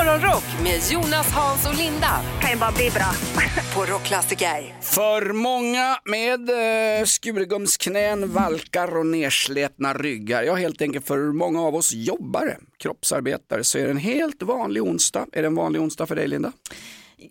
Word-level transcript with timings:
Morgonrock 0.00 0.44
med 0.62 0.80
Jonas, 0.90 1.32
Hans 1.32 1.68
och 1.68 1.74
Linda 1.74 2.20
kan 2.40 2.50
ju 2.50 2.56
bara 2.56 2.72
bli 2.72 2.90
bra. 2.90 3.12
på 3.74 3.92
Rockklassiker. 3.92 4.74
För 4.80 5.32
många 5.32 5.98
med 6.04 6.50
eh, 6.50 7.04
skurgumsknän, 7.04 8.32
valkar 8.32 8.96
och 8.96 9.06
nerslätna 9.06 9.94
ryggar, 9.94 10.42
ja 10.42 10.54
helt 10.54 10.82
enkelt 10.82 11.06
för 11.06 11.18
många 11.18 11.62
av 11.62 11.74
oss 11.74 11.92
jobbare, 11.92 12.56
kroppsarbetare, 12.78 13.64
så 13.64 13.78
är 13.78 13.84
det 13.84 13.90
en 13.90 13.96
helt 13.96 14.42
vanlig 14.42 14.82
onsdag. 14.82 15.26
Är 15.32 15.42
det 15.42 15.46
en 15.46 15.54
vanlig 15.54 15.82
onsdag 15.82 16.06
för 16.06 16.16
dig 16.16 16.28
Linda? 16.28 16.52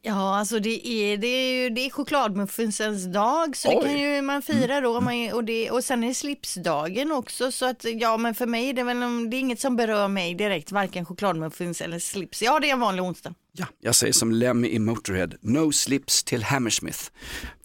Ja, 0.03 0.35
alltså 0.39 0.59
det 0.59 0.87
är, 0.87 1.17
det 1.17 1.27
är, 1.27 1.63
ju- 1.63 1.69
det 1.69 1.85
är 1.85 1.89
chokladmuffinsens 1.89 3.05
dag 3.13 3.57
så 3.57 3.69
Oj. 3.69 3.75
det 3.75 3.81
kan 3.89 3.99
ju 3.99 4.21
man 4.21 4.41
fira 4.41 4.81
då. 4.81 5.01
Man, 5.01 5.31
och, 5.33 5.43
det, 5.43 5.71
och 5.71 5.83
sen 5.83 6.03
är 6.03 6.07
det 6.07 6.13
slipsdagen 6.13 7.11
också 7.11 7.51
så 7.51 7.65
att 7.65 7.85
ja 7.99 8.17
men 8.17 8.35
för 8.35 8.45
mig 8.47 8.69
är 8.69 8.73
det 8.73 8.83
väl 8.83 9.29
det 9.29 9.37
är 9.37 9.39
inget 9.39 9.59
som 9.59 9.75
berör 9.75 10.07
mig 10.07 10.33
direkt, 10.35 10.71
varken 10.71 11.05
chokladmuffins 11.05 11.81
eller 11.81 11.99
slips. 11.99 12.41
Ja, 12.41 12.59
det 12.59 12.69
är 12.69 12.73
en 12.73 12.79
vanlig 12.79 13.03
onsdag. 13.03 13.33
Ja, 13.51 13.65
jag 13.79 13.95
säger 13.95 14.13
som 14.13 14.31
Lemmy 14.31 14.67
i 14.69 14.79
Motorhead, 14.79 15.29
no 15.41 15.71
slips 15.71 16.23
till 16.23 16.43
Hammersmith. 16.43 16.99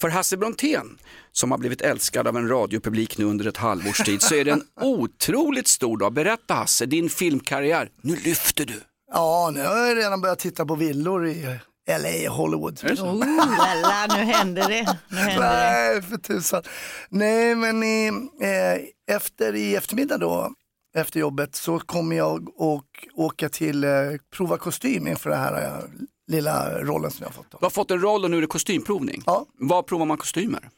För 0.00 0.08
Hasse 0.08 0.36
Brontén, 0.36 0.98
som 1.32 1.50
har 1.50 1.58
blivit 1.58 1.80
älskad 1.80 2.27
av 2.28 2.36
en 2.36 2.48
radiopublik 2.48 3.18
nu 3.18 3.24
under 3.24 3.46
ett 3.48 3.56
halvårs 3.56 3.98
tid, 3.98 4.22
så 4.22 4.34
är 4.34 4.44
det 4.44 4.50
en 4.50 4.62
otroligt 4.80 5.68
stor 5.68 5.96
dag. 5.98 6.12
Berätta 6.12 6.54
Hasse, 6.54 6.86
din 6.86 7.08
filmkarriär, 7.10 7.88
nu 8.02 8.16
lyfter 8.16 8.64
du. 8.64 8.80
Ja, 9.12 9.50
nu 9.54 9.60
har 9.62 9.77
jag 9.77 9.96
redan 9.96 10.20
börjat 10.20 10.38
titta 10.38 10.66
på 10.66 10.74
villor 10.74 11.27
i 11.27 11.58
LA, 11.88 12.30
Hollywood. 12.30 12.80
Oh, 12.84 13.14
lala, 13.18 14.06
nu 14.16 14.24
händer 14.24 14.68
det. 14.68 14.98
Nu 15.08 15.16
händer 15.16 15.42
det. 15.42 15.70
Nej, 15.70 16.02
för 16.02 16.16
tusan. 16.16 16.62
Nej, 17.08 17.54
men 17.54 17.82
i, 17.82 18.06
eh, 18.40 19.14
efter 19.16 19.54
i 19.54 19.76
eftermiddag 19.76 20.18
då, 20.18 20.52
efter 20.96 21.20
jobbet, 21.20 21.54
så 21.54 21.78
kommer 21.78 22.16
jag 22.16 22.48
och 22.60 22.86
åka 23.14 23.48
till 23.48 23.84
eh, 23.84 23.90
prova 24.36 24.56
kostym 24.56 25.06
inför 25.06 25.30
den 25.30 25.38
här 25.38 25.62
eh, 25.62 25.84
lilla 26.28 26.78
rollen 26.80 27.10
som 27.10 27.22
jag 27.22 27.28
har 27.28 27.32
fått. 27.34 27.50
Då. 27.50 27.58
Du 27.60 27.64
har 27.64 27.70
fått 27.70 27.91
en 27.91 28.00
roll 28.00 28.24
och 28.24 28.30
nu 28.30 28.36
är 28.36 28.41
det 28.41 28.46
kostymprovning. 28.46 29.22
Ja. 29.26 29.46
Var 29.58 29.82
provar 29.82 30.06
man 30.06 30.16
kostymer? 30.19 30.69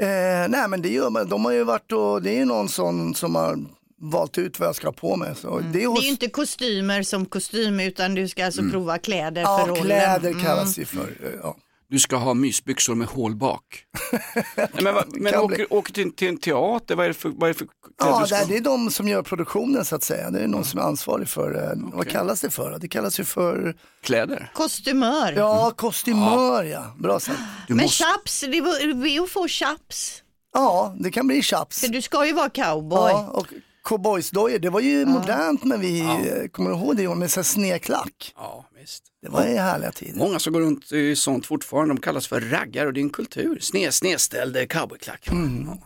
Eh, 0.00 0.48
nej, 0.48 0.68
men 0.68 0.82
det 0.82 0.88
gör 0.88 1.10
man. 1.10 1.28
De 1.28 1.44
har 1.44 1.52
ju 1.52 1.64
varit 1.64 1.92
och 1.92 2.22
det 2.22 2.30
är 2.30 2.38
ju 2.38 2.44
någon 2.44 2.68
sån 2.68 3.14
som 3.14 3.34
har 3.34 3.58
valt 4.00 4.38
ut 4.38 4.58
vad 4.60 4.68
jag 4.68 4.76
ska 4.76 4.86
ha 4.86 4.92
på 4.92 5.16
mig. 5.16 5.34
Så 5.36 5.58
det, 5.58 5.68
är 5.68 5.72
Det 5.72 5.86
hos, 5.86 5.98
är 5.98 6.02
ju 6.02 6.08
inte 6.08 6.28
kostymer 6.28 7.02
som 7.02 7.26
kostym 7.26 7.80
utan 7.80 8.14
du 8.14 8.28
ska 8.28 8.44
alltså 8.46 8.62
prova 8.70 8.98
kläder 8.98 9.44
för 9.44 9.50
ja, 9.60 9.66
rollen. 9.68 9.82
kläder 9.84 10.30
Mm. 10.30 10.44
kallas 10.44 10.74
det 10.74 10.84
för. 10.84 11.00
eh, 11.00 11.30
Ja. 11.42 11.56
Du 11.88 11.98
ska 11.98 12.16
ha 12.16 12.34
mysbyxor 12.34 12.94
med 12.94 13.08
hål 13.08 13.34
bak. 13.36 13.84
Nej, 14.56 14.68
men 14.82 14.94
men 15.10 15.34
åker, 15.34 15.72
åker 15.72 15.92
till, 15.92 16.12
till 16.12 16.28
en 16.28 16.36
teater, 16.36 16.94
vad 16.94 17.04
är 17.04 17.08
det 17.08 17.14
för, 17.14 17.28
vad 17.28 17.50
är 17.50 17.54
det 17.54 17.58
för 17.58 17.66
kläder 17.66 18.12
Ja, 18.12 18.20
du 18.20 18.26
ska 18.26 18.34
det, 18.36 18.42
ha? 18.42 18.48
det 18.48 18.56
är 18.56 18.60
de 18.60 18.90
som 18.90 19.08
gör 19.08 19.22
produktionen 19.22 19.84
så 19.84 19.94
att 19.96 20.02
säga. 20.02 20.30
Det 20.30 20.40
är 20.40 20.46
någon 20.46 20.64
som 20.64 20.80
är 20.80 20.84
ansvarig 20.84 21.28
för, 21.28 21.54
eh, 21.72 21.78
vad 21.92 22.08
kallas 22.08 22.40
det 22.40 22.50
för? 22.50 22.78
Det 22.80 22.88
kallas 22.88 23.20
ju 23.20 23.24
för, 23.24 23.76
Kläder? 24.02 24.50
Kostymör. 24.54 25.32
ja, 25.32 25.70
kostymör 25.76 26.64
ja. 26.64 26.94
Bra 26.98 27.20
sagt. 27.20 27.38
Du 27.68 27.74
Men 27.74 27.82
måste, 27.84 28.04
chaps, 28.04 28.40
det 28.40 28.46
är 28.58 29.06
ju 29.06 29.20
att 29.24 29.30
få 29.30 29.48
chaps. 29.48 30.22
Ja, 30.54 30.96
det 30.98 31.10
kan 31.10 31.26
bli 31.26 31.42
chaps. 31.42 31.80
För 31.80 31.88
du 31.88 32.02
ska 32.02 32.26
ju 32.26 32.32
vara 32.32 32.50
cowboy. 32.50 33.10
Ja, 33.10 33.26
och 33.28 33.46
cowboysdojor, 33.82 34.58
det 34.58 34.70
var 34.70 34.80
ju 34.80 35.06
modernt 35.06 35.64
när 35.64 35.78
vi, 35.78 36.00
eh, 36.00 36.48
kommer 36.52 36.70
du 36.70 36.76
ihåg 36.76 36.96
det, 36.96 37.14
med 37.14 37.30
så 37.30 37.40
här 37.40 37.44
snedklack. 37.44 38.32
ja, 38.36 38.66
visst. 38.80 39.04
Det 39.22 39.28
var 39.28 39.46
ju 39.46 39.56
härliga 39.56 39.92
tider. 39.92 40.18
Många 40.18 40.38
som 40.38 40.52
går 40.52 40.60
runt 40.60 40.92
i 40.92 41.16
sånt 41.16 41.46
fortfarande, 41.46 41.94
de 41.94 42.00
kallas 42.00 42.26
för 42.26 42.40
raggar 42.40 42.86
och 42.86 42.92
det 42.92 43.00
är 43.00 43.02
en 43.02 43.10
kultur. 43.10 43.58
Sne, 43.60 43.92
snedställd 43.92 44.70
cowboyklack. 44.70 45.28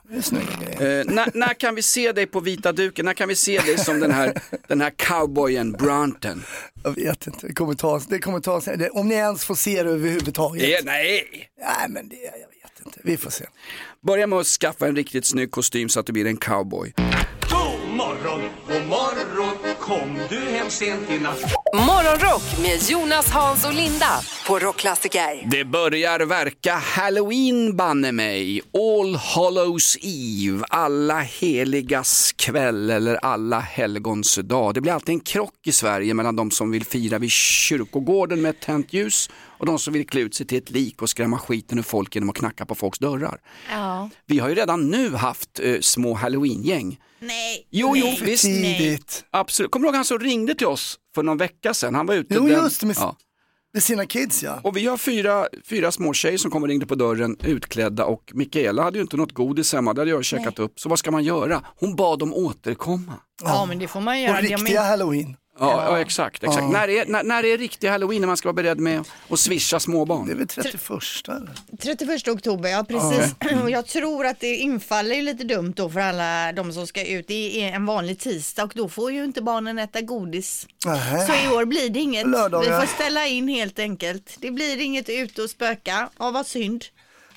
Det 0.08 0.14
är 0.16 0.76
grejer. 0.76 1.00
Eh, 1.00 1.14
när, 1.14 1.30
när 1.34 1.54
kan 1.54 1.74
vi 1.74 1.82
se 1.82 2.12
dig 2.12 2.26
på 2.26 2.40
vita 2.40 2.72
duken? 2.72 3.04
När 3.04 3.14
kan 3.14 3.28
vi 3.28 3.36
se 3.36 3.58
dig 3.58 3.78
som 3.78 4.00
den 4.00 4.12
här, 4.12 4.42
den 4.68 4.80
här 4.80 4.90
cowboyen 4.90 5.72
Brunton? 5.72 6.44
Jag 6.84 6.94
vet 6.94 7.26
inte, 7.26 7.46
det 7.46 7.52
kommer 7.52 7.74
ta, 7.74 8.00
det 8.08 8.18
kommer 8.18 8.40
ta 8.40 8.60
det, 8.60 8.90
om 8.90 9.08
ni 9.08 9.14
ens 9.14 9.44
får 9.44 9.54
se 9.54 9.82
det 9.82 9.90
överhuvudtaget. 9.90 10.62
Det, 10.62 10.84
nej! 10.84 11.48
Nej 11.60 11.88
men 11.88 12.08
det, 12.08 12.16
jag 12.16 12.32
vet 12.32 12.86
inte, 12.86 13.00
vi 13.02 13.16
får 13.16 13.30
se. 13.30 13.44
Börja 14.06 14.26
med 14.26 14.38
att 14.38 14.46
skaffa 14.46 14.86
en 14.86 14.96
riktigt 14.96 15.26
snygg 15.26 15.50
kostym 15.50 15.88
så 15.88 16.00
att 16.00 16.06
du 16.06 16.12
blir 16.12 16.26
en 16.26 16.36
cowboy. 16.36 16.94
Morgon, 17.94 18.40
god 18.68 18.86
morgon, 18.88 19.74
kom 19.80 20.18
du 20.28 20.38
hem 20.38 20.70
sent 20.70 21.10
i 21.10 21.18
natt? 21.18 21.54
Morgonrock 21.74 22.42
med 22.62 22.90
Jonas, 22.90 23.30
Hans 23.30 23.66
och 23.66 23.74
Linda 23.74 24.20
på 24.46 24.58
Rockklassiker. 24.58 25.50
Det 25.50 25.64
börjar 25.64 26.20
verka 26.20 26.74
halloween 26.74 27.76
banne 27.76 28.12
mig, 28.12 28.60
All 28.72 29.16
Hallows 29.16 29.96
Eve, 30.00 30.64
alla 30.68 31.20
heligas 31.20 32.32
kväll 32.32 32.90
eller 32.90 33.14
alla 33.14 33.60
helgons 33.60 34.36
dag. 34.36 34.74
Det 34.74 34.80
blir 34.80 34.92
alltid 34.92 35.12
en 35.12 35.20
krock 35.20 35.66
i 35.66 35.72
Sverige 35.72 36.14
mellan 36.14 36.36
de 36.36 36.50
som 36.50 36.70
vill 36.70 36.84
fira 36.84 37.18
vid 37.18 37.30
kyrkogården 37.30 38.42
med 38.42 38.50
ett 38.50 38.60
tänt 38.60 38.92
ljus 38.92 39.30
och 39.64 39.66
de 39.66 39.78
som 39.78 39.92
vill 39.92 40.06
klä 40.06 40.20
ut 40.20 40.34
sig 40.34 40.46
till 40.46 40.58
ett 40.58 40.70
lik 40.70 41.02
och 41.02 41.10
skrämma 41.10 41.38
skiten 41.38 41.78
ur 41.78 41.82
folk 41.82 42.14
genom 42.14 42.30
att 42.30 42.36
knacka 42.36 42.66
på 42.66 42.74
folks 42.74 42.98
dörrar. 42.98 43.40
Ja. 43.70 44.10
Vi 44.26 44.38
har 44.38 44.48
ju 44.48 44.54
redan 44.54 44.90
nu 44.90 45.10
haft 45.14 45.60
eh, 45.60 45.80
små 45.80 46.14
halloween-gäng. 46.14 47.00
Nej. 47.20 47.66
Jo, 47.70 47.92
jo, 47.96 48.04
Nej. 48.04 48.20
visst. 48.24 48.44
Tidigt. 48.44 49.24
Absolut. 49.30 49.70
Kommer 49.70 49.84
du 49.84 49.88
ihåg 49.88 49.94
han 49.96 50.04
som 50.04 50.18
ringde 50.18 50.54
till 50.54 50.66
oss 50.66 50.98
för 51.14 51.22
någon 51.22 51.38
vecka 51.38 51.74
sedan? 51.74 51.94
Han 51.94 52.06
var 52.06 52.14
ute 52.14 52.34
Jo, 52.34 52.40
den... 52.48 52.62
just 52.62 52.80
det, 52.80 52.86
med- 52.86 52.96
ja. 52.98 53.16
Med 53.72 53.82
sina 53.82 54.06
kids 54.06 54.42
ja. 54.42 54.60
Och 54.62 54.76
vi 54.76 54.86
har 54.86 54.96
fyra, 54.96 55.46
fyra 55.64 55.92
små 55.92 56.12
tjejer 56.12 56.38
som 56.38 56.50
kom 56.50 56.62
och 56.62 56.68
ringde 56.68 56.86
på 56.86 56.94
dörren 56.94 57.36
utklädda 57.44 58.04
och 58.04 58.30
Mikaela 58.34 58.82
hade 58.82 58.98
ju 58.98 59.02
inte 59.02 59.16
något 59.16 59.32
godis 59.32 59.72
hemma, 59.72 59.92
det 59.92 60.00
hade 60.00 60.10
jag 60.10 60.24
käkat 60.24 60.58
upp. 60.58 60.80
Så 60.80 60.88
vad 60.88 60.98
ska 60.98 61.10
man 61.10 61.24
göra? 61.24 61.62
Hon 61.80 61.96
bad 61.96 62.18
dem 62.18 62.34
återkomma. 62.34 63.12
Ja, 63.42 63.66
men 63.66 63.78
det 63.78 63.88
får 63.88 64.00
man 64.00 64.20
göra. 64.20 64.36
Ja, 64.36 64.56
riktiga 64.56 64.80
men, 64.80 64.90
halloween. 64.90 65.36
Ja, 65.58 65.84
ja. 65.90 66.00
exakt. 66.00 66.44
exakt. 66.44 66.68
När, 66.68 66.88
är, 66.88 67.06
när, 67.06 67.22
när 67.22 67.44
är 67.44 67.58
riktig 67.58 67.88
halloween 67.88 68.20
när 68.20 68.26
man 68.26 68.36
ska 68.36 68.48
vara 68.48 68.54
beredd 68.54 68.80
med 68.80 69.04
att 69.28 69.38
swisha 69.38 69.76
Det 69.76 69.78
är 69.78 69.80
småbarn? 69.80 70.38
väl 70.38 70.48
31 70.48 70.90
eller? 71.28 71.50
31 71.82 72.28
oktober, 72.28 72.68
ja 72.70 72.84
precis. 72.88 73.34
Och 73.62 73.70
jag 73.70 73.86
tror 73.86 74.26
att 74.26 74.40
det 74.40 74.56
infaller 74.56 75.14
ju 75.14 75.22
lite 75.22 75.44
dumt 75.44 75.72
då 75.76 75.90
för 75.90 76.00
alla 76.00 76.52
de 76.52 76.72
som 76.72 76.86
ska 76.86 77.06
ut. 77.06 77.28
Det 77.28 77.64
är 77.64 77.72
en 77.72 77.86
vanlig 77.86 78.18
tisdag 78.18 78.64
och 78.64 78.72
då 78.74 78.88
får 78.88 79.12
ju 79.12 79.24
inte 79.24 79.42
barnen 79.42 79.78
äta 79.78 80.00
godis. 80.00 80.66
Nähä. 80.86 81.26
Så 81.26 81.32
i 81.32 81.56
år 81.56 81.64
blir 81.64 81.90
det 81.90 82.00
inget. 82.00 82.26
Lördagar. 82.26 82.80
Vi 82.80 82.86
får 82.86 82.94
ställa 82.94 83.26
in 83.26 83.48
helt 83.48 83.78
enkelt. 83.78 84.36
Det 84.38 84.50
blir 84.50 84.80
inget 84.80 85.08
ute 85.08 85.42
och 85.42 85.50
spöka. 85.50 86.08
Ja, 86.18 86.30
vad 86.30 86.46
synd. 86.46 86.84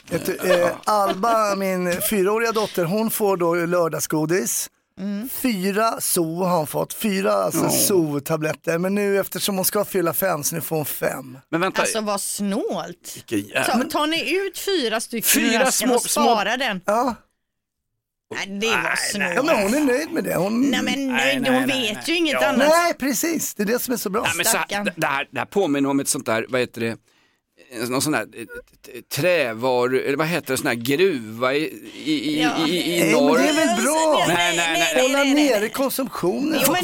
Du, 0.10 0.54
eh, 0.54 0.70
Alba, 0.84 1.56
min 1.56 2.02
fyraåriga 2.10 2.52
dotter, 2.52 2.84
hon 2.84 3.12
får 3.12 3.38
då 3.38 3.56
lördagsgodis. 3.56 4.70
Mm. 5.00 5.30
Fyra 5.30 6.02
zoo 6.02 6.44
har 6.44 6.58
hon 6.58 6.68
fått, 6.68 6.94
fyra 6.94 7.32
alltså 7.34 7.70
zoo-tabletter. 7.70 8.78
Men 8.78 8.96
nu 8.96 9.20
eftersom 9.20 9.56
hon 9.56 9.66
ska 9.66 9.86
fylla 9.86 10.14
fem 10.14 10.44
så 10.44 10.56
nu 10.56 10.62
får 10.62 10.76
hon 10.76 10.86
fem. 10.86 11.38
Men 11.50 11.62
vänta, 11.62 11.82
Alltså 11.82 12.02
vad 12.02 12.22
snålt. 12.22 13.24
vilken 13.32 13.64
Ta, 13.64 13.84
tar 13.84 14.08
ni 14.08 14.36
ut 14.36 14.58
fyra 14.60 15.00
stycken 15.00 15.30
Fyra 15.52 15.72
små- 15.72 15.96
och 15.96 16.02
spara 16.02 16.58
den? 16.58 16.82
Ja, 16.86 17.16
Nej, 18.36 18.48
det 18.60 18.68
var 18.68 18.96
snålt. 19.12 19.34
ja 19.36 19.44
men 19.44 19.64
hon 19.64 19.74
är 19.74 19.80
nöjd 19.80 20.12
med 20.12 20.24
det. 20.24 20.36
Hon... 20.36 20.62
Nej 20.62 20.82
men 20.84 21.08
nej, 21.08 21.40
nej, 21.40 21.52
hon 21.60 21.68
nej, 21.68 21.82
vet 21.88 21.96
nej. 21.96 22.04
ju 22.08 22.16
inget 22.16 22.34
Ja. 22.34 22.48
annat. 22.48 22.68
Nej, 22.70 22.94
precis. 22.94 23.54
Det 23.54 23.64
är 23.64 23.68
det 23.68 23.80
som 23.82 23.94
är 23.94 23.98
så 23.98 24.10
bra. 24.10 24.22
Nej, 24.22 24.32
men 24.36 24.46
så, 24.46 24.58
här- 24.58 24.94
det, 24.96 25.08
här, 25.08 25.28
det 25.32 25.40
här 25.40 25.46
påminner 25.46 25.90
om 25.90 26.00
ett 26.00 26.08
sånt 26.08 26.26
där, 26.26 26.46
vad 26.50 26.62
heter 26.62 26.82
det, 26.82 26.98
någon 27.90 28.02
sån 28.02 28.12
där 28.12 28.22
eh, 28.38 29.02
trävaru, 29.16 30.00
eller 30.06 30.18
vad 30.18 30.28
heter 30.28 30.52
det, 30.54 30.58
sån 30.58 30.68
här 30.68 30.74
gruva 30.76 31.54
i, 31.54 31.74
i, 32.06 32.12
i, 32.12 32.42
Ja. 32.42 32.68
i, 32.68 32.96
i 32.96 33.00
Nej, 33.00 33.14
men 33.14 33.24
norr. 33.24 33.38
det 33.38 33.44
är 33.50 33.54
väl 33.54 33.84
bra? 33.84 34.26
Nej, 34.28 34.58
nej, 34.58 34.88
nej. 34.94 35.02
Hålla 35.04 35.18
nej, 35.24 35.34
nej. 35.34 35.50
nere 35.50 35.70
konsumtionen. 35.70 36.60
Jo 36.66 36.72
men 36.72 36.84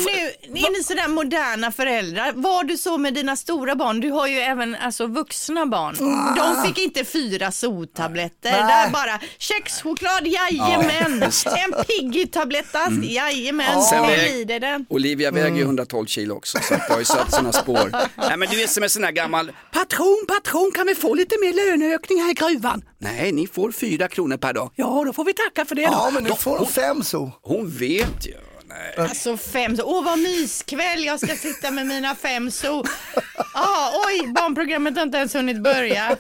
nu 0.54 0.60
är 0.60 0.78
ni 0.78 0.84
sådär 0.84 1.08
moderna 1.08 1.72
föräldrar. 1.72 2.32
Var 2.36 2.64
du 2.64 2.78
så 2.78 2.98
med 2.98 3.14
dina 3.14 3.36
stora 3.36 3.76
barn? 3.76 4.00
Du 4.00 4.10
har 4.12 4.28
ju 4.28 4.38
även 4.40 4.76
alltså, 4.76 5.08
vuxna 5.08 5.66
barn. 5.66 5.96
De 6.38 6.64
fick 6.68 6.78
inte 6.78 7.06
fyra 7.06 7.52
soltabletter. 7.52 8.52
Nej. 8.52 8.62
Där 8.86 8.90
bara 8.92 9.20
kexchoklad, 9.38 10.28
jajamän. 10.28 11.24
En 11.46 11.74
Piggy-tablett, 11.88 12.76
mm. 12.76 13.04
jajamän. 13.04 13.82
Sen 13.82 14.00
Så 14.00 14.06
väg- 14.08 14.62
den. 14.62 14.86
Olivia 14.90 15.32
väger 15.32 15.56
ju 15.56 15.62
112 15.62 16.06
kilo 16.06 16.36
också 16.36 16.58
så 16.62 16.74
det 16.74 16.86
har 16.90 17.00
ju 17.00 17.06
satt 17.06 17.34
sina 17.36 17.52
spår. 17.52 17.92
Nej 18.28 18.38
men 18.38 18.48
du 18.50 18.62
är 18.64 18.68
som 18.68 18.84
en 18.84 18.90
sån 18.90 19.04
här 19.04 19.12
gammal 19.12 19.52
patron, 19.72 20.26
patron 20.28 20.72
kan 20.74 20.88
vi 20.88 20.96
få 20.96 21.14
lite 21.14 21.36
mer 21.42 21.54
löneökning 21.54 22.22
här 22.22 22.32
i 22.32 22.34
gruvan? 22.34 22.84
Nej, 23.00 23.32
ni 23.32 23.48
får 23.48 23.72
fyra 23.72 24.08
kronor 24.08 24.38
per 24.38 24.54
dag. 24.54 24.72
Ja, 24.76 25.04
då 25.06 25.14
får 25.14 25.26
vi 25.26 25.34
tacka 25.34 25.66
för 25.66 25.76
det 25.76 25.86
då. 25.86 25.92
Ja, 25.92 26.10
men 26.14 26.24
nu 26.24 26.30
Då- 26.30 26.36
får 26.36 26.58
hon 26.58 26.68
fem 26.68 27.04
zoo. 27.04 27.32
Hon 27.42 27.70
vet 27.70 28.28
ju. 28.28 28.34
Nej. 28.68 29.08
Alltså 29.10 29.38
fem, 29.38 29.78
så- 29.78 29.84
åh 29.84 30.04
vad 30.06 30.20
myskväll, 30.20 31.04
jag 31.06 31.20
ska 31.20 31.36
sitta 31.36 31.72
med 31.72 31.88
mina 31.88 32.16
fem 32.16 32.52
so. 32.52 32.84
Ah, 33.56 33.92
oj, 34.08 34.28
barnprogrammet 34.36 34.96
har 34.96 35.04
inte 35.04 35.18
ens 35.18 35.36
hunnit 35.36 35.64
börja. 35.64 36.18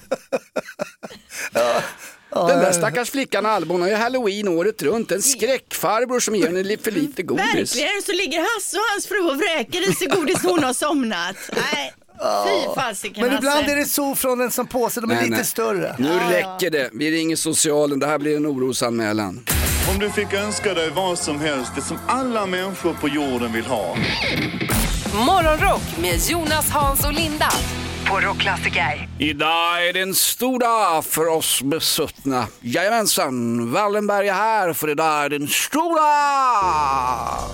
Den 2.29 2.59
där 2.59 2.71
stackars 2.71 3.09
flickan 3.11 3.45
Albon 3.45 3.81
har 3.81 3.89
ju 3.89 3.95
halloween 3.95 4.47
året 4.47 4.81
runt. 4.81 5.11
En 5.11 5.21
skräckfarbror 5.21 6.19
som 6.19 6.35
ger 6.35 6.45
henne 6.47 6.77
för 6.77 6.91
lite 6.91 7.23
godis. 7.23 7.45
Verkligen, 7.55 8.01
så 8.05 8.11
ligger 8.11 8.39
Hasse 8.39 8.77
och 8.77 8.83
hans 8.93 9.07
fru 9.07 9.19
och 9.19 9.37
vräker 9.37 9.89
i 9.89 9.93
sig 9.93 10.07
godis 10.07 10.43
hon 10.43 10.63
har 10.63 10.73
somnat. 10.73 11.35
Nej, 11.73 11.93
fy 12.19 12.81
fasiken 12.81 13.25
Men 13.27 13.37
ibland 13.37 13.59
Hasse. 13.59 13.71
är 13.71 13.75
det 13.75 13.85
zoo 13.85 14.15
från 14.15 14.41
en 14.41 14.51
som 14.51 14.67
påse, 14.67 15.01
de 15.01 15.11
är 15.11 15.15
Nej, 15.15 15.23
lite 15.23 15.35
nej. 15.35 15.45
större. 15.45 15.95
Nu 15.99 16.19
räcker 16.29 16.69
det. 16.69 16.89
Vi 16.93 17.11
ringer 17.11 17.35
socialen. 17.35 17.99
Det 17.99 18.07
här 18.07 18.19
blir 18.19 18.37
en 18.37 18.47
orosanmälan. 18.47 19.45
Om 19.93 19.99
du 19.99 20.09
fick 20.09 20.33
önska 20.33 20.73
dig 20.73 20.89
vad 20.89 21.19
som 21.19 21.39
helst, 21.39 21.71
det 21.75 21.81
som 21.81 21.97
alla 22.07 22.45
människor 22.45 22.93
på 22.93 23.07
jorden 23.07 23.53
vill 23.53 23.65
ha. 23.65 23.95
Morgonrock 25.25 25.81
med 26.01 26.19
Jonas, 26.29 26.69
Hans 26.69 27.05
och 27.05 27.13
Linda 27.13 27.49
på 28.09 28.19
Rockklassiker. 28.19 29.09
Idag 29.19 29.87
är 29.89 29.93
det 29.93 29.99
en 30.01 30.15
stor 30.15 30.59
dag 30.59 31.05
för 31.05 31.27
oss 31.27 31.61
besuttna. 31.63 32.47
Jajamensan, 32.61 33.71
Wallenberg 33.71 34.27
är 34.27 34.33
här 34.33 34.73
för 34.73 34.89
idag 34.89 35.25
är 35.25 35.29
det 35.29 35.35
en 35.35 35.47
stor 35.47 35.95
dag. 35.95 37.49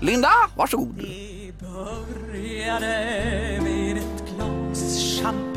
Linda, 0.00 0.32
varsågod. 0.56 0.94
Det 0.98 1.52
började 1.66 2.86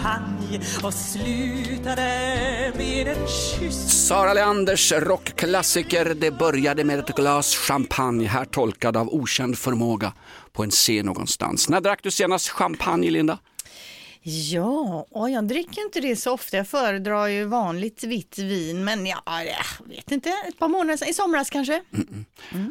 champagne 0.06 0.60
och 0.84 0.94
slutade 0.94 2.72
med 2.78 3.07
en 3.07 3.28
kyss 3.28 4.07
Sara 4.07 4.34
Leanders 4.34 4.92
rockklassiker 4.92 6.16
Det 6.16 6.31
började 6.31 6.84
med 6.84 7.00
ett 7.00 7.16
glas 7.16 7.56
champagne, 7.56 8.28
här 8.28 8.46
tolkad 8.46 8.98
av 8.98 9.10
okänd 9.13 9.57
förmåga 9.57 10.13
på 10.54 10.63
en 10.63 10.72
scen 10.72 11.06
någonstans. 11.06 11.69
När 11.69 11.81
drack 11.81 12.00
du 12.04 12.12
senast 12.12 12.50
champagne, 12.50 13.12
Linda? 13.12 13.38
Ja, 14.27 15.06
och 15.12 15.30
jag 15.30 15.48
dricker 15.48 15.81
inte 15.81 16.00
det 16.01 16.16
så 16.16 16.31
ofta. 16.31 16.57
Jag 16.57 16.68
föredrar 16.68 17.27
ju 17.27 17.45
vanligt 17.45 18.04
vitt 18.04 18.38
vin, 18.38 18.83
men 18.83 19.06
ja, 19.06 19.22
jag 19.25 19.88
vet 19.95 20.12
inte, 20.12 20.30
ett 20.48 20.60
par 20.60 20.68
månader 20.68 20.98
sedan, 20.98 21.07
i 21.07 21.13
somras 21.13 21.50
kanske. 21.50 21.81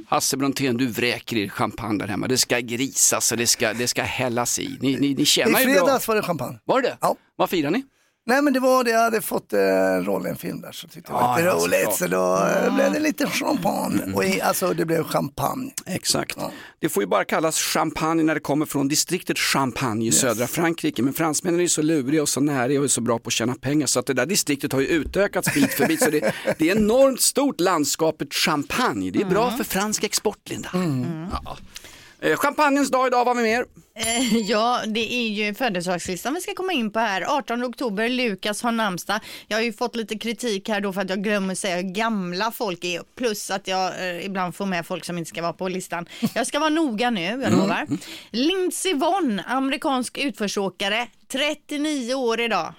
Hasse 0.08 0.36
Brontén, 0.36 0.76
du 0.76 0.86
vräker 0.86 1.36
i 1.36 1.48
champagne 1.48 1.98
där 1.98 2.06
hemma. 2.06 2.28
Det 2.28 2.38
ska 2.38 2.58
grisas 2.58 3.32
och 3.32 3.38
det 3.38 3.46
ska, 3.46 3.72
det 3.72 3.88
ska 3.88 4.02
hällas 4.02 4.58
i. 4.58 4.78
Ni, 4.80 4.96
ni, 4.96 5.14
ni 5.14 5.22
I 5.22 5.24
tjänar 5.24 5.60
ju 5.60 5.66
bra. 5.66 5.74
fredags 5.74 6.08
var 6.08 6.14
det 6.16 6.22
champagne. 6.22 6.58
Var 6.64 6.80
det 6.82 6.88
det? 6.88 6.98
Ja. 7.00 7.16
Vad 7.36 7.50
firar 7.50 7.70
ni? 7.70 7.82
Nej 8.26 8.42
men 8.42 8.52
det 8.52 8.60
var 8.60 8.84
det, 8.84 8.90
jag 8.90 9.00
hade 9.00 9.20
fått 9.20 9.52
eh, 9.52 9.58
roll 10.02 10.26
i 10.26 10.30
en 10.30 10.36
film 10.36 10.60
där 10.60 10.72
så 10.72 10.88
tyckte 10.88 11.12
jag 11.12 11.20
Ja, 11.20 11.36
det 11.36 11.42
var 11.42 11.50
ja, 11.50 11.66
lite 11.66 11.76
roligt 11.76 11.94
så 11.94 12.06
då 12.06 12.46
eh, 12.46 12.74
blev 12.74 12.92
det 12.92 13.00
lite 13.00 13.26
champagne. 13.26 14.12
Och 14.14 14.24
i, 14.24 14.40
alltså 14.40 14.74
det 14.74 14.84
blev 14.84 15.04
champagne. 15.04 15.72
Exakt. 15.86 16.38
Det 16.80 16.88
får 16.88 17.02
ju 17.02 17.06
bara 17.06 17.24
kallas 17.24 17.58
champagne 17.58 18.22
när 18.22 18.34
det 18.34 18.40
kommer 18.40 18.66
från 18.66 18.88
distriktet 18.88 19.38
Champagne 19.38 20.06
i 20.06 20.12
södra 20.12 20.46
Frankrike. 20.46 21.02
Men 21.02 21.12
fransmännen 21.12 21.60
är 21.60 21.62
ju 21.62 21.68
så 21.68 21.82
luriga 21.82 22.22
och 22.22 22.28
så 22.28 22.40
nära 22.40 22.78
och 22.78 22.84
är 22.84 22.88
så 22.88 23.00
bra 23.00 23.18
på 23.18 23.28
att 23.28 23.32
tjäna 23.32 23.54
pengar 23.54 23.86
så 23.86 24.00
att 24.00 24.06
det 24.06 24.14
där 24.14 24.26
distriktet 24.26 24.72
har 24.72 24.80
ju 24.80 24.86
utökats 24.86 25.54
bit 25.54 25.74
för 25.74 25.86
bit. 25.86 26.02
Så 26.02 26.10
det, 26.10 26.34
det 26.58 26.70
är 26.70 26.76
enormt 26.76 27.20
stort 27.20 27.60
landskapet 27.60 28.34
Champagne. 28.34 29.10
Det 29.10 29.20
är 29.20 29.24
bra 29.26 29.50
för 29.50 29.64
fransk 29.64 30.04
export, 30.04 30.50
Linda. 30.50 30.68
Ja. 31.44 31.56
Eh, 32.24 32.36
Champagnens 32.36 32.90
dag 32.90 33.06
idag, 33.06 33.24
vad 33.24 33.36
har 33.36 33.42
vi 33.42 33.50
mer? 33.50 33.64
Eh, 33.96 34.36
Ja, 34.36 34.80
det 34.86 35.14
är 35.14 35.28
ju 35.28 35.54
födelsedagslistan 35.54 36.34
vi 36.34 36.40
ska 36.40 36.54
komma 36.54 36.72
in 36.72 36.90
på 36.90 36.98
här. 36.98 37.22
18 37.38 37.64
oktober, 37.64 38.08
Lukas 38.08 38.62
har 38.62 38.72
namnsdag. 38.72 39.20
Jag 39.48 39.56
har 39.56 39.62
ju 39.62 39.72
fått 39.72 39.96
lite 39.96 40.18
kritik 40.18 40.68
här 40.68 40.80
då 40.80 40.92
för 40.92 41.00
att 41.00 41.10
jag 41.10 41.22
glömmer 41.24 41.54
säga 41.54 41.76
hur 41.76 41.82
gamla 41.94 42.50
folk 42.50 42.84
är. 42.84 43.02
Plus 43.16 43.50
att 43.50 43.68
jag 43.68 43.86
eh, 44.08 44.26
ibland 44.26 44.54
får 44.54 44.66
med 44.66 44.86
folk 44.86 45.04
som 45.04 45.18
inte 45.18 45.28
ska 45.28 45.42
vara 45.42 45.52
på 45.52 45.68
listan. 45.68 46.06
Jag 46.34 46.46
ska 46.46 46.58
vara 46.58 46.70
noga 46.70 47.10
nu, 47.10 47.20
jag 47.42 47.52
lovar. 47.52 47.86
Lindsey 48.30 48.94
Vonn, 48.94 49.42
amerikansk 49.46 50.18
utförsåkare. 50.18 51.06
39 51.38 52.14
år 52.14 52.40
idag. 52.40 52.72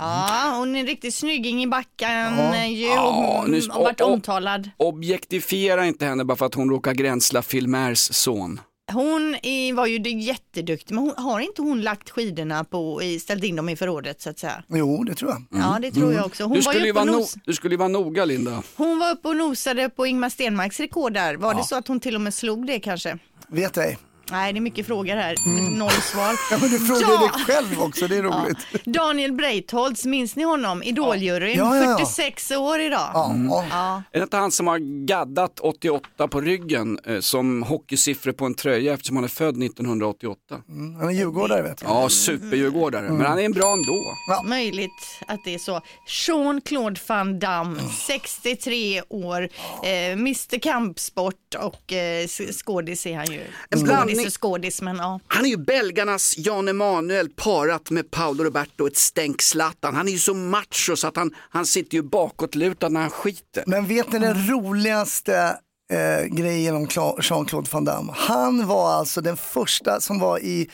Ja, 0.00 0.54
hon 0.58 0.76
är 0.76 0.80
en 0.80 0.86
riktig 0.86 1.12
snygging 1.14 1.62
i 1.62 1.66
backen 1.66 2.38
eh, 2.38 2.68
ju. 2.72 2.86
Ja, 2.86 3.44
nu- 3.48 3.62
har 3.70 3.82
varit 3.82 4.00
omtalad. 4.00 4.70
Objektifiera 4.76 5.86
inte 5.86 6.04
henne 6.06 6.24
bara 6.24 6.36
för 6.36 6.46
att 6.46 6.54
hon 6.54 6.70
råkar 6.70 6.92
gränsla 6.94 7.42
Phil 7.42 7.68
Mairs 7.68 7.98
son. 8.14 8.60
Hon 8.92 9.36
är, 9.42 9.72
var 9.72 9.86
ju 9.86 10.20
jätteduktig, 10.20 10.94
men 10.94 11.04
hon, 11.04 11.24
har 11.24 11.40
inte 11.40 11.62
hon 11.62 11.80
lagt 11.82 12.10
skidorna 12.10 12.64
på, 12.64 13.02
i, 13.02 13.20
ställt 13.20 13.44
in 13.44 13.56
dem 13.56 13.68
i 13.68 13.76
förrådet 13.76 14.20
så 14.20 14.30
att 14.30 14.38
säga? 14.38 14.62
Jo 14.68 15.04
det 15.04 15.14
tror 15.14 15.30
jag. 15.30 15.60
Ja, 15.62 15.78
det 15.82 15.90
tror 15.90 16.12
jag 16.14 16.26
också. 16.26 16.44
Hon 16.44 16.52
Du 16.52 16.60
var, 16.60 16.72
skulle, 16.72 16.84
ju 16.84 16.86
ju 16.88 16.92
vara 16.92 17.04
no- 17.04 17.38
du 17.46 17.52
skulle 17.54 17.74
ju 17.74 17.78
vara 17.78 17.88
noga, 17.88 18.24
Linda. 18.24 18.62
hon 18.76 18.98
var 18.98 19.10
uppe 19.10 19.28
och 19.28 19.36
nosade 19.36 19.88
på 19.88 20.06
Ingmar 20.06 20.28
Stenmarks 20.28 20.80
rekord 20.80 21.12
där. 21.12 21.34
Var 21.36 21.54
det 21.54 21.64
så 21.64 21.76
att 21.76 21.88
hon 21.88 22.00
till 22.00 22.14
och 22.14 22.20
med 22.20 22.34
slog 22.34 22.66
det 22.66 22.80
kanske? 22.80 23.18
Vet 23.48 23.76
ej. 23.76 23.98
Nej, 24.32 24.52
det 24.52 24.58
är 24.58 24.60
mycket 24.60 24.86
frågor 24.86 25.16
här. 25.16 25.34
Noll 25.78 25.90
svar. 25.90 26.24
Mm. 26.24 26.36
Ja, 26.50 26.58
men 26.60 26.70
du 26.70 26.78
frågar 26.78 27.10
Ja. 27.12 27.18
dig 27.20 27.44
själv 27.46 27.82
också, 27.82 28.08
det 28.08 28.16
är 28.16 28.22
Ja. 28.22 28.28
roligt. 28.44 28.84
Daniel 28.84 29.32
Breitholtz, 29.32 30.04
minns 30.04 30.36
ni 30.36 30.42
honom? 30.44 30.82
Idoljuryn, 30.82 31.56
Ja, 31.58 31.76
ja, 31.76 31.84
ja. 31.84 31.98
46 31.98 32.50
år 32.50 32.80
idag. 32.80 33.10
Ja, 33.14 33.34
ja. 33.50 33.64
Ja. 33.70 34.02
Är 34.12 34.18
det 34.18 34.22
inte 34.22 34.36
han 34.36 34.52
som 34.52 34.66
har 34.66 35.04
gaddat 35.06 35.60
88 35.60 36.28
på 36.28 36.40
ryggen 36.40 36.98
eh, 37.06 37.20
som 37.20 37.62
hockeysiffror 37.62 38.32
på 38.32 38.44
en 38.46 38.54
tröja 38.54 38.92
eftersom 38.94 39.16
han 39.16 39.24
är 39.24 39.28
född 39.28 39.62
1988? 39.62 40.38
Mm, 40.68 40.94
Han 40.94 41.08
är 41.08 41.12
djurgårdare 41.12 41.62
vet 41.62 41.82
jag. 41.82 41.90
Ja, 41.90 42.08
superdjurgårdare, 42.08 43.08
men 43.10 43.26
han 43.26 43.38
är 43.38 43.42
en 43.42 43.52
bra 43.52 43.72
ändå. 43.72 44.48
Möjligt 44.48 44.90
att 45.28 45.40
det 45.44 45.54
är 45.54 45.58
så. 45.58 45.80
Jean-Claude 46.06 47.00
Van 47.06 47.38
Damme, 47.38 47.80
63 48.06 49.02
år, 49.08 49.48
eh, 49.84 50.12
Mr 50.12 50.58
Kampsport 50.58 51.54
och 51.60 51.92
eh, 51.92 52.26
skådis 52.64 53.06
är 53.06 53.16
han 53.16 53.26
ju. 53.26 53.40
En 53.70 53.82
blandning- 53.84 54.21
Skådis 54.30 54.36
och 54.36 54.42
skådis, 54.42 54.82
men 54.82 54.96
ja. 54.96 55.20
Han 55.26 55.44
är 55.44 55.48
ju 55.48 55.56
belgarnas 55.56 56.34
Jan 56.38 56.68
Emanuel 56.68 57.28
parat 57.28 57.90
med 57.90 58.10
Paolo 58.10 58.44
Roberto, 58.44 58.86
ett 58.86 58.96
stänk 58.96 59.42
Zlatan. 59.42 59.94
Han 59.94 60.08
är 60.08 60.12
ju 60.12 60.18
så 60.18 60.34
macho 60.34 60.96
så 60.96 61.06
att 61.08 61.16
han, 61.16 61.34
han 61.50 61.66
sitter 61.66 61.94
ju 61.96 62.02
bakåtlutad 62.02 62.88
när 62.88 63.00
han 63.00 63.10
skiter. 63.10 63.64
Men 63.66 63.86
vet 63.86 64.12
ni 64.12 64.18
den 64.18 64.48
roligaste 64.48 65.56
eh, 65.92 66.24
grejen 66.26 66.76
om 66.76 66.86
Cla- 66.86 67.18
Jean-Claude 67.22 67.68
Van 67.72 67.84
Damme? 67.84 68.12
Han 68.16 68.66
var 68.66 68.92
alltså 68.92 69.20
den 69.20 69.36
första 69.36 70.00
som 70.00 70.18
var 70.18 70.38
i, 70.38 70.68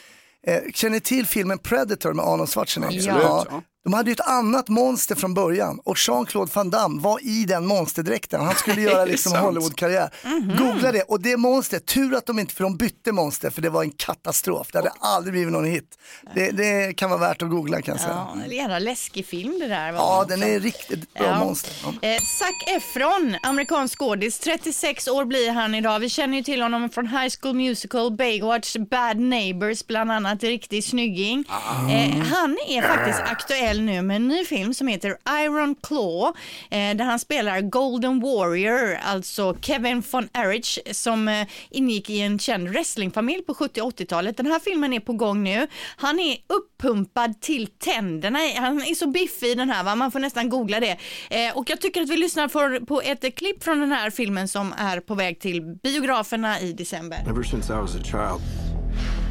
eh, 0.47 0.61
känner 0.75 0.95
ni 0.95 1.00
till 1.00 1.27
filmen 1.27 1.59
Predator 1.59 2.12
med 2.12 2.25
Arnold 2.25 2.50
Schwarzenegger? 2.50 2.99
Absolut, 2.99 3.23
ja. 3.50 3.62
De 3.88 3.94
hade 3.94 4.11
ju 4.11 4.12
ett 4.12 4.29
annat 4.29 4.69
monster 4.69 5.14
från 5.14 5.35
början 5.35 5.81
och 5.85 5.96
Jean-Claude 5.99 6.50
Van 6.55 6.70
Damme 6.70 7.00
var 7.02 7.19
i 7.23 7.44
den 7.44 7.67
monsterdräkten. 7.67 8.40
Han 8.40 8.55
skulle 8.55 8.81
göra 8.81 9.05
liksom? 9.12 9.32
Hollywood-karriär. 9.32 10.11
Googla 10.58 10.93
det 10.93 11.02
och 11.02 11.20
det 11.23 11.37
monstret, 11.37 11.87
tur 11.87 12.14
att 12.14 12.26
de 12.26 12.38
inte, 12.38 12.55
för 12.55 12.64
de 12.64 12.76
bytte 12.76 13.12
monster 13.12 13.50
för 13.50 13.62
det 13.62 13.70
var 13.70 13.82
en 13.82 13.90
katastrof. 13.90 14.69
Det 14.73 14.79
hade 14.79 14.90
aldrig 15.00 15.32
blivit 15.32 15.52
någon 15.52 15.64
hit. 15.64 15.99
Det, 16.35 16.50
det 16.50 16.96
kan 16.96 17.11
vara 17.11 17.20
värt 17.20 17.43
att 17.43 17.50
googla 17.50 17.82
kan 17.82 17.93
jag 17.94 18.00
säga. 18.00 18.26
Ja, 18.35 18.37
en 18.44 18.50
jävla 18.56 18.79
läskig 18.79 19.26
film 19.26 19.58
det 19.61 19.69
där. 19.69 19.93
Ja, 19.93 20.25
den 20.29 20.43
är 20.43 20.61
riktigt 20.61 21.14
bra 21.14 21.26
Ja. 21.26 21.38
monster. 21.44 21.73
Ja. 21.85 22.08
Eh, 22.08 22.20
Zac 22.20 22.76
Efron, 22.76 23.37
amerikansk 23.43 23.99
skådis, 23.99 24.38
36 24.38 25.08
år 25.08 25.25
blir 25.25 25.50
han 25.52 25.75
idag. 25.75 25.99
Vi 25.99 26.08
känner 26.08 26.37
ju 26.37 26.43
till 26.43 26.62
honom 26.62 26.90
från 26.90 27.06
High 27.06 27.35
School 27.43 27.55
Musical, 27.56 28.12
Baywatch, 28.17 28.76
Bad 28.90 29.17
Neighbors 29.19 29.87
bland 29.87 30.12
annat, 30.12 30.43
riktig 30.43 30.85
snygging. 30.85 31.44
Eh, 31.90 32.19
han 32.25 32.56
är 32.69 32.82
faktiskt 32.82 33.20
aktuell 33.20 33.77
nu 33.82 34.02
med 34.02 34.16
en 34.16 34.28
ny 34.28 34.44
film 34.44 34.75
som 34.75 34.88
heter 34.88 35.16
Iron 35.44 35.75
Claw, 35.82 36.32
eh, 36.70 36.96
där 36.96 37.04
han 37.04 37.19
spelar 37.19 37.60
Golden 37.60 38.20
Warrior, 38.20 38.98
alltså 39.04 39.56
Kevin 39.60 40.02
von 40.10 40.28
Erich 40.32 40.78
som 40.92 41.28
eh, 41.28 41.46
ingick 41.70 42.10
i 42.10 42.20
en 42.20 42.38
känd 42.38 42.69
wrestlingfamilj 42.69 43.42
på 43.42 43.54
70 43.54 43.80
och 43.80 43.92
80-talet. 43.92 44.36
Den 44.36 44.47
här 44.47 44.58
filmen 44.58 44.92
är 44.92 45.00
på 45.00 45.12
gång 45.12 45.42
nu. 45.44 45.66
Han 45.97 46.20
är 46.20 46.37
uppumpad 46.47 47.40
till 47.40 47.66
tänderna. 47.66 48.38
Han 48.56 48.82
är 48.82 48.94
så 48.94 49.06
biffig 49.06 49.47
i 49.49 49.54
den 49.54 49.70
här, 49.70 49.85
va? 49.85 49.94
man 49.94 50.11
får 50.11 50.20
nästan 50.20 50.49
googla 50.49 50.80
det. 50.80 50.97
Eh, 51.30 51.56
och 51.56 51.70
jag 51.70 51.80
tycker 51.80 52.02
att 52.02 52.08
vi 52.08 52.16
lyssnar 52.16 52.49
för, 52.49 52.80
på 52.80 53.00
ett 53.02 53.37
klipp 53.37 53.64
från 53.64 53.80
den 53.80 53.92
här 53.92 54.11
filmen 54.11 54.49
som 54.49 54.75
är 54.78 55.00
på 55.00 55.14
väg 55.14 55.40
till 55.40 55.62
biograferna 55.82 56.61
i 56.61 56.73
december. 56.73 57.18
Ever 57.28 57.42
since 57.42 57.73
I 57.73 57.76
was 57.76 57.97
a 57.97 58.02
child, 58.04 58.40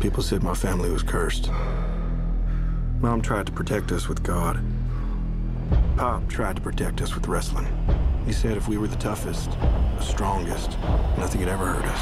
people 0.02 0.24
said 0.24 0.44
my 0.44 0.56
family 0.56 0.90
was 0.90 1.04
cursed. 1.04 1.50
Mom 3.02 3.22
tried 3.22 3.46
to 3.46 3.52
protect 3.52 3.92
us 3.92 4.10
with 4.10 4.24
God. 4.24 4.58
Pop 5.98 6.30
tried 6.30 6.56
to 6.56 6.62
protect 6.62 7.02
us 7.02 7.16
with 7.16 7.28
wrestling. 7.28 7.68
He 8.26 8.34
said 8.34 8.58
if 8.58 8.68
we 8.68 8.78
were 8.78 8.88
the 8.88 8.98
toughest, 9.02 9.50
the 10.00 10.04
strongest, 10.04 10.78
nothing 11.18 11.42
could 11.42 11.50
ever 11.50 11.66
hurt 11.66 11.86
us. 11.86 12.02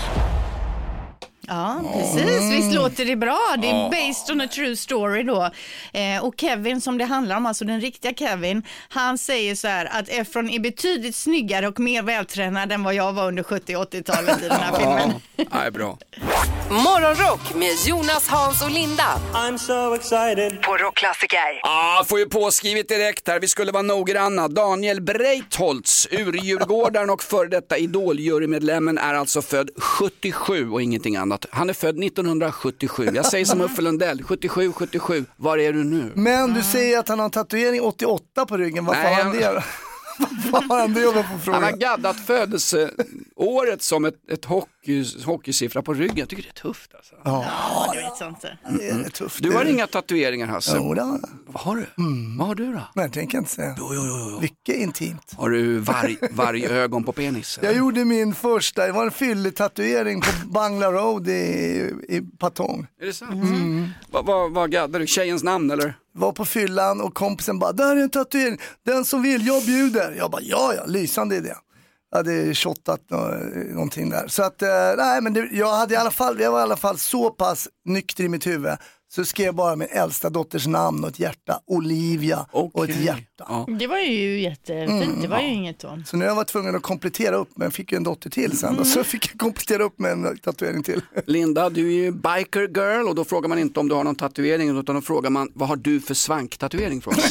Ja, 1.48 1.82
precis. 1.94 2.52
Visst 2.52 2.74
låter 2.74 3.06
det 3.06 3.16
bra? 3.16 3.40
Det 3.58 3.70
är 3.70 3.90
based 3.90 4.32
on 4.36 4.42
a 4.42 4.48
true 4.48 4.76
story 4.76 5.24
då. 5.24 5.50
Eh, 5.94 6.24
och 6.26 6.34
Kevin 6.38 6.82
som 6.82 6.98
det 6.98 7.06
handlar 7.06 7.38
om, 7.38 7.46
alltså 7.46 7.66
den 7.66 7.82
riktiga 7.82 8.14
Kevin, 8.14 8.64
han 8.90 9.18
säger 9.18 9.56
så 9.56 9.68
här 9.68 9.86
att 10.00 10.10
Efron 10.10 10.50
är 10.50 10.60
betydligt 10.60 11.16
snyggare 11.16 11.68
och 11.68 11.80
mer 11.80 12.04
vältränad 12.04 12.72
än 12.72 12.84
vad 12.84 12.94
jag 12.94 13.14
var 13.14 13.28
under 13.28 13.44
70 13.44 13.76
och 13.76 13.84
80-talet 13.94 14.42
i 14.42 14.48
den 14.48 14.60
här 14.60 14.74
filmen. 14.80 15.22
Ja, 15.36 15.60
är 15.64 15.72
bra. 15.72 15.98
Morgonrock 16.70 17.56
med 17.56 17.76
Jonas, 17.86 18.28
Hans 18.28 18.62
och 18.62 18.72
Linda 18.72 19.22
I'm 19.34 19.58
so 19.58 19.96
excited 19.96 20.62
på 20.62 20.78
Rockklassiker. 20.78 21.60
Ja, 21.62 22.04
får 22.08 22.20
ju 22.20 22.26
påskrivet 22.26 22.88
direkt 22.90 23.28
här. 23.28 23.40
Vi 23.40 23.48
skulle 23.48 23.72
vara 23.72 23.84
noggranna. 23.84 24.48
Daniel 24.48 25.02
Breitholtz, 25.02 26.08
urdjurgårdaren 26.12 27.10
och 27.10 27.24
före 27.24 27.48
detta 27.48 27.78
Idoljurymedlemmen 27.78 28.98
är 28.98 29.14
alltså 29.14 29.42
född 29.42 29.70
77 29.78 30.70
och 30.72 30.82
ingenting 30.82 31.16
annat. 31.16 31.46
Han 31.52 31.70
är 31.70 31.74
född 31.74 32.04
1977. 32.04 33.10
Jag 33.14 33.26
säger 33.26 33.46
som 33.46 33.62
Uffe 33.62 33.82
Lundell, 33.82 34.24
77, 34.24 34.72
77. 34.74 35.26
Var 35.36 35.58
är 35.58 35.74
du 35.74 35.84
nu? 35.84 36.12
Men 36.16 36.54
du 36.54 36.64
säger 36.64 37.00
att 37.00 37.08
han 37.08 37.20
har 37.20 37.26
en 37.26 37.32
tatuering 37.32 37.82
88 37.82 38.46
på 38.46 38.58
ryggen, 38.58 38.86
Nej, 38.86 39.16
har 39.16 39.24
han 39.24 39.38
det? 39.38 39.64
Vad 40.52 40.68
fan 40.68 40.94
det 40.94 41.02
jobbar 41.02 41.26
på 41.46 41.52
Han 41.52 41.64
har 41.64 41.72
gaddat 41.72 42.20
födelseåret 42.20 43.82
som 43.82 44.06
ett, 44.06 44.30
ett 44.32 44.46
hockey, 44.46 44.70
hockeysiffra 45.26 45.82
på 45.82 45.94
ryggen. 45.94 46.18
Jag 46.18 46.30
tycker 46.30 46.44
det 46.44 46.50
är 46.50 46.62
tufft 46.62 46.96
alltså. 46.96 47.16
Ja, 47.24 47.90
du 47.94 48.00
vet 48.00 48.18
sånt 48.18 48.42
där. 48.42 48.60
Det 48.80 48.90
är 48.90 49.10
tufft. 49.10 49.44
Du 49.44 49.52
har 49.52 49.64
Det 49.64 49.70
är- 49.70 49.74
inga 49.74 49.88
tatueringar 49.88 50.48
Hasse? 50.48 50.74
Jo, 50.76 50.94
det 50.94 51.02
har. 51.02 51.20
Vad 51.48 51.64
har 51.64 51.76
du? 51.76 51.86
Vad 52.38 52.48
har 52.48 52.56
du 52.56 52.74
då? 52.74 52.82
Nej, 52.96 53.08
det 53.08 53.14
tänker 53.14 53.38
jag 53.38 53.42
inte 53.42 53.52
säga. 53.52 53.76
Mycket 54.42 54.76
intimt. 54.76 55.34
Har 55.38 55.50
du 55.50 55.80
varg, 55.80 56.18
vargögon 56.32 57.04
på 57.04 57.12
penis? 57.12 57.60
Jag 57.62 57.76
gjorde 57.78 58.06
min 58.06 58.36
första, 58.36 58.86
det 58.86 58.92
var 58.92 59.06
en 59.06 59.12
fylletatuering 59.12 60.22
på 60.22 60.28
Bangla 60.48 60.92
Road 60.92 61.28
i, 61.28 61.32
i 62.10 62.22
Patong. 62.40 62.88
Är 63.02 63.06
det 63.06 63.14
sant? 63.14 63.34
Vad, 64.12 64.26
vad, 64.26 64.52
vad 64.52 64.72
gaddade 64.72 65.00
du? 65.04 65.08
Tjejens 65.08 65.44
namn 65.44 65.72
eller? 65.72 65.98
Var 66.18 66.32
på 66.32 66.46
fyllan 66.46 67.02
och 67.02 67.14
kompisen 67.14 67.60
bara, 67.60 67.72
där 67.72 67.96
är 67.96 68.02
en 68.02 68.10
tatuering, 68.10 68.58
den 68.86 69.06
som 69.06 69.22
vill, 69.22 69.48
jag 69.48 69.64
bjuder. 69.66 70.16
Jag 70.18 70.32
bara, 70.32 70.42
ja 70.42 70.74
ja, 70.78 70.86
lysande 70.86 71.36
idé. 71.36 71.54
Hade 72.12 72.56
shottat 72.56 73.02
nå- 73.10 73.38
någonting 73.74 74.10
där. 74.10 74.28
Så 74.28 74.44
att, 74.44 74.62
eh, 74.62 74.70
nej 74.98 75.22
men 75.22 75.34
det, 75.34 75.50
jag, 75.52 75.74
hade 75.76 75.94
i 75.94 75.98
alla 75.98 76.12
fall, 76.12 76.40
jag 76.40 76.52
var 76.52 76.60
i 76.60 76.64
alla 76.64 76.78
fall 76.78 76.98
så 76.98 77.30
pass 77.30 77.68
nykter 77.86 78.24
i 78.24 78.30
mitt 78.30 78.48
huvud. 78.48 78.74
Så 79.16 79.26
skrev 79.26 79.46
jag 79.46 79.56
bara 79.56 79.76
min 79.76 79.88
äldsta 79.92 80.30
dotters 80.30 80.68
namn 80.68 81.04
och 81.04 81.10
ett 81.10 81.20
hjärta, 81.20 81.60
Olivia 81.68 82.46
och 82.74 82.84
ett 82.90 82.96
hjärta. 83.02 83.35
Ja. 83.38 83.66
Det 83.80 83.88
var 83.88 83.98
ju 83.98 84.40
jättefint, 84.42 85.22
det 85.22 85.28
var 85.28 85.40
ju 85.40 85.48
inget 85.48 85.82
så. 85.82 86.02
Så 86.06 86.18
nu 86.18 86.24
har 86.26 86.30
jag 86.30 86.36
varit 86.36 86.48
tvungen 86.48 86.76
att 86.76 86.82
komplettera 86.82 87.36
upp, 87.36 87.50
men 87.56 87.72
fick 87.72 87.92
ju 87.92 87.96
en 87.96 88.04
dotter 88.04 88.30
till 88.30 88.58
sen. 88.58 88.80
Och 88.80 88.88
så 88.88 89.04
fick 89.04 89.30
jag 89.32 89.40
komplettera 89.40 89.84
upp 89.84 90.00
med 90.00 90.12
en 90.12 90.38
tatuering 90.38 90.84
till. 90.84 91.02
Linda, 91.26 91.70
du 91.70 91.88
är 91.88 91.94
ju 92.04 92.12
biker 92.12 92.60
girl 92.62 93.08
och 93.08 93.16
då 93.16 93.26
frågar 93.26 93.50
man 93.50 93.60
inte 93.60 93.80
om 93.80 93.90
du 93.90 93.96
har 93.96 94.04
någon 94.04 94.16
tatuering 94.16 94.80
utan 94.80 94.96
då 94.96 95.02
frågar 95.02 95.30
man 95.30 95.52
vad 95.54 95.70
har 95.70 95.76
du 95.76 96.02
för 96.02 96.14
svanktatuering? 96.14 97.00
Då. 97.06 97.12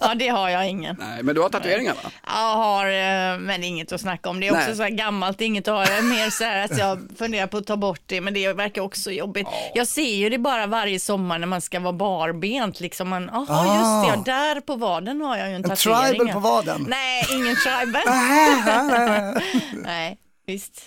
Ja, 0.00 0.14
det 0.14 0.28
har 0.28 0.48
jag 0.48 0.68
ingen. 0.70 0.96
Nej, 0.98 1.22
men 1.22 1.34
du 1.34 1.40
har 1.40 1.48
tatueringar 1.48 1.94
va? 1.94 2.10
Jag 2.26 2.56
har, 2.56 2.86
eh, 2.86 3.38
men 3.38 3.64
inget 3.64 3.92
att 3.92 4.00
snacka 4.00 4.28
om. 4.28 4.40
Det 4.40 4.48
är 4.48 4.52
också 4.52 4.66
Nej. 4.66 4.76
så 4.76 4.82
här 4.82 4.90
gammalt, 4.90 5.40
inget 5.40 5.68
att 5.68 5.74
ha. 5.74 5.80
Jag 5.94 5.98
är 5.98 6.02
mer 6.02 6.30
så 6.30 6.44
här 6.44 6.64
att 6.64 6.78
jag 6.78 6.98
funderar 7.18 7.46
på 7.46 7.56
att 7.56 7.66
ta 7.66 7.76
bort 7.76 8.00
det, 8.06 8.20
men 8.20 8.34
det 8.34 8.52
verkar 8.52 8.82
också 8.82 9.10
jobbigt. 9.10 9.46
Jag 9.74 9.86
ser 9.88 10.14
ju 10.16 10.28
det 10.30 10.38
bara 10.38 10.66
varje 10.66 11.00
sommar 11.00 11.38
när 11.38 11.46
man 11.46 11.60
ska 11.60 11.80
vara 11.80 11.92
barbent. 11.92 12.80
Liksom 12.80 13.08
man, 13.08 13.30
aha, 13.30 13.46
Ah. 13.48 14.04
just 14.10 14.24
det, 14.24 14.30
ja, 14.32 14.34
där 14.54 14.60
på 14.60 14.76
vaden 14.76 15.20
har 15.20 15.36
jag 15.36 15.48
ju 15.48 15.54
en, 15.54 15.64
En 15.64 15.70
tatuering. 15.70 16.08
tribal 16.08 16.26
ja. 16.28 16.32
på 16.34 16.40
vaden? 16.40 16.86
Nej, 16.88 17.26
ingen 17.32 17.56
tribal. 17.56 18.02
Nej, 19.84 20.18
visst. 20.46 20.80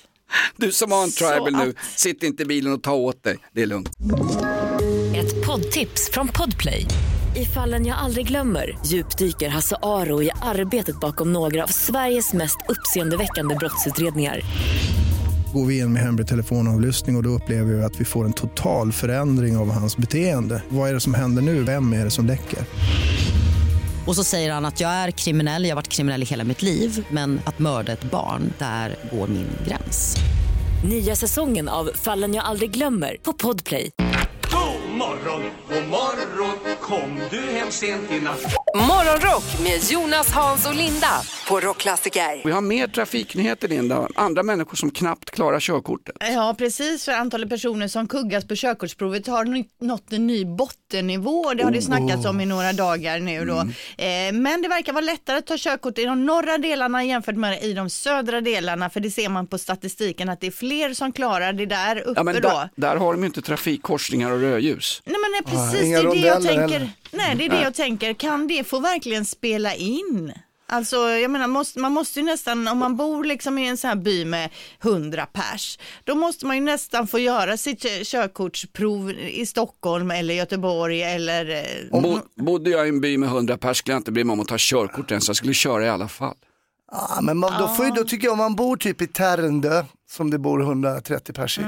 Du 0.57 0.71
som 0.71 0.91
har 0.91 1.03
en 1.03 1.11
Så 1.11 1.25
tribal 1.29 1.51
nu, 1.53 1.69
att- 1.69 1.99
sitt 1.99 2.23
inte 2.23 2.43
i 2.43 2.45
bilen 2.45 2.73
och 2.73 2.83
ta 2.83 2.91
åt 2.93 3.23
dig. 3.23 3.37
Det 3.53 3.61
är 3.61 3.65
lugnt. 3.65 3.89
Ett 5.15 5.45
poddtips 5.45 6.09
från 6.11 6.27
Podplay. 6.27 6.85
I 7.35 7.45
fallen 7.45 7.85
jag 7.85 7.97
aldrig 7.97 8.27
glömmer 8.27 8.77
djupdyker 8.85 9.49
Hasse 9.49 9.75
Aro 9.81 10.23
i 10.23 10.31
arbetet 10.41 10.99
bakom 10.99 11.33
några 11.33 11.63
av 11.63 11.67
Sveriges 11.67 12.33
mest 12.33 12.57
uppseendeväckande 12.67 13.55
brottsutredningar. 13.55 14.41
Går 15.53 15.65
vi 15.65 15.77
in 15.79 15.93
med 15.93 16.01
hemlig 16.01 16.27
telefonavlyssning 16.27 17.15
och, 17.15 17.19
och 17.19 17.23
då 17.23 17.29
upplever 17.29 17.73
vi 17.73 17.83
att 17.83 17.99
vi 18.01 18.05
får 18.05 18.25
en 18.25 18.33
total 18.33 18.91
förändring 18.91 19.57
av 19.57 19.71
hans 19.71 19.97
beteende. 19.97 20.61
Vad 20.69 20.89
är 20.89 20.93
det 20.93 20.99
som 20.99 21.13
händer 21.13 21.41
nu? 21.41 21.63
Vem 21.63 21.93
är 21.93 22.03
det 22.05 22.11
som 22.11 22.25
läcker? 22.25 22.59
Och 24.07 24.15
så 24.15 24.23
säger 24.23 24.51
han 24.51 24.65
att 24.65 24.79
jag 24.79 24.91
är 24.91 25.11
kriminell, 25.11 25.63
jag 25.63 25.71
har 25.71 25.75
varit 25.75 25.87
kriminell 25.87 26.21
i 26.23 26.25
hela 26.25 26.43
mitt 26.43 26.61
liv 26.61 27.05
men 27.09 27.41
att 27.45 27.59
mörda 27.59 27.91
ett 27.91 28.03
barn, 28.03 28.53
där 28.57 28.95
går 29.11 29.27
min 29.27 29.49
gräns. 29.67 30.17
Nya 30.89 31.15
säsongen 31.15 31.69
av 31.69 31.91
Fallen 31.95 32.33
jag 32.33 32.45
aldrig 32.45 32.71
glömmer 32.71 33.17
på 33.21 33.33
Podplay. 33.33 33.91
God 34.51 34.97
morgon, 34.97 35.41
god 35.69 35.87
morgon 35.89 36.57
Kom 36.81 37.19
du 37.29 37.41
hem 37.41 37.71
sent 37.71 38.11
i 38.11 38.19
natt 38.19 38.41
Morgonrock 38.75 39.59
med 39.63 39.91
Jonas, 39.91 40.31
Hans 40.31 40.67
och 40.67 40.75
Linda 40.75 41.11
på 41.47 41.59
Rockklassiker. 41.59 42.41
Vi 42.45 42.51
har 42.51 42.61
mer 42.61 42.87
trafiknyheter 42.87 43.67
Linda, 43.67 44.07
andra 44.15 44.43
människor 44.43 44.75
som 44.75 44.91
knappt 44.91 45.31
klarar 45.31 45.59
körkortet. 45.59 46.15
Ja, 46.19 46.55
precis. 46.57 47.05
För 47.05 47.11
antalet 47.11 47.49
personer 47.49 47.87
som 47.87 48.07
kuggas 48.07 48.47
på 48.47 48.55
körkortsprovet 48.55 49.27
har 49.27 49.63
nått 49.85 50.13
en 50.13 50.27
ny 50.27 50.45
bottennivå. 50.45 51.53
Det 51.53 51.63
har 51.63 51.71
det 51.71 51.81
snackats 51.81 52.25
om 52.25 52.41
i 52.41 52.45
några 52.45 52.73
dagar 52.73 53.19
nu 53.19 53.45
då. 53.45 53.59
Eh, 54.03 54.33
men 54.33 54.61
det 54.61 54.67
verkar 54.67 54.93
vara 54.93 55.05
lättare 55.05 55.37
att 55.37 55.45
ta 55.47 55.55
körkort 55.57 55.97
i 55.97 56.03
de 56.05 56.25
norra 56.25 56.57
delarna 56.57 57.03
jämfört 57.03 57.35
med 57.35 57.63
i 57.63 57.73
de 57.73 57.89
södra 57.89 58.41
delarna. 58.41 58.89
För 58.89 58.99
det 58.99 59.11
ser 59.11 59.29
man 59.29 59.47
på 59.47 59.57
statistiken 59.57 60.29
att 60.29 60.41
det 60.41 60.47
är 60.47 60.51
fler 60.51 60.93
som 60.93 61.11
klarar 61.11 61.53
det 61.53 61.65
där 61.65 61.97
uppe 62.01 62.13
Ja, 62.19 62.23
men 62.23 62.35
då. 62.35 62.39
där, 62.41 62.69
där 62.75 62.95
har 62.95 63.13
de 63.13 63.21
ju 63.21 63.27
inte 63.27 63.41
trafikkorsningar 63.41 64.31
och 64.31 64.41
rödljus. 64.41 65.01
Nej 65.05 65.15
men 65.21 65.31
nej, 65.31 65.41
precis, 65.71 65.85
inga 65.87 66.01
det 66.01 66.07
är 66.07 66.21
det 66.21 66.27
jag 66.27 66.43
tänker. 66.43 66.61
heller. 66.79 66.89
Nej, 67.11 67.35
det 67.35 67.45
är 67.45 67.49
det 67.49 67.61
jag 67.61 67.73
tänker. 67.73 68.13
Kan 68.13 68.47
det 68.47 68.63
få 68.63 68.79
verkligen 68.79 69.25
spela 69.25 69.75
in? 69.75 70.33
Alltså, 70.69 70.95
jag 71.09 71.31
menar, 71.31 71.47
måste, 71.47 71.79
man 71.79 71.91
måste 71.91 72.19
ju 72.19 72.25
nästan, 72.25 72.67
om 72.67 72.77
man 72.77 72.95
bor 72.97 73.23
liksom 73.23 73.57
i 73.57 73.67
en 73.67 73.77
sån 73.77 73.87
här 73.87 73.95
by 73.95 74.25
med 74.25 74.49
100 74.83 75.25
pers, 75.25 75.79
då 76.03 76.15
måste 76.15 76.45
man 76.45 76.55
ju 76.55 76.61
nästan 76.61 77.07
få 77.07 77.19
göra 77.19 77.57
sitt 77.57 77.81
kö- 77.81 78.03
körkortsprov 78.03 79.11
i 79.11 79.45
Stockholm 79.45 80.11
eller 80.11 80.33
Göteborg 80.33 81.03
eller... 81.03 81.49
eh, 81.91 82.01
Bo, 82.01 82.19
bodde 82.35 82.69
jag 82.69 82.85
i 82.85 82.89
en 82.89 83.01
by 83.01 83.17
med 83.17 83.29
100 83.29 83.57
pers 83.57 83.77
skulle 83.77 83.93
jag 83.93 83.99
inte 83.99 84.11
bry 84.11 84.23
mig 84.23 84.33
om 84.33 84.39
att 84.39 84.47
ta 84.47 84.55
körkort 84.57 85.11
ens, 85.11 85.27
jag 85.27 85.35
skulle 85.37 85.53
köra 85.53 85.85
i 85.85 85.89
alla 85.89 86.07
fall. 86.07 86.35
Ja, 86.91 87.19
men 87.21 87.37
man, 87.37 87.53
då, 87.61 87.67
får 87.67 87.85
ju, 87.85 87.91
då 87.91 88.03
tycker 88.03 88.25
jag 88.27 88.31
om 88.31 88.37
man 88.37 88.55
bor 88.55 88.77
typ 88.77 89.01
i 89.01 89.07
Tärendö, 89.07 89.83
som 90.09 90.29
det 90.29 90.37
bor 90.39 90.61
130 90.61 91.33
pers 91.33 91.59
i, 91.59 91.61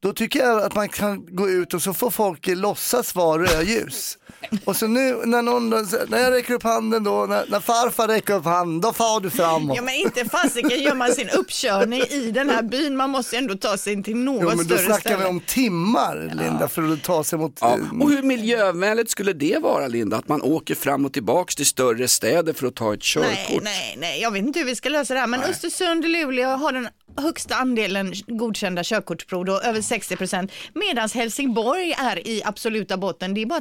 då 0.00 0.12
tycker 0.12 0.38
jag 0.40 0.62
att 0.62 0.74
man 0.74 0.88
kan 0.88 1.36
gå 1.36 1.48
ut 1.50 1.74
och 1.74 1.82
så 1.82 1.94
får 1.94 2.10
folk 2.10 2.46
låtsas 2.46 3.14
vara 3.14 3.42
rödljus. 3.42 4.17
Och 4.64 4.76
så 4.76 4.86
nu 4.86 5.22
när, 5.24 5.42
någon, 5.42 5.70
när 6.08 6.18
jag 6.18 6.32
räcker 6.32 6.54
upp 6.54 6.62
handen 6.62 7.04
då, 7.04 7.26
när, 7.28 7.44
när 7.48 7.60
farfar 7.60 8.08
räcker 8.08 8.34
upp 8.34 8.44
handen, 8.44 8.80
då 8.80 8.92
far 8.92 9.20
du 9.20 9.30
framåt. 9.30 9.76
Ja 9.76 9.82
men 9.82 9.94
inte 9.94 10.24
fasiken 10.24 10.82
gör 10.82 10.94
man 10.94 11.12
sin 11.12 11.28
uppkörning 11.30 12.00
i 12.02 12.30
den 12.30 12.50
här 12.50 12.62
byn, 12.62 12.96
man 12.96 13.10
måste 13.10 13.36
ändå 13.36 13.54
ta 13.54 13.76
sig 13.76 14.02
till 14.02 14.16
något 14.16 14.42
Jo, 14.42 14.56
men 14.56 14.66
då 14.66 14.76
snackar 14.76 15.00
ställe. 15.00 15.16
vi 15.16 15.24
om 15.24 15.40
timmar, 15.40 16.30
Linda, 16.34 16.68
för 16.68 16.92
att 16.92 17.02
ta 17.02 17.24
sig 17.24 17.38
mot... 17.38 17.58
Ja. 17.60 17.78
eh, 17.78 18.00
Och 18.02 18.10
hur 18.10 18.22
miljövänligt 18.22 19.10
skulle 19.10 19.32
det 19.32 19.58
vara 19.62 19.86
Linda? 19.86 20.16
Att 20.16 20.28
man 20.28 20.42
åker 20.42 20.74
fram 20.74 21.04
och 21.04 21.12
tillbaks 21.12 21.56
till 21.56 21.66
större 21.66 22.08
städer 22.08 22.52
för 22.52 22.66
att 22.66 22.74
ta 22.74 22.94
ett 22.94 23.02
körkort? 23.02 23.28
Nej, 23.34 23.60
nej, 23.62 23.96
nej, 23.98 24.20
jag 24.22 24.30
vet 24.30 24.42
inte 24.46 24.58
hur 24.58 24.66
vi 24.66 24.76
ska 24.76 24.88
lösa 24.88 25.14
det 25.14 25.20
här, 25.20 25.26
men 25.26 25.42
Östersund 25.42 26.04
och 26.04 26.10
Luleå 26.10 26.48
har 26.48 26.72
den 26.72 26.88
högsta 27.16 27.54
andelen 27.54 28.12
godkända 28.26 28.84
körkortsprov, 28.84 29.44
då, 29.44 29.60
över 29.60 29.80
60 29.80 30.16
procent, 30.16 30.52
medan 30.74 31.08
Helsingborg 31.14 31.92
är 31.98 32.28
i 32.28 32.42
absoluta 32.44 32.96
botten. 32.96 33.34
Det 33.34 33.42
är 33.42 33.46
bara 33.46 33.60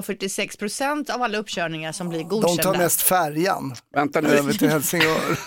33,46 0.00 0.58
procent 0.58 1.10
av 1.10 1.22
alla 1.22 1.38
uppkörningar 1.38 1.92
som 1.92 2.08
blir 2.08 2.18
De 2.18 2.24
godkända. 2.24 2.62
tar 2.62 2.74
mest 2.78 3.02
färjan 3.02 3.74
Vänta 3.94 4.20
nu, 4.20 4.28
över 4.28 4.52
till 4.52 4.68
Helsingör. 4.68 5.38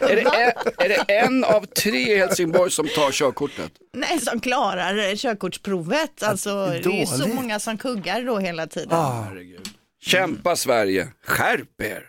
är 0.00 0.16
det, 0.16 0.22
en, 0.22 0.72
är 0.78 0.88
det 0.88 1.12
en 1.12 1.44
av 1.44 1.66
tre 1.66 2.14
i 2.14 2.18
Helsingborg 2.18 2.70
som 2.70 2.88
tar 2.88 3.12
körkortet? 3.12 3.72
Nej, 3.92 4.20
som 4.20 4.40
klarar 4.40 5.16
körkortsprovet. 5.16 6.22
Alltså, 6.22 6.66
det 6.66 6.84
är 6.86 7.00
ju 7.00 7.06
så 7.06 7.28
många 7.28 7.60
som 7.60 7.78
kuggar 7.78 8.22
då 8.22 8.38
hela 8.38 8.66
tiden. 8.66 8.90
Herregud. 8.90 9.68
Kämpa 10.02 10.56
Sverige, 10.56 11.08
skärp 11.26 11.80
er! 11.82 12.08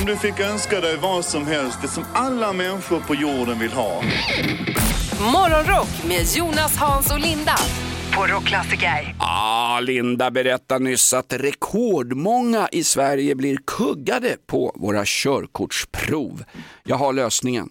Om 0.00 0.06
du 0.06 0.16
fick 0.16 0.40
önska 0.40 0.80
dig 0.80 0.96
vad 0.96 1.24
som 1.24 1.46
helst, 1.46 1.78
det 1.82 1.88
som 1.88 2.04
alla 2.14 2.52
människor 2.52 3.00
på 3.00 3.14
jorden 3.14 3.58
vill 3.58 3.72
ha. 3.72 4.02
Morgonrock 5.32 5.88
med 6.08 6.26
Jonas, 6.36 6.76
Hans 6.76 7.12
och 7.12 7.20
Linda 7.20 7.56
på 8.16 8.26
Rockklassiker. 8.26 9.14
Ah, 9.18 9.80
Linda 9.80 10.30
berättade 10.30 10.84
nyss 10.84 11.12
att 11.12 11.32
rekordmånga 11.32 12.68
i 12.72 12.84
Sverige 12.84 13.34
blir 13.34 13.58
kuggade 13.66 14.36
på 14.46 14.72
våra 14.76 15.02
körkortsprov. 15.04 16.44
Jag 16.84 16.96
har 16.96 17.12
lösningen. 17.12 17.68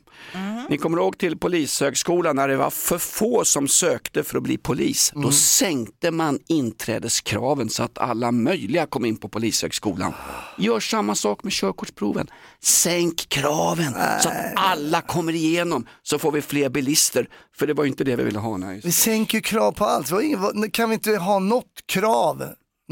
Ni 0.70 0.78
kommer 0.78 0.98
ihåg 0.98 1.18
till 1.18 1.38
Polishögskolan 1.38 2.36
när 2.36 2.48
det 2.48 2.58
var 2.58 2.70
för 2.70 2.98
få 2.98 3.46
som 3.46 3.68
sökte 3.68 4.24
för 4.24 4.38
att 4.38 4.44
bli 4.44 4.58
polis. 4.58 5.12
Då 5.16 5.32
sänkte 5.32 6.12
man 6.12 6.40
inträdeskraven 6.48 7.70
så 7.70 7.84
att 7.84 7.98
alla 7.98 8.32
möjliga 8.32 8.86
kom 8.86 9.06
in 9.06 9.18
på 9.18 9.30
Polishögskolan. 9.30 10.14
Gör 10.58 10.80
samma 10.80 11.16
sak 11.16 11.44
med 11.44 11.54
körkortsproven. 11.54 12.28
Sänk 12.64 13.30
kraven 13.30 13.94
så 14.22 14.30
att 14.30 14.36
alla 14.56 15.02
kommer 15.02 15.36
igenom 15.36 15.88
så 16.04 16.20
får 16.20 16.32
vi 16.32 16.42
fler 16.42 16.70
bilister. 16.70 17.28
För 17.58 17.68
det 17.68 17.74
var 17.74 17.84
ju 17.84 17.90
inte 17.90 18.04
det 18.04 18.16
vi 18.16 18.24
ville 18.24 18.40
ha. 18.40 18.58
Nej. 18.58 18.82
Vi 18.84 18.92
sänker 18.92 19.40
krav 19.40 19.72
på 19.72 19.86
allt. 19.86 20.12
Kan 20.72 20.90
vi 20.90 20.94
inte 20.94 21.12
ha 21.18 21.40
något 21.40 21.84
krav 21.86 22.44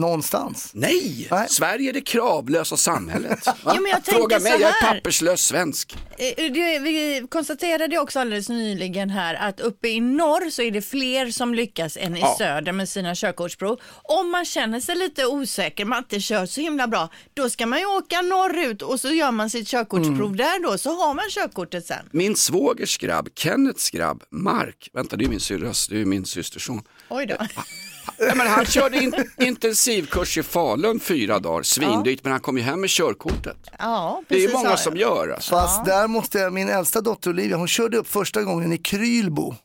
någonstans? 0.02 0.72
Nej, 0.74 1.28
Nej. 1.32 1.48
Sverige 1.50 1.90
är 1.90 1.94
det 1.94 2.02
kravlösa 2.02 2.78
samhället. 2.78 3.40
Ja, 3.46 3.74
men 3.74 3.86
jag 3.92 4.04
tänker 4.04 4.20
Fråga 4.20 4.40
mig, 4.40 4.52
så 4.52 4.62
jag 4.62 4.70
är 4.70 4.94
papperslös 4.94 5.42
svensk. 5.42 5.96
Eh, 6.18 6.52
det- 6.54 6.80
Vi 6.80 7.26
konstaterade 7.30 7.98
också 8.00 8.20
alldeles 8.20 8.50
nyligen 8.50 9.10
här 9.10 9.36
att 9.36 9.60
uppe 9.60 9.88
i 9.90 10.00
norr 10.00 10.50
så 10.50 10.62
är 10.62 10.72
det 10.72 10.82
fler 10.82 11.32
som 11.32 11.54
lyckas 11.54 11.98
än 11.98 12.18
i 12.18 12.20
Ja. 12.20 12.36
söder 12.38 12.72
med 12.72 12.90
sina 12.90 13.16
körkortsprov. 13.16 13.80
Om 14.04 14.32
man 14.32 14.46
känner 14.46 14.80
sig 14.80 14.96
lite 14.96 15.26
osäker, 15.26 15.86
man 15.86 15.98
inte 15.98 16.20
kör 16.20 16.46
så 16.46 16.62
himla 16.62 16.88
bra, 16.88 17.10
då 17.34 17.50
ska 17.50 17.66
man 17.66 17.80
ju 17.80 17.86
åka 17.86 18.22
norrut 18.22 18.82
och 18.82 19.00
så 19.00 19.10
gör 19.10 19.32
man 19.32 19.50
sitt 19.50 19.68
körkortsprov 19.68 20.26
Mm. 20.26 20.38
där 20.38 20.64
då, 20.64 20.78
så 20.78 20.90
har 20.96 21.14
man 21.14 21.26
körkortet 21.30 21.86
sen. 21.86 22.10
Min 22.12 22.36
svågers 22.36 22.98
grabb, 22.98 23.30
Kennets 23.36 23.90
grabb, 23.90 24.24
Mark, 24.32 24.90
vänta 24.94 25.16
det 25.16 25.26
är 25.26 25.30
min 25.30 25.40
syrras, 25.40 25.88
det 25.88 26.02
är 26.02 26.06
min 26.06 26.26
systerson. 26.26 26.82
Oj 27.10 27.26
då. 27.26 27.36
Ja, 28.18 28.36
men 28.36 28.48
han 28.48 28.66
körde 28.66 28.98
in, 29.04 29.14
intensivkurs 29.40 30.38
i 30.38 30.44
Falun 30.44 31.00
fyra 31.00 31.40
dagar, 31.40 31.64
svindyrt, 31.64 32.24
men 32.24 32.32
han 32.32 32.42
kom 32.42 32.58
ju 32.58 32.64
hem 32.64 32.82
med 32.82 32.90
körkortet. 32.90 33.58
Ja, 33.80 34.24
Det 34.28 34.36
är 34.36 34.40
ju 34.40 34.46
precis, 34.46 34.58
många 34.58 34.70
ja. 34.70 34.78
som 34.78 34.98
gör 34.98 35.30
alltså. 35.30 35.52
Fast 35.52 35.86
där 35.86 36.08
måste 36.08 36.40
jag, 36.40 36.54
min 36.54 36.70
äldsta 36.70 37.02
dotter 37.02 37.30
Olivia, 37.30 37.58
hon 37.58 37.68
körde 37.68 37.98
upp 37.98 38.08
första 38.08 38.44
gången 38.44 38.74
i 38.74 38.78
Krylbo. 38.78 39.56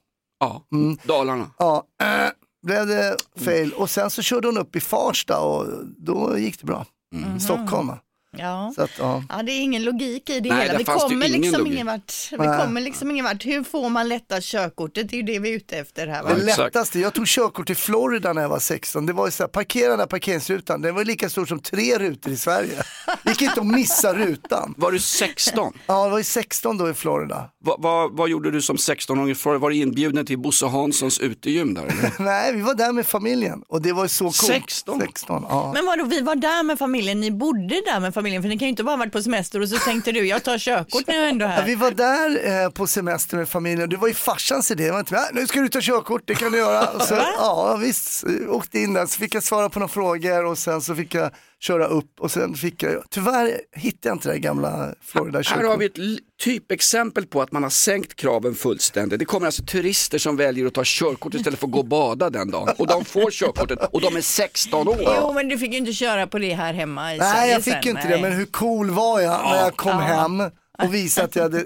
Ja, 0.40 0.62
Dalarna. 1.02 1.50
Ja, 1.58 1.84
äh, 2.02 2.30
blev 2.66 2.86
det 2.86 3.16
fail. 3.44 3.72
Och 3.72 3.90
sen 3.90 4.10
så 4.10 4.22
körde 4.22 4.48
hon 4.48 4.58
upp 4.58 4.76
i 4.76 4.80
Farsta 4.80 5.40
och 5.40 5.66
då 5.98 6.38
gick 6.38 6.60
det 6.60 6.66
bra. 6.66 6.86
Mm. 7.14 7.40
Stockholm. 7.40 7.92
Ja. 8.38 8.72
Så 8.76 8.82
att, 8.82 8.90
ja. 8.98 9.22
Ja, 9.28 9.42
det 9.42 9.52
är 9.52 9.60
ingen 9.60 9.84
logik 9.84 10.30
i 10.30 10.40
det 10.40 10.48
Nej, 10.48 10.66
hela. 10.66 10.78
Vi 10.78 10.84
kommer, 10.84 11.26
ingen 11.26 11.40
liksom 11.40 11.66
ingen 11.66 11.86
vart. 11.86 12.12
Vi 12.30 12.36
kommer 12.36 12.80
liksom 12.80 13.10
ingen 13.10 13.24
vart. 13.24 13.44
Hur 13.44 13.64
får 13.64 13.88
man 13.90 14.08
lätta 14.08 14.40
körkortet? 14.40 15.08
Det 15.08 15.16
är 15.16 15.18
ju 15.18 15.22
det 15.22 15.38
vi 15.38 15.50
är 15.50 15.56
ute 15.56 15.78
efter 15.78 16.06
här. 16.06 16.22
Va? 16.22 16.34
Det 16.34 16.44
lättaste, 16.44 16.98
jag 17.00 17.14
tog 17.14 17.26
körkort 17.26 17.70
i 17.70 17.74
Florida 17.74 18.32
när 18.32 18.42
jag 18.42 18.48
var 18.48 18.58
16. 18.58 19.06
Det 19.06 19.12
var 19.12 19.26
ju 19.26 19.32
så 19.32 19.42
här, 19.42 19.48
parkera 19.48 19.90
den 19.90 19.98
här 19.98 20.06
parkeringsrutan, 20.06 20.82
den 20.82 20.94
var 20.94 21.04
lika 21.04 21.30
stor 21.30 21.46
som 21.46 21.60
tre 21.60 21.98
rutor 21.98 22.32
i 22.32 22.36
Sverige. 22.36 22.82
Det 23.22 23.30
gick 23.30 23.42
inte 23.42 23.60
att 23.60 23.66
missa 23.66 24.14
rutan. 24.14 24.74
Var 24.76 24.92
du 24.92 24.98
16? 24.98 25.72
Ja, 25.86 26.04
det 26.04 26.10
var 26.10 26.18
ju 26.18 26.24
16 26.24 26.78
då 26.78 26.90
i 26.90 26.94
Florida. 26.94 27.50
vad, 27.64 27.82
vad, 27.82 28.16
vad 28.16 28.28
gjorde 28.28 28.50
du 28.50 28.62
som 28.62 28.76
16-åring? 28.76 29.30
i 29.30 29.34
Florida? 29.34 29.58
Var 29.58 29.70
du 29.70 29.76
inbjuden 29.76 30.26
till 30.26 30.38
Bosse 30.38 30.66
Hanssons 30.66 31.20
utegym 31.20 31.74
där? 31.74 31.82
Eller? 31.82 32.12
Nej, 32.22 32.52
vi 32.52 32.60
var 32.60 32.74
där 32.74 32.92
med 32.92 33.06
familjen 33.06 33.62
och 33.68 33.82
det 33.82 33.92
var 33.92 34.02
ju 34.02 34.08
så 34.08 34.24
coolt. 34.24 34.36
16? 34.36 35.00
16 35.00 35.46
ja. 35.48 35.70
Men 35.74 35.86
vadå, 35.86 36.04
vi 36.04 36.20
var 36.20 36.36
där 36.36 36.62
med 36.62 36.78
familjen, 36.78 37.20
ni 37.20 37.30
bodde 37.30 37.82
där 37.86 38.00
med 38.00 38.14
familjen 38.14 38.25
för 38.42 38.48
ni 38.48 38.58
kan 38.58 38.66
ju 38.66 38.70
inte 38.70 38.84
bara 38.84 38.90
ha 38.92 38.96
varit 38.96 39.12
på 39.12 39.22
semester 39.22 39.60
och 39.60 39.68
så 39.68 39.76
tänkte 39.78 40.12
du, 40.12 40.26
jag 40.26 40.42
tar 40.42 40.58
körkort 40.58 41.06
när 41.06 41.14
jag 41.14 41.28
ändå 41.28 41.44
är 41.44 41.48
Ja, 41.48 41.54
här. 41.54 41.64
vi 41.66 41.74
var 41.74 41.90
där 41.90 42.62
eh, 42.64 42.70
på 42.70 42.86
semester 42.86 43.36
med 43.36 43.48
familjen, 43.48 43.88
det 43.90 43.96
var 43.96 44.08
ju 44.08 44.14
farsans 44.14 44.70
idé. 44.70 44.90
Var 44.90 44.98
inte, 45.00 45.16
"Ah, 45.16 45.28
nu 45.32 45.46
ska 45.46 45.60
du 45.60 45.68
ta 45.68 45.78
körkort, 45.82 46.22
det 46.24 46.34
kan 46.34 46.52
du 46.52 46.58
göra. 46.58 46.88
Och 46.88 47.02
så, 47.02 47.14
ja 47.14 47.76
visst, 47.76 48.24
åkte 48.48 48.78
in 48.78 48.92
där, 48.92 49.06
så 49.06 49.18
fick 49.18 49.34
jag 49.34 49.42
svara 49.42 49.68
på 49.68 49.78
några 49.78 49.92
frågor 49.92 50.44
och 50.44 50.58
sen 50.58 50.80
så 50.80 50.94
fick 50.94 51.14
jag 51.14 51.30
köra 51.60 51.86
upp 51.86 52.20
och 52.20 52.30
sen 52.30 52.54
fick 52.54 52.82
jag, 52.82 53.02
tyvärr 53.10 53.60
hittade 53.76 54.08
jag 54.08 54.14
inte 54.14 54.28
det 54.28 54.38
gamla 54.38 54.94
Florida 55.00 55.42
Här 55.46 55.64
har 55.64 55.76
vi 55.76 55.86
ett 55.86 55.96
typexempel 56.44 57.26
på 57.26 57.42
att 57.42 57.52
man 57.52 57.62
har 57.62 57.70
sänkt 57.70 58.16
kraven 58.16 58.54
fullständigt. 58.54 59.18
Det 59.18 59.24
kommer 59.24 59.46
alltså 59.46 59.62
turister 59.62 60.18
som 60.18 60.36
väljer 60.36 60.66
att 60.66 60.74
ta 60.74 60.82
körkort 60.84 61.34
istället 61.34 61.58
för 61.58 61.66
att 61.66 61.72
gå 61.72 61.78
och 61.78 61.88
bada 61.88 62.30
den 62.30 62.50
dagen. 62.50 62.74
Och 62.78 62.86
de 62.86 63.04
får 63.04 63.30
körkortet 63.30 63.78
och 63.92 64.00
de 64.00 64.16
är 64.16 64.20
16 64.20 64.88
år. 64.88 64.96
Jo, 65.00 65.32
men 65.32 65.48
du 65.48 65.58
fick 65.58 65.72
ju 65.72 65.78
inte 65.78 65.92
köra 65.92 66.26
på 66.26 66.38
det 66.38 66.54
här 66.54 66.74
hemma 66.74 67.14
i 67.14 67.18
Nej, 67.18 67.50
jag 67.50 67.64
fick 67.64 67.84
ju 67.84 67.90
inte 67.90 68.08
nej. 68.08 68.16
det, 68.16 68.22
men 68.22 68.32
hur 68.32 68.46
cool 68.46 68.90
var 68.90 69.20
jag 69.20 69.44
när 69.44 69.56
jag 69.56 69.76
kom 69.76 69.98
hem 69.98 70.40
och 70.78 70.94
visade 70.94 71.24
att 71.24 71.36
jag 71.36 71.42
hade 71.42 71.64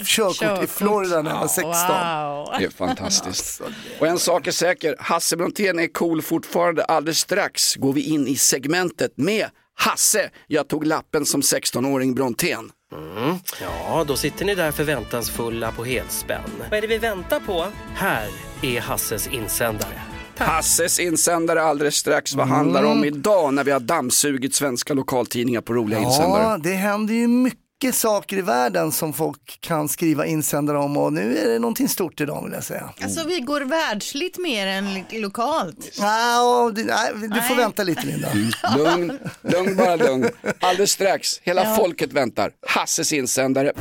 f- 0.00 0.06
körkort, 0.06 0.34
i 0.34 0.44
Körkort. 0.46 0.68
Florida 0.70 1.22
när 1.22 1.30
jag 1.30 1.40
var 1.40 1.48
16. 1.48 1.72
Wow. 1.72 2.48
Det 2.58 2.64
är 2.64 2.70
fantastiskt. 2.70 3.60
Och 4.00 4.06
en 4.06 4.18
sak 4.18 4.46
är 4.46 4.50
säker, 4.52 4.96
Hasse 4.98 5.36
Brontén 5.36 5.78
är 5.78 5.86
cool 5.92 6.22
fortfarande. 6.22 6.84
Alldeles 6.84 7.18
strax 7.18 7.74
går 7.76 7.92
vi 7.92 8.00
in 8.02 8.26
i 8.28 8.36
segmentet 8.36 9.12
med 9.16 9.46
Hasse. 9.78 10.30
Jag 10.46 10.68
tog 10.68 10.86
lappen 10.86 11.26
som 11.26 11.40
16-åring 11.40 12.14
Brontén. 12.14 12.70
Mm. 12.92 13.36
Ja, 13.60 14.04
då 14.08 14.16
sitter 14.16 14.44
ni 14.44 14.54
där 14.54 14.70
förväntansfulla 14.72 15.72
på 15.72 15.84
helspänn. 15.84 16.40
Vad 16.70 16.78
är 16.78 16.80
det 16.80 16.86
vi 16.86 16.98
väntar 16.98 17.40
på? 17.40 17.66
Här 17.94 18.28
är 18.62 18.80
Hasses 18.80 19.26
insändare. 19.26 20.02
Hasses 20.38 21.00
insändare 21.00 21.62
alldeles 21.62 21.94
strax. 21.94 22.34
Vad 22.34 22.48
handlar 22.48 22.82
det 22.82 22.88
om 22.88 23.04
idag 23.04 23.54
när 23.54 23.64
vi 23.64 23.70
har 23.70 23.80
dammsugit 23.80 24.54
svenska 24.54 24.94
lokaltidningar 24.94 25.60
på 25.60 25.74
roliga 25.74 25.98
Ja, 26.00 26.06
insändare? 26.06 26.58
det 26.62 26.72
händer 26.74 27.14
ju 27.14 27.28
mycket 27.28 27.60
saker 27.92 28.36
i 28.36 28.40
världen 28.40 28.92
som 28.92 29.12
folk 29.12 29.58
kan 29.60 29.88
skriva 29.88 30.26
insändare 30.26 30.78
om 30.78 30.96
och 30.96 31.12
nu 31.12 31.38
är 31.38 31.48
det 31.48 31.58
någonting 31.58 31.88
stort 31.88 32.20
idag 32.20 32.44
vill 32.44 32.52
jag 32.52 32.64
säga. 32.64 32.90
Alltså 33.02 33.26
vi 33.28 33.40
går 33.40 33.60
världsligt 33.60 34.38
mer 34.38 34.66
än 34.66 35.04
lokalt. 35.10 35.92
Ja, 35.98 36.72
det- 36.74 36.84
nej, 36.84 37.10
du 37.14 37.28
får 37.28 37.54
Nej. 37.54 37.56
vänta 37.56 37.82
lite 37.82 38.06
Linda. 38.06 38.28
Lugn, 38.76 39.18
lugn 39.42 39.76
bara 39.76 39.96
lugn. 39.96 40.28
Alldeles 40.60 40.90
strax, 40.90 41.40
hela 41.42 41.64
Ja. 41.64 41.76
folket 41.76 42.12
väntar. 42.12 42.50
Hasses 42.66 43.12
insändare. 43.12 43.72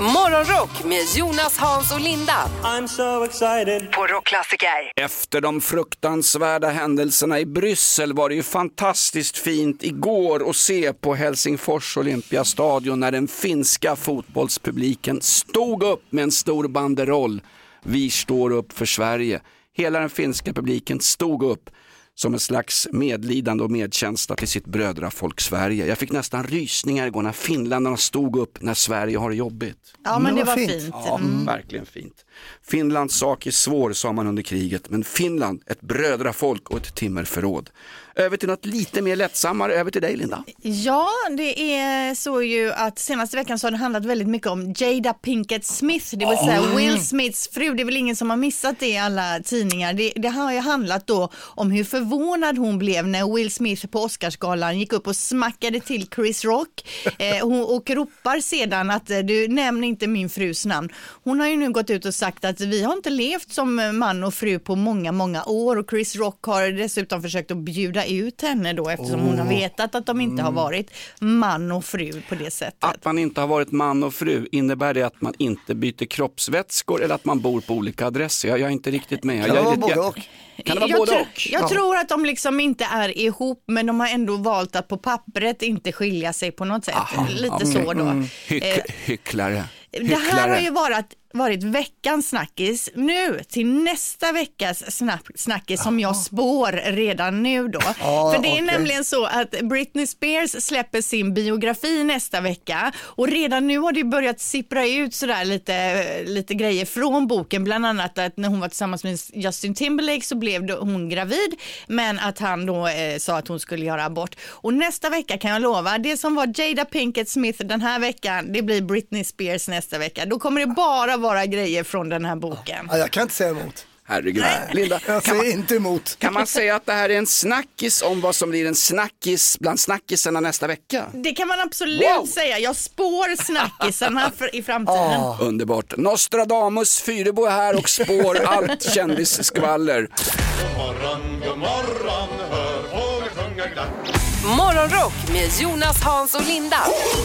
Morgonrock 0.00 0.84
med 0.84 1.04
Jonas, 1.16 1.56
Hans 1.58 1.92
och 1.92 2.00
Linda 2.00 2.48
I'm 2.62 2.86
so 2.86 3.24
excited. 3.24 3.92
på 3.92 4.06
Rockklassiker. 4.06 4.92
Efter 4.96 5.40
de 5.40 5.60
fruktansvärda 5.60 6.68
händelserna 6.68 7.40
i 7.40 7.46
Bryssel 7.46 8.12
var 8.12 8.28
det 8.28 8.34
ju 8.34 8.42
fantastiskt 8.42 9.38
fint 9.38 9.82
igår 9.82 10.50
att 10.50 10.56
se 10.56 10.92
på 10.92 11.14
Helsingfors 11.14 11.96
Olympiastadion 11.96 13.00
när 13.00 13.12
den 13.12 13.28
finska 13.40 13.96
fotbollspubliken 13.96 15.20
stod 15.22 15.82
upp 15.82 16.02
med 16.10 16.24
en 16.24 16.30
stor 16.30 16.68
banderoll. 16.68 17.42
Vi 17.82 18.10
står 18.10 18.50
upp 18.50 18.72
för 18.72 18.86
Sverige. 18.86 19.40
Hela 19.72 20.00
den 20.00 20.10
finska 20.10 20.52
publiken 20.52 21.00
stod 21.00 21.42
upp 21.42 21.70
som 22.14 22.34
en 22.34 22.40
slags 22.40 22.88
medlidande 22.92 23.64
och 23.64 23.70
medkänsla 23.70 24.36
till 24.36 24.48
sitt 24.48 24.66
brödrafolk 24.66 25.40
Sverige. 25.40 25.86
Jag 25.86 25.98
fick 25.98 26.12
nästan 26.12 26.44
rysningar 26.44 27.06
igår 27.06 27.22
när 27.22 27.32
finländarna 27.32 27.96
stod 27.96 28.36
upp 28.36 28.62
när 28.62 28.74
Sverige 28.74 29.18
har 29.18 29.30
det 29.30 29.36
jobbigt. 29.36 29.94
Ja, 30.04 30.18
men 30.18 30.34
det 30.34 30.40
det 30.40 30.44
var 30.44 30.56
fint. 30.56 30.70
fint. 30.70 30.94
Ja, 31.06 31.20
verkligen 31.46 31.86
fint. 31.86 32.24
Finlands 32.62 33.14
sak 33.14 33.46
är 33.46 33.50
svår 33.50 33.92
sa 33.92 34.12
man 34.12 34.26
under 34.26 34.42
kriget, 34.42 34.90
men 34.90 35.04
Finland, 35.04 35.62
ett 35.66 35.80
brödrafolk 35.80 36.70
och 36.70 36.76
ett 36.76 36.94
timmerförråd. 36.94 37.70
Över 38.14 38.36
till 38.36 38.48
något 38.48 38.66
lite 38.66 39.02
mer 39.02 39.16
lättsammare, 39.16 39.74
över 39.74 39.90
till 39.90 40.02
dig 40.02 40.16
Linda. 40.16 40.44
Ja, 40.62 41.08
det 41.36 41.74
är 41.74 42.14
så 42.14 42.42
ju 42.42 42.72
att 42.72 42.98
senaste 42.98 43.36
veckan 43.36 43.58
så 43.58 43.66
har 43.66 43.70
det 43.70 43.76
handlat 43.76 44.04
väldigt 44.04 44.28
mycket 44.28 44.48
om 44.48 44.74
Jada 44.76 45.14
Pinkett 45.14 45.64
Smith, 45.64 46.06
det 46.16 46.26
vill 46.26 46.38
säga 46.38 46.62
Will 46.76 47.04
Smiths 47.04 47.48
fru. 47.48 47.74
Det 47.74 47.82
är 47.82 47.84
väl 47.84 47.96
ingen 47.96 48.16
som 48.16 48.30
har 48.30 48.36
missat 48.36 48.78
det 48.78 48.88
i 48.88 48.98
alla 48.98 49.40
tidningar. 49.44 49.92
Det, 49.92 50.12
det 50.16 50.28
har 50.28 50.52
ju 50.52 50.58
handlat 50.58 51.06
då 51.06 51.30
om 51.36 51.70
hur 51.70 51.84
förvånad 51.84 52.58
hon 52.58 52.78
blev 52.78 53.06
när 53.08 53.34
Will 53.34 53.50
Smith 53.50 53.86
på 53.86 54.00
Oscarsgalan 54.00 54.78
gick 54.78 54.92
upp 54.92 55.06
och 55.06 55.16
smackade 55.16 55.80
till 55.80 56.08
Chris 56.14 56.44
Rock 56.44 56.68
eh, 57.18 57.46
hon, 57.46 57.76
och 57.76 57.90
ropar 57.90 58.40
sedan 58.40 58.90
att 58.90 59.10
eh, 59.10 59.18
du 59.18 59.48
nämner 59.48 59.88
inte 59.88 60.06
min 60.06 60.28
frus 60.28 60.66
namn. 60.66 60.88
Hon 61.24 61.40
har 61.40 61.48
ju 61.48 61.56
nu 61.56 61.72
gått 61.72 61.90
ut 61.90 62.04
och 62.04 62.14
sagt 62.14 62.44
att 62.44 62.60
vi 62.60 62.82
har 62.82 62.92
inte 62.92 63.10
levt 63.10 63.52
som 63.52 63.98
man 63.98 64.24
och 64.24 64.34
fru 64.34 64.58
på 64.58 64.76
många, 64.76 65.12
många 65.12 65.44
år 65.44 65.76
och 65.76 65.90
Chris 65.90 66.16
Rock 66.16 66.44
har 66.44 66.68
dessutom 66.68 67.22
försökt 67.22 67.50
att 67.50 67.56
bjuda 67.56 67.99
ut 68.04 68.42
henne 68.42 68.72
då 68.72 68.88
eftersom 68.88 69.20
hon 69.20 69.38
har 69.38 69.46
vetat 69.46 69.94
att 69.94 70.06
de 70.06 70.20
inte 70.20 70.42
har 70.42 70.52
varit 70.52 70.90
man 71.20 71.72
och 71.72 71.84
fru 71.84 72.22
på 72.28 72.34
det 72.34 72.50
sättet. 72.50 72.84
Att 72.84 73.04
man 73.04 73.18
inte 73.18 73.40
har 73.40 73.48
varit 73.48 73.72
man 73.72 74.02
och 74.04 74.14
fru, 74.14 74.46
innebär 74.52 74.94
det 74.94 75.02
att 75.02 75.20
man 75.20 75.34
inte 75.38 75.74
byter 75.74 76.06
kroppsvätskor 76.06 77.02
eller 77.02 77.14
att 77.14 77.24
man 77.24 77.40
bor 77.40 77.60
på 77.60 77.74
olika 77.74 78.06
adresser? 78.06 78.48
Jag, 78.48 78.58
jag 78.60 78.66
är 78.66 78.70
inte 78.72 78.90
riktigt 78.90 79.24
med. 79.24 79.48
Jag 79.48 79.64
lite- 79.64 79.76
både 79.80 80.00
och? 80.00 80.20
Kan 80.64 80.74
det 80.76 80.80
vara 80.80 80.90
jag 80.90 80.98
både 80.98 81.12
tro- 81.12 81.20
och? 81.20 81.46
Jag 81.50 81.62
Ja. 81.62 81.68
tror 81.68 81.96
att 81.96 82.08
de 82.08 82.24
liksom 82.24 82.60
inte 82.60 82.84
är 82.84 83.18
ihop 83.18 83.64
men 83.66 83.86
de 83.86 84.00
har 84.00 84.08
ändå 84.08 84.36
valt 84.36 84.76
att 84.76 84.88
på 84.88 84.96
pappret 84.96 85.62
inte 85.62 85.92
skilja 85.92 86.32
sig 86.32 86.50
på 86.52 86.64
något 86.64 86.84
sätt. 86.84 86.94
Lite 87.30 87.48
okej. 87.54 87.72
så 87.72 87.92
då. 87.92 88.22
Hyck, 88.46 88.64
Eh, 88.64 88.82
hycklare. 89.04 89.64
det 89.90 90.14
här 90.14 90.48
har 90.48 90.58
ju 90.60 90.70
varit, 90.70 91.06
varit 91.32 91.62
veckans 91.62 92.28
snackis. 92.28 92.90
Nu 92.94 93.40
till 93.48 93.66
nästa 93.66 94.32
veckas 94.32 94.96
snack, 94.96 95.26
snackis 95.34 95.82
som 95.82 96.00
jag 96.00 96.16
spår 96.16 96.92
redan 96.92 97.42
nu 97.42 97.68
då. 97.68 97.80
Ja, 98.00 98.32
För 98.34 98.42
det 98.42 98.48
är 98.48 98.52
okej. 98.52 98.62
nämligen 98.62 99.04
så 99.04 99.24
att 99.24 99.50
Britney 99.62 100.06
Spears 100.06 100.50
släpper 100.50 101.00
sin 101.00 101.34
biografi 101.34 102.04
nästa 102.04 102.40
vecka 102.40 102.92
och 102.98 103.28
redan 103.28 103.66
nu 103.66 103.78
har 103.78 103.92
det 103.92 104.04
börjat 104.04 104.40
sippra 104.40 104.86
ut 104.86 105.14
sådär 105.14 105.44
lite, 105.44 106.04
lite 106.22 106.54
grejer 106.54 106.84
från 106.86 107.26
boken. 107.26 107.64
Bland 107.64 107.86
annat 107.86 108.18
att 108.18 108.36
när 108.36 108.48
hon 108.48 108.60
var 108.60 108.68
tillsammans 108.68 109.04
med 109.04 109.18
Justin 109.32 109.74
Timberlake 109.74 110.22
så 110.22 110.36
blev 110.36 110.70
hon 110.70 111.08
gravid 111.08 111.54
men 111.86 112.18
att 112.18 112.38
han 112.38 112.66
då 112.66 112.86
eh, 112.86 113.18
sa 113.18 113.36
att 113.36 113.48
hon 113.48 113.60
skulle 113.60 113.84
göra 113.84 114.04
abort. 114.04 114.36
Och 114.48 114.74
nästa 114.74 115.10
vecka 115.10 115.38
kan 115.38 115.50
jag 115.50 115.62
lova, 115.62 115.98
det 115.98 116.16
som 116.16 116.34
var 116.34 116.60
Jada 116.60 116.84
Pinkett 116.84 117.28
Smith 117.28 117.64
den 117.64 117.80
här 117.80 117.98
veckan, 117.98 118.52
det 118.52 118.62
blir 118.62 118.82
Britney 118.82 119.24
Spears 119.24 119.68
nästa 119.68 119.98
vecka. 119.98 120.24
Då 120.26 120.38
kommer 120.38 120.60
det 120.60 120.66
bara 120.66 121.16
vara 121.20 121.46
grejer 121.46 121.84
från 121.84 122.08
den 122.08 122.24
här 122.24 122.36
boken. 122.36 122.88
Ja, 122.90 122.98
jag 122.98 123.10
kan 123.10 123.22
inte 123.22 123.34
säga 123.34 123.50
emot. 123.50 123.86
Herregud. 124.04 124.44
Linda, 124.72 125.00
Jag 125.06 125.22
kan 125.22 125.36
man, 125.36 125.44
säger 125.44 125.56
inte 125.58 125.74
emot. 125.76 126.16
kan 126.18 126.32
man 126.32 126.46
säga 126.46 126.76
att 126.76 126.86
det 126.86 126.92
här 126.92 127.08
är 127.10 127.18
en 127.18 127.26
snackis 127.26 128.02
om 128.02 128.20
vad 128.20 128.34
som 128.34 128.50
blir 128.50 128.66
en 128.66 128.74
snackis 128.74 129.56
bland 129.60 129.80
snackisarna 129.80 130.40
nästa 130.40 130.66
vecka? 130.66 131.04
Det 131.12 131.32
kan 131.32 131.48
man 131.48 131.60
absolut 131.60 132.02
Wow. 132.02 132.26
säga. 132.26 132.58
Jag 132.58 132.76
spår 132.76 133.44
snackisarna 133.44 134.30
för, 134.38 134.54
i 134.56 134.62
framtiden. 134.62 135.20
Underbart. 135.40 135.96
Nostradamus 135.96 137.00
Fyrebo 137.00 137.44
är 137.46 137.50
här 137.50 137.76
och 137.78 137.88
spår 137.88 138.38
allt 138.46 138.82
kändisskvaller. 138.94 140.00
God 140.00 140.76
morgon, 140.78 141.40
god 141.48 141.58
morgon, 141.58 142.28
hör 142.50 142.82
fåglar 142.82 143.28
sjunga 143.28 143.66
glatt. 143.66 144.29
Morgonrock 144.44 145.12
med 145.32 145.50
Jonas, 145.60 146.02
Hans 146.02 146.34
och 146.34 146.46
Linda 146.46 146.76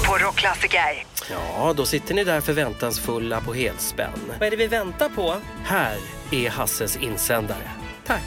på 0.08 0.18
Rockklassiker. 0.18 1.06
Ja, 1.30 1.74
då 1.78 1.86
sitter 1.86 2.14
ni 2.14 2.24
där 2.24 2.42
förväntansfulla 2.42 3.42
på 3.42 3.54
helspänn. 3.54 4.20
Vad 4.40 4.48
är 4.48 4.52
det 4.52 4.58
vi 4.58 4.68
väntar 4.68 5.10
på? 5.10 5.36
Här 5.64 5.98
är 6.32 6.50
Hasses 6.50 6.98
insändare. 6.98 7.72
Tack. 8.06 8.24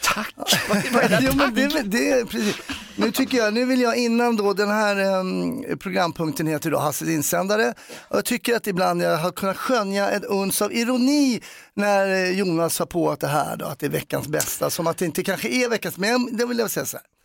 Tack. 0.00 0.34
jo, 1.20 1.32
men 1.34 1.54
det, 1.54 1.82
det 1.82 2.10
är 2.10 2.24
precis. 2.24 2.56
Nu 2.96 3.10
tycker 3.12 3.38
jag, 3.38 3.54
nu 3.54 3.64
vill 3.64 3.80
jag 3.80 3.96
innan 3.96 4.36
då 4.36 4.52
den 4.52 4.70
här 4.70 4.96
em, 4.96 5.64
programpunkten 5.78 6.46
heter 6.46 6.70
då 6.70 6.78
Hasses 6.78 7.08
insändare. 7.08 7.74
Och 8.08 8.16
jag 8.16 8.24
tycker 8.24 8.56
att 8.56 8.66
ibland 8.66 9.02
jag 9.02 9.16
har 9.16 9.30
kunnat 9.30 9.56
skönja 9.56 10.10
en 10.10 10.24
uns 10.24 10.62
av 10.62 10.72
ironi 10.72 11.40
när 11.74 12.08
eh, 12.08 12.38
Jonas 12.38 12.74
sa 12.74 12.86
på 12.86 13.10
att 13.10 13.20
det 13.20 13.28
här 13.28 13.56
då, 13.56 13.66
att 13.66 13.78
det 13.78 13.86
är 13.86 13.90
veckans 13.90 14.28
bästa, 14.28 14.70
som 14.70 14.86
att 14.86 14.98
det 14.98 15.04
inte 15.04 15.22
kanske 15.22 15.48
är 15.48 15.68
veckans, 15.68 15.96
men 15.96 16.36
det 16.36 16.46
vill 16.46 16.58
jag 16.58 16.70
säga 16.70 16.86
så 16.86 16.96
här. 16.96 17.15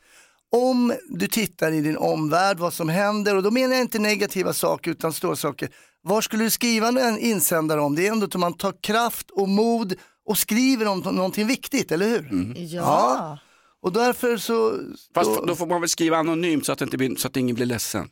Om 0.52 0.94
du 1.10 1.28
tittar 1.28 1.72
i 1.72 1.82
din 1.82 1.98
omvärld, 1.98 2.58
vad 2.58 2.74
som 2.74 2.90
händer, 2.90 3.36
och 3.36 3.44
då 3.44 3.52
menar 3.52 3.74
jag 3.74 3.82
inte 3.82 4.00
negativa 4.00 4.54
saker 4.54 4.92
utan 4.92 5.14
stora 5.14 5.36
saker. 5.36 5.70
Var 6.04 6.22
skulle 6.22 6.44
du 6.44 6.50
skriva 6.50 6.88
en 6.88 7.18
insändare 7.20 7.82
om? 7.82 7.96
Det 7.96 8.08
är 8.08 8.12
ändå 8.12 8.26
att 8.26 8.36
man 8.36 8.54
tar 8.54 8.74
kraft 8.82 9.32
och 9.32 9.50
mod 9.50 9.94
och 10.26 10.38
skriver 10.38 10.88
om 10.88 11.00
någonting 11.00 11.48
viktigt, 11.48 11.92
eller 11.92 12.08
hur? 12.10 12.54
Ja. 12.76 13.40
Och 13.84 13.94
därför 13.94 14.38
så... 14.38 14.80
Fast 15.16 15.36
då, 15.36 15.46
då 15.46 15.56
får 15.56 15.66
man 15.68 15.82
väl 15.82 15.90
skriva 15.90 16.18
anonymt 16.18 16.66
så 16.66 16.72
att, 16.72 16.80
det 16.80 16.86
inte 16.86 16.98
blir, 16.98 17.16
så 17.16 17.28
att 17.28 17.38
ingen 17.38 17.56
blir 17.56 17.66
ledsen. 17.66 18.10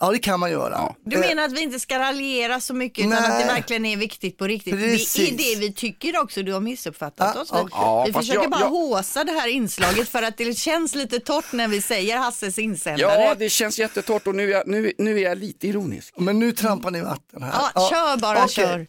ja, 0.00 0.10
det 0.10 0.18
kan 0.18 0.40
man 0.40 0.50
göra. 0.50 0.94
Du 1.04 1.18
menar 1.18 1.44
att 1.44 1.52
vi 1.52 1.62
inte 1.62 1.80
ska 1.80 1.98
raljera 1.98 2.60
så 2.60 2.74
mycket 2.74 2.98
utan 3.06 3.22
Nej. 3.22 3.30
att 3.30 3.40
det 3.40 3.54
verkligen 3.54 3.84
är 3.86 3.96
viktigt 3.96 4.38
på 4.38 4.46
riktigt. 4.46 4.74
Det 4.80 4.80
Precis. 4.90 5.32
är 5.32 5.36
det 5.36 5.60
vi 5.60 5.72
tycker 5.72 6.20
också, 6.22 6.42
du 6.42 6.52
har 6.52 6.60
missuppfattat 6.60 7.36
Ah, 7.36 7.40
oss. 7.40 7.52
Vi, 7.52 7.56
okej. 7.56 7.68
Ja, 7.72 8.04
vi 8.06 8.12
försöker 8.12 8.40
jag- 8.40 8.50
bara 8.50 8.60
jag- 8.60 8.68
håsa 8.68 9.24
det 9.24 9.32
här 9.32 9.48
inslaget 9.48 10.08
för 10.08 10.22
att 10.22 10.36
det 10.36 10.58
känns 10.58 10.94
lite 10.94 11.20
torrt 11.20 11.52
när 11.52 11.68
vi 11.68 11.82
säger 11.82 12.16
Hasses 12.18 12.58
insändare. 12.58 13.22
Ja, 13.24 13.34
det 13.38 13.48
känns 13.50 13.78
jättetorrt 13.78 14.26
och 14.26 14.34
nu 14.34 14.42
är 14.48 14.52
jag, 14.52 14.66
nu, 14.68 14.92
nu 14.98 15.18
är 15.18 15.22
jag 15.22 15.38
lite 15.38 15.68
ironisk. 15.68 16.14
Men 16.16 16.38
nu 16.38 16.52
trampar 16.52 16.90
ni 16.90 17.00
vatten 17.00 17.42
här. 17.42 17.52
Ja, 17.74 17.88
kör 17.90 18.16
bara, 18.20 18.44
okej. 18.44 18.48
kör. 18.54 18.86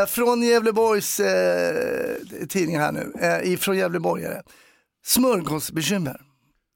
Eh, 0.00 0.06
från 0.06 0.42
Gävleborgs 0.42 1.20
eh, 1.20 1.74
tidning 2.48 2.78
här 2.78 2.92
nu, 2.92 3.12
eh, 3.52 3.58
från 3.58 3.76
Gävleborgare. 3.76 4.42
Smörgåsbekymmer. 5.08 6.20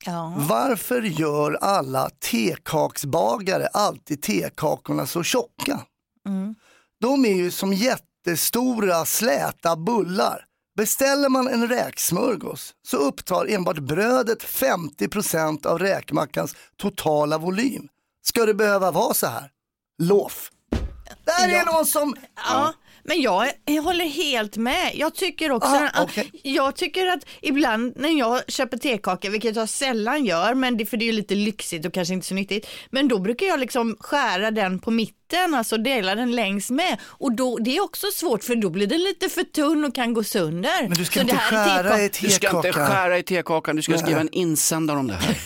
Ja. 0.06 0.34
Varför 0.36 1.02
gör 1.02 1.58
alla 1.60 2.10
tekaksbagare 2.10 3.66
alltid 3.66 4.22
tekakorna 4.22 5.06
så 5.06 5.22
tjocka? 5.22 5.80
Mm. 6.28 6.54
De 7.00 7.24
är 7.24 7.34
ju 7.34 7.50
som 7.50 7.72
jättestora 7.72 9.04
släta 9.04 9.76
bullar. 9.76 10.44
Beställer 10.76 11.28
man 11.28 11.48
en 11.48 11.68
räksmörgås 11.68 12.74
så 12.86 12.96
upptar 12.96 13.46
enbart 13.50 13.78
brödet 13.78 14.42
50% 14.44 15.66
av 15.66 15.78
räkmackans 15.78 16.54
totala 16.76 17.38
volym. 17.38 17.88
Ska 18.22 18.46
det 18.46 18.54
behöva 18.54 18.90
vara 18.90 19.14
så 19.14 19.26
här? 19.26 19.50
Lof. 20.02 20.50
Där 21.24 21.48
är 21.48 21.64
någon 21.64 21.86
som... 21.86 22.16
Ja, 22.36 22.72
men 23.04 23.22
jag, 23.22 23.48
jag 23.64 23.82
håller 23.82 24.04
helt 24.04 24.56
med. 24.56 24.90
Jag 24.94 25.14
tycker 25.14 25.50
också 25.52 25.68
Ah, 25.70 25.88
att, 25.88 26.00
okej. 26.04 26.30
jag 26.42 26.76
tycker 26.76 27.06
att 27.06 27.20
ibland 27.42 27.92
när 27.96 28.18
jag 28.18 28.40
köper 28.48 28.76
tekaka, 28.78 29.30
vilket 29.30 29.56
jag 29.56 29.68
sällan 29.68 30.24
gör, 30.24 30.54
men 30.54 30.76
det, 30.76 30.86
för 30.86 30.96
det 30.96 31.04
är 31.04 31.06
ju 31.06 31.12
lite 31.12 31.34
lyxigt 31.34 31.86
och 31.86 31.92
kanske 31.94 32.14
inte 32.14 32.26
så 32.26 32.34
nyttigt, 32.34 32.66
men 32.90 33.08
då 33.08 33.18
brukar 33.18 33.46
jag 33.46 33.60
liksom 33.60 33.96
skära 34.00 34.50
den 34.50 34.78
på 34.78 34.90
mitten, 34.90 35.54
alltså 35.54 35.76
dela 35.78 36.14
den 36.14 36.30
längs 36.36 36.70
med. 36.70 36.96
Och 37.04 37.32
då, 37.36 37.58
det 37.58 37.76
är 37.76 37.82
också 37.84 38.06
svårt 38.14 38.44
för 38.44 38.54
då 38.56 38.70
blir 38.70 38.86
den 38.86 39.00
lite 39.00 39.28
för 39.28 39.42
tunn 39.44 39.84
och 39.84 39.94
kan 39.94 40.14
gå 40.14 40.24
sönder. 40.24 40.82
Men 40.82 40.98
du 40.98 41.04
ska 41.04 41.14
Så 41.14 41.20
inte 41.20 41.36
skära 41.36 42.00
i 42.02 42.10
Du 42.20 42.28
ska 42.30 42.46
inte 42.56 42.62
tekaka. 42.62 42.86
skära 42.86 43.18
i 43.18 43.22
tekakan, 43.22 43.76
du 43.76 43.82
ska 43.82 43.98
skriva 43.98 44.20
en 44.20 44.28
insändare 44.32 44.98
om 44.98 45.06
det 45.06 45.14
här. 45.14 45.36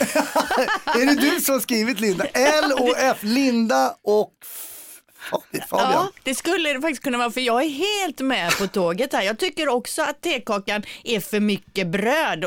Är 1.03 1.07
det 1.07 1.15
du 1.31 1.41
som 1.41 1.61
skrivit 1.61 2.01
Linda? 2.01 2.25
L-O-F, 2.25 3.17
Linda 3.21 3.95
och 4.05 4.33
F- 4.43 4.49
Fabian. 4.49 4.76
Ja, 5.71 6.09
det 6.23 6.35
skulle 6.35 6.73
det 6.73 6.81
faktiskt 6.81 7.03
kunna 7.03 7.19
vara 7.19 7.31
för 7.31 7.41
jag 7.41 7.63
är 7.65 7.69
helt 7.69 8.21
med 8.21 8.59
på 8.59 8.67
tåget 8.67 9.13
här. 9.13 9.23
Jag 9.23 9.39
tycker 9.39 9.69
också 9.69 10.03
att 10.03 10.21
tekakan 10.21 10.83
är 11.05 11.21
för 11.21 11.41
mycket 11.41 11.87
bröd. 11.87 12.45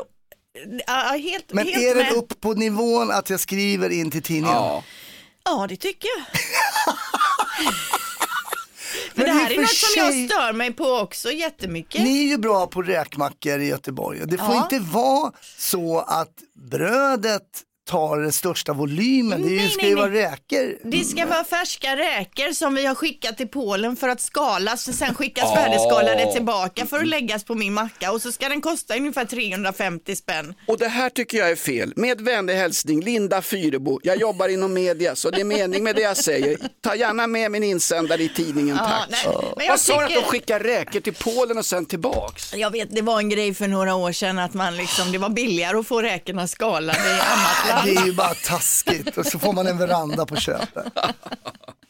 Ja, 0.88 0.94
helt, 0.94 1.54
Men 1.54 1.68
helt 1.68 1.78
är 1.78 1.96
med. 1.96 2.06
den 2.06 2.16
upp 2.16 2.42
på 2.42 2.54
nivån 2.54 3.12
att 3.12 3.30
jag 3.30 3.40
skriver 3.40 3.90
in 3.90 4.12
till 4.12 4.24
tidningen? 4.24 4.56
Ja. 4.56 4.84
Ja, 5.44 5.66
det 5.70 5.76
tycker 5.76 6.10
jag. 6.18 6.26
Men 9.14 9.26
Men 9.26 9.36
det 9.36 9.42
här 9.44 9.52
är 9.52 9.58
något 9.58 9.70
som 9.70 9.94
jag 9.98 10.30
stör 10.30 10.54
mig 10.54 10.74
på 10.74 10.86
också 10.86 11.32
jättemycket. 11.32 12.02
Ni 12.02 12.20
är 12.24 12.28
ju 12.28 12.38
bra 12.38 12.68
på 12.68 12.82
räkmackor 12.82 13.60
i 13.60 13.68
Göteborg. 13.68 14.20
Det 14.26 14.38
får 14.38 14.56
Ja. 14.56 14.64
inte 14.64 14.80
vara 14.80 15.32
så 15.58 16.00
att 16.00 16.34
brödet 16.72 17.44
tar 17.90 18.18
den 18.18 18.32
största 18.32 18.74
volymen. 18.74 19.42
Det 19.42 19.50
Nej, 19.50 19.70
ska 19.70 19.82
nej, 19.82 19.90
ju 19.90 19.96
vara 19.96 20.08
nej. 20.08 20.22
räkor. 20.22 20.78
Det 20.92 21.04
ska 21.04 21.26
vara 21.26 21.44
färska 21.44 21.96
räkor 21.96 22.54
som 22.54 22.76
vi 22.76 22.86
har 22.86 22.96
skickat 22.96 23.38
till 23.38 23.48
Polen 23.48 23.96
för 23.96 24.10
att 24.10 24.22
skalas 24.22 24.88
och 24.88 24.94
sen 24.94 25.14
skickas 25.16 25.54
färdigskalade 25.54 26.34
tillbaka 26.34 26.86
för 26.86 27.00
att 27.00 27.08
läggas 27.08 27.44
på 27.44 27.56
min 27.56 27.74
macka 27.74 28.12
och 28.12 28.22
så 28.22 28.32
ska 28.32 28.50
den 28.50 28.62
kosta 28.62 28.96
ungefär 28.96 29.26
350 29.26 30.16
spänn. 30.16 30.54
Och 30.68 30.78
det 30.78 30.88
här 30.88 31.10
tycker 31.10 31.38
jag 31.38 31.50
är 31.52 31.56
fel. 31.56 31.94
Med 31.96 32.22
vänlig 32.22 32.54
hälsning 32.54 33.02
Linda 33.04 33.42
Fyrebo. 33.42 34.00
Jag 34.04 34.18
jobbar 34.18 34.48
inom 34.48 34.74
media 34.74 35.16
så 35.16 35.30
det 35.30 35.42
är 35.42 35.46
mening 35.46 35.84
med 35.84 35.96
det 35.96 36.02
jag 36.02 36.18
säger. 36.18 36.58
Ta 36.82 36.96
gärna 36.96 37.28
med 37.28 37.52
min 37.52 37.64
insändare 37.64 38.24
i 38.24 38.30
tidningen 38.30 38.76
Ja, 38.80 38.88
tack. 38.90 39.10
nej, 39.26 39.36
men 39.58 39.66
jag 39.66 39.74
Vad 39.74 39.80
sa 39.80 39.98
du 39.98 40.04
att 40.04 40.08
tycker- 40.10 40.22
de 40.22 40.28
skickar 40.28 40.60
räkor 40.60 41.00
till 41.00 41.14
Polen 41.14 41.58
och 41.58 41.66
sen 41.66 41.86
tillbaks? 41.86 42.54
Jag 42.56 42.72
vet, 42.72 42.96
det 42.96 43.02
var 43.02 43.20
en 43.20 43.30
grej 43.30 43.54
för 43.54 43.68
några 43.68 43.96
år 43.96 44.12
sedan 44.12 44.40
att 44.40 44.54
man 44.54 44.78
liksom, 44.78 45.12
det 45.12 45.18
var 45.18 45.30
billigare 45.30 45.78
att 45.78 45.88
få 45.88 46.02
räkorna 46.02 46.48
skalade 46.48 47.00
i 47.00 47.12
annat 47.12 47.70
land. 47.70 47.79
Det 47.86 47.96
är 47.96 48.06
ju 48.06 48.14
bara 48.14 48.34
taskigt 48.34 49.18
och 49.18 49.26
så 49.26 49.40
får 49.40 49.54
man 49.54 49.68
en 49.68 49.78
veranda 49.78 50.26
på 50.26 50.36
köpet. 50.36 50.86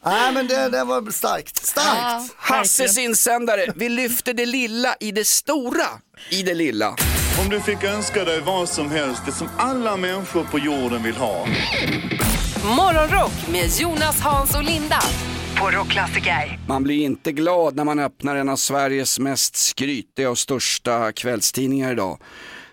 Nej 0.04 0.32
men 0.32 0.46
det, 0.46 0.68
det 0.68 0.84
var 0.84 1.10
starkt. 1.10 1.66
Starkt! 1.66 2.34
Hasses 2.36 2.98
insändare. 2.98 3.72
Vi 3.76 3.88
lyfter 3.88 4.34
det 4.34 4.46
lilla 4.46 4.96
i 5.00 5.12
det 5.12 5.26
stora 5.26 5.86
i 6.30 6.42
det 6.42 6.54
lilla. 6.54 6.88
Om 7.42 7.48
du 7.50 7.60
fick 7.60 7.84
önska 7.84 8.24
dig 8.24 8.40
vad 8.40 8.68
som 8.68 8.90
helst, 8.90 9.22
det 9.26 9.32
som 9.32 9.48
alla 9.58 9.96
människor 9.96 10.44
på 10.44 10.58
jorden 10.58 11.02
vill 11.02 11.16
ha. 11.16 11.46
Morgonrock 12.64 13.48
med 13.52 13.70
Jonas, 13.80 14.20
Hans 14.20 14.54
och 14.54 14.64
Linda 14.64 15.00
på 15.60 15.70
Rockklassiker. 15.70 16.58
Man 16.68 16.82
blir 16.82 17.04
inte 17.04 17.32
glad 17.32 17.76
när 17.76 17.84
man 17.84 17.98
öppnar 17.98 18.36
en 18.36 18.48
av 18.48 18.56
Sveriges 18.56 19.18
mest 19.18 19.56
skrytiga 19.56 20.30
och 20.30 20.38
största 20.38 21.12
kvällstidningar 21.12 21.92
idag. 21.92 22.18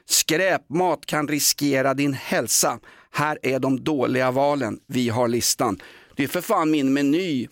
Skräpmat 0.09 1.05
kan 1.05 1.27
riskera 1.27 1.93
din 1.93 2.13
hälsa. 2.13 2.79
Här 3.11 3.39
är 3.43 3.59
de 3.59 3.83
dåliga 3.83 4.31
valen. 4.31 4.79
Vi 4.87 5.09
har 5.09 5.27
listan. 5.27 5.79
Det 6.15 6.23
är 6.23 6.27
för 6.27 6.41
fan 6.41 6.71
min 6.71 6.93
meny 6.93 7.47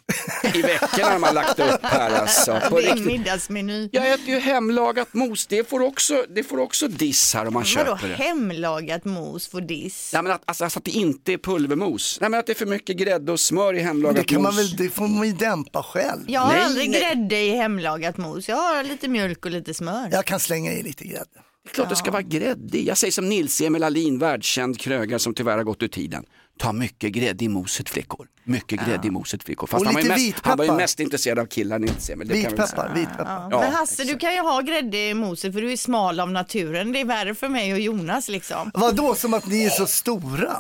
i 0.53 0.61
veckorna 0.61 1.19
man 1.19 1.33
lagt 1.35 1.59
upp 1.59 1.79
här 1.83 2.11
alltså. 2.21 2.59
På 2.69 2.79
Det 2.79 2.85
är 2.85 2.91
en 2.91 2.97
riktigt. 2.97 3.05
middagsmeny. 3.19 3.89
Jag 3.91 4.11
äter 4.13 4.25
ju 4.29 4.39
hemlagat 4.39 5.13
mos. 5.13 5.47
Det 5.47 5.69
får 5.69 5.81
också, 5.81 6.25
det 6.29 6.43
får 6.43 6.59
också 6.59 6.87
diss 6.87 7.33
här 7.33 7.47
om 7.47 7.53
man 7.53 7.63
Vadå 7.75 7.97
köper 7.97 8.07
det. 8.07 8.15
hemlagat 8.15 9.05
mos 9.05 9.47
för 9.47 9.61
diss? 9.61 10.09
Nej, 10.13 10.23
men 10.23 10.31
att, 10.31 10.41
alltså, 10.45 10.63
alltså 10.63 10.79
att 10.79 10.85
det 10.85 10.91
inte 10.91 11.33
är 11.33 11.37
pulvermos. 11.37 12.17
Nej, 12.21 12.29
men 12.29 12.39
att 12.39 12.45
det 12.45 12.51
är 12.53 12.55
för 12.55 12.65
mycket 12.65 12.97
grädde 12.97 13.31
och 13.31 13.39
smör 13.39 13.73
i 13.73 13.79
hemlagat 13.79 14.15
det, 14.17 14.23
kan 14.23 14.41
man 14.41 14.55
mos. 14.55 14.59
väl, 14.73 14.75
det 14.77 14.89
får 14.89 15.07
man 15.07 15.27
ju 15.27 15.33
dämpa 15.33 15.83
själv. 15.83 16.21
Jag 16.27 16.41
har 16.41 16.53
Nej, 16.53 16.63
aldrig 16.63 16.89
nej. 16.89 16.99
grädde 16.99 17.39
i 17.39 17.49
hemlagat 17.49 18.17
mos. 18.17 18.49
Jag 18.49 18.55
har 18.57 18.83
lite 18.83 19.07
mjölk 19.07 19.45
och 19.45 19.51
lite 19.51 19.73
smör. 19.73 20.09
Jag 20.11 20.25
kan 20.25 20.39
slänga 20.39 20.71
i 20.71 20.83
lite 20.83 21.03
grädde. 21.03 21.39
Det 21.65 21.69
är 21.71 21.73
klart 21.73 21.89
det 21.89 21.95
ska 21.95 22.11
vara 22.11 22.21
grädde 22.21 22.77
i. 22.77 22.87
Jag 22.87 22.97
säger 22.97 23.11
som 23.11 23.29
Nils-Emil 23.29 23.83
Alin, 23.83 24.19
världskänd 24.19 24.79
krögare 24.79 25.19
som 25.19 25.33
tyvärr 25.33 25.57
har 25.57 25.63
gått 25.63 25.83
ur 25.83 25.87
tiden. 25.87 26.23
Ta 26.59 26.73
mycket 26.73 27.11
grädde 27.11 27.45
i 27.45 27.47
moset 27.49 27.89
flickor. 27.89 28.27
Mycket 28.43 28.85
grädde 28.85 29.07
i 29.07 29.11
moset 29.11 29.43
flickor. 29.43 29.67
Fast 29.67 29.81
Och 29.81 29.85
han 29.85 29.95
var, 29.95 30.01
mest, 30.03 30.35
han 30.41 30.57
var 30.57 30.63
ju 30.65 30.67
vitpeppar. 30.67 30.77
mest 30.81 30.99
intresserad 30.99 31.39
av 31.39 31.45
killar 31.45 31.79
Nils-Emil. 31.79 32.27
det 32.27 32.41
kan 32.41 32.51
vi 32.51 32.57
väl 32.57 32.67
säga. 32.67 32.83
Vitpeppar, 32.83 32.95
vitpeppar. 32.95 33.47
Ja, 33.51 33.59
Men 33.59 33.73
Hasse, 33.73 34.03
du 34.03 34.17
kan 34.17 34.33
ju 34.33 34.39
ha 34.41 34.61
grädde 34.61 34.97
i 35.09 35.13
moset 35.13 35.53
för 35.53 35.61
du 35.61 35.71
är 35.71 35.77
smal 35.77 36.19
av 36.19 36.31
naturen. 36.31 36.91
Det 36.91 36.99
är 37.01 37.05
värre 37.05 37.35
för 37.35 37.49
mig 37.49 37.73
och 37.73 37.79
Jonas 37.79 38.29
liksom. 38.29 38.71
Vadå, 38.73 39.15
som 39.15 39.33
att 39.33 39.47
ni 39.47 39.65
är 39.65 39.69
så 39.69 39.85
stora? 39.87 40.55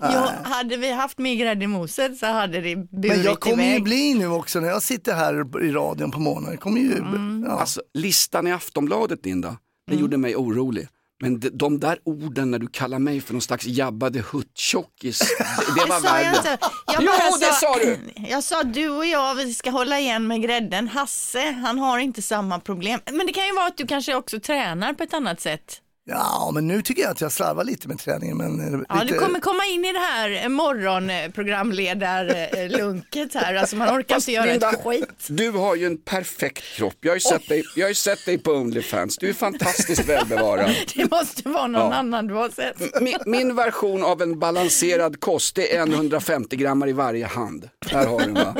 Ja, 0.00 0.32
hade 0.44 0.76
vi 0.76 0.92
haft 0.92 1.18
mer 1.18 1.34
grädde 1.34 1.64
i 1.64 1.66
moset 1.66 2.18
så 2.18 2.26
hade 2.26 2.60
det 2.60 2.76
burit 2.76 2.90
Men 3.16 3.22
jag 3.22 3.40
kommer 3.40 3.64
ju 3.64 3.70
iväg. 3.70 3.82
bli 3.82 4.14
nu 4.14 4.26
också 4.28 4.60
när 4.60 4.68
jag 4.68 4.82
sitter 4.82 5.14
här 5.14 5.62
i 5.64 5.72
radion 5.72 6.10
på 6.10 6.20
morgonen. 6.20 6.50
Jag 6.50 6.60
kommer 6.60 6.80
ju, 6.80 6.92
Mm. 6.98 7.44
ja. 7.48 7.60
Alltså, 7.60 7.80
listan 7.94 8.46
i 8.46 8.52
Aftonbladet, 8.52 9.24
Linda, 9.26 9.56
det 9.90 9.96
gjorde 9.96 10.16
mig 10.16 10.36
orolig. 10.36 10.88
Men 11.22 11.40
de, 11.40 11.48
de 11.50 11.80
där 11.80 11.98
orden 12.04 12.50
när 12.50 12.58
du 12.58 12.66
kallar 12.66 12.98
mig 12.98 13.20
för 13.20 13.32
någon 13.34 13.40
slags 13.42 13.66
jabbade 13.66 14.20
hutt-tjockis, 14.20 15.18
det, 15.18 15.80
det 15.80 15.88
var 15.88 15.94
jag 15.96 16.00
värre. 16.02 16.58
Jag 16.86 17.02
Jo, 17.02 17.06
bara 17.06 17.38
det 17.38 17.52
sa 17.54 17.74
du! 17.74 17.98
Jag 18.28 18.44
sa 18.44 18.62
du 18.62 18.88
och 18.88 19.06
jag, 19.06 19.34
vi 19.34 19.54
ska 19.54 19.70
hålla 19.70 19.98
igen 20.00 20.26
med 20.26 20.42
grädden. 20.42 20.88
Hasse, 20.88 21.50
han 21.62 21.78
har 21.78 21.98
inte 21.98 22.22
samma 22.22 22.60
problem. 22.60 23.00
Men 23.12 23.26
det 23.26 23.32
kan 23.32 23.46
ju 23.46 23.52
vara 23.52 23.66
att 23.66 23.76
du 23.76 23.86
kanske 23.86 24.14
också 24.14 24.40
tränar 24.40 24.92
på 24.92 25.02
ett 25.02 25.14
annat 25.14 25.40
sätt. 25.40 25.80
Ja, 26.08 26.50
men 26.54 26.66
nu 26.66 26.82
tycker 26.82 27.02
jag 27.02 27.10
att 27.10 27.20
jag 27.20 27.32
slarvar 27.32 27.64
lite 27.64 27.88
med 27.88 27.98
träningen. 27.98 28.36
Men 28.36 28.74
eh, 28.74 28.80
Ja, 28.88 29.02
lite... 29.02 29.14
du 29.14 29.20
kommer 29.20 29.40
komma 29.40 29.66
in 29.66 29.84
i 29.84 29.92
det 29.92 29.98
här 29.98 30.48
morgonprogramledarlunket 30.48 33.34
här. 33.34 33.54
Alltså 33.54 33.76
man 33.76 33.98
orkar 33.98 34.14
Fast 34.14 34.28
inte 34.28 34.36
göra 34.36 34.46
Linda, 34.50 34.70
ett 34.72 34.84
skit. 34.84 35.26
Du 35.28 35.50
har 35.50 35.74
ju 35.76 35.86
en 35.86 35.96
perfekt 35.96 36.64
kropp. 36.76 36.94
Jag 37.00 37.10
har 37.10 37.16
ju 37.16 37.20
sett, 37.20 37.48
dig, 37.48 37.64
jag 37.76 37.84
har 37.84 37.88
ju 37.88 37.94
sett 37.94 38.26
dig 38.26 38.38
på 38.38 38.50
Onlyfans. 38.52 39.16
Du 39.18 39.28
är 39.28 39.32
fantastiskt 39.32 40.08
välbevarad. 40.08 40.74
Det 40.96 41.10
måste 41.10 41.48
vara 41.48 41.66
någon 41.66 41.90
Ja. 41.90 41.94
annan 41.94 42.26
du 42.26 42.34
har 42.34 42.50
sett. 42.50 43.02
Min, 43.02 43.16
min 43.26 43.56
version 43.56 44.04
av 44.04 44.22
en 44.22 44.38
balanserad 44.38 45.20
kost, 45.20 45.54
det 45.54 45.76
är 45.76 45.82
en 45.82 45.92
150 45.92 46.56
grammar 46.56 46.88
i 46.88 46.92
varje 46.92 47.26
hand. 47.26 47.68
Där 47.90 48.06
har 48.06 48.20
du 48.20 48.32
va. 48.32 48.54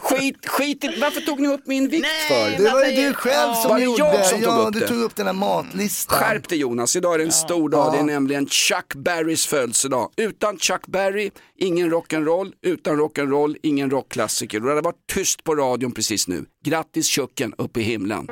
Skit, 0.00 0.46
skit 0.48 0.84
varför 1.00 1.20
tog 1.20 1.40
ni 1.40 1.48
upp 1.48 1.66
min 1.66 1.88
vikt 1.88 2.06
Nej, 2.30 2.56
för? 2.56 2.64
Det 2.64 2.70
var 2.70 2.84
ju 2.84 3.08
du 3.08 3.14
själv 3.14 3.34
Ja. 3.48 3.54
som 3.54 3.68
Var 3.70 3.78
det 3.78 3.84
gjorde 3.84 3.98
jag 4.02 4.26
som 4.26 4.40
tog 4.40 4.48
ja, 4.52 4.56
upp 4.66 4.72
du 4.74 4.80
det? 4.80 4.88
tog 4.88 4.98
upp 5.02 5.16
den 5.16 5.26
här 5.26 5.32
matlistan. 5.32 6.18
Skärp 6.18 6.47
upp 6.48 6.50
det 6.50 6.56
Jonas, 6.56 6.96
idag 6.96 7.14
är 7.14 7.18
det 7.18 7.24
en 7.24 7.32
stor 7.32 7.68
dag, 7.68 7.92
det 7.92 7.98
är 7.98 8.02
nämligen 8.02 8.46
Chuck 8.46 8.94
Berrys 8.94 9.46
födelsedag. 9.46 10.10
Utan 10.16 10.58
Chuck 10.58 10.86
Berry, 10.86 11.30
ingen 11.58 11.92
rock'n'roll, 11.92 12.52
utan 12.62 12.96
rock'n'roll, 12.96 13.56
ingen 13.62 13.90
rockklassiker. 13.90 14.60
Det 14.60 14.68
hade 14.68 14.80
varit 14.80 15.06
tyst 15.12 15.44
på 15.44 15.54
radion 15.54 15.92
precis 15.92 16.28
nu. 16.28 16.44
Grattis 16.64 17.08
Chucken 17.08 17.54
upp 17.58 17.76
i 17.76 17.82
himlen. 17.82 18.26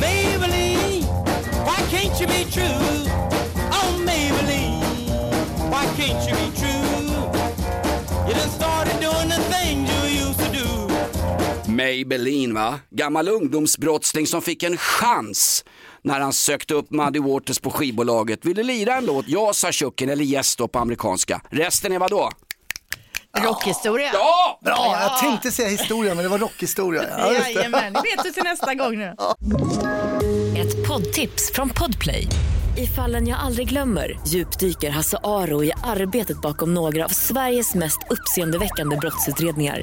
Maybelline, 0.00 1.04
why 1.66 1.80
can't 1.90 2.20
you 2.20 2.26
be 2.26 2.44
true? 2.50 3.08
Oh, 3.70 3.98
Maybelline, 4.06 4.80
why 5.70 5.84
can't 5.96 6.28
you 6.28 6.36
be 6.36 6.43
Maybelline 11.76 12.54
va? 12.54 12.80
Gammal 12.90 13.28
ungdomsbrottsling 13.28 14.26
som 14.26 14.42
fick 14.42 14.62
en 14.62 14.76
chans 14.76 15.64
när 16.02 16.20
han 16.20 16.32
sökte 16.32 16.74
upp 16.74 16.90
Muddy 16.90 17.18
Waters 17.18 17.58
på 17.58 17.70
skivbolaget. 17.70 18.44
Ville 18.44 18.62
lira 18.62 18.96
en 18.96 19.06
låt, 19.06 19.28
ja 19.28 19.52
sa 19.54 19.72
Chucken, 19.72 20.08
eller 20.08 20.24
yes 20.24 20.56
då 20.56 20.68
på 20.68 20.78
amerikanska. 20.78 21.40
Resten 21.50 21.92
är 21.92 21.98
vadå? 21.98 22.30
Rockhistoria. 23.38 24.10
Ja! 24.12 24.58
Bra, 24.64 24.96
jag 25.00 25.18
tänkte 25.18 25.50
säga 25.50 25.68
historia 25.68 26.14
men 26.14 26.24
det 26.24 26.30
var 26.30 26.38
rockhistoria. 26.38 27.04
Ja, 27.18 27.32
just 27.32 27.44
det. 27.44 27.52
Jajamän, 27.52 27.92
det 27.92 28.02
vet 28.02 28.24
du 28.24 28.30
till 28.30 28.42
nästa 28.42 28.74
gång 28.74 28.98
nu. 28.98 29.14
Ett 30.60 30.88
poddtips 30.88 31.52
från 31.52 31.70
Podplay. 31.70 32.28
I 32.76 32.86
fallen 32.86 33.28
jag 33.28 33.38
aldrig 33.38 33.68
glömmer 33.68 34.20
djupdyker 34.26 34.90
Hasse 34.90 35.18
Aro 35.24 35.64
i 35.64 35.72
arbetet 35.84 36.40
bakom 36.40 36.74
några 36.74 37.04
av 37.04 37.08
Sveriges 37.08 37.74
mest 37.74 37.98
uppseendeväckande 38.10 38.96
brottsutredningar. 38.96 39.82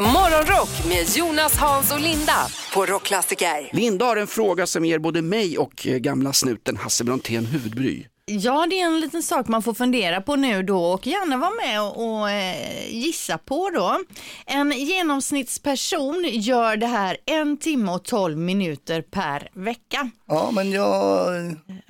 Morgonrock 0.00 0.88
med 0.88 1.16
Jonas, 1.16 1.56
Hans 1.56 1.92
och 1.92 2.00
Linda 2.00 2.46
på 2.74 2.86
Rockklassiker. 2.86 3.70
Linda 3.72 4.04
har 4.04 4.16
en 4.16 4.26
fråga 4.26 4.66
som 4.66 4.84
ger 4.84 4.98
både 4.98 5.22
mig 5.22 5.58
och 5.58 5.86
eh, 5.86 5.98
gamla 5.98 6.32
snuten 6.32 6.76
Hasse 6.76 7.04
Brontén 7.04 7.46
huvudbry. 7.46 8.06
Ja, 8.32 8.66
det 8.70 8.80
är 8.80 8.86
en 8.86 9.00
liten 9.00 9.22
sak 9.22 9.48
man 9.48 9.62
får 9.62 9.74
fundera 9.74 10.20
på 10.20 10.36
nu 10.36 10.62
då 10.62 10.84
och 10.84 11.06
gärna 11.06 11.36
vara 11.36 11.50
med 11.50 11.82
och, 11.82 12.20
och 12.20 12.30
eh, 12.30 12.88
gissa 12.94 13.38
på 13.38 13.70
då. 13.70 13.98
En 14.46 14.70
genomsnittsperson 14.72 16.24
gör 16.30 16.76
det 16.76 16.86
här 16.86 17.16
en 17.26 17.56
timme 17.56 17.92
och 17.92 18.04
12 18.04 18.38
minuter 18.38 19.02
per 19.02 19.48
vecka. 19.54 20.10
Ja, 20.28 20.50
men 20.50 20.72
jag... 20.72 21.26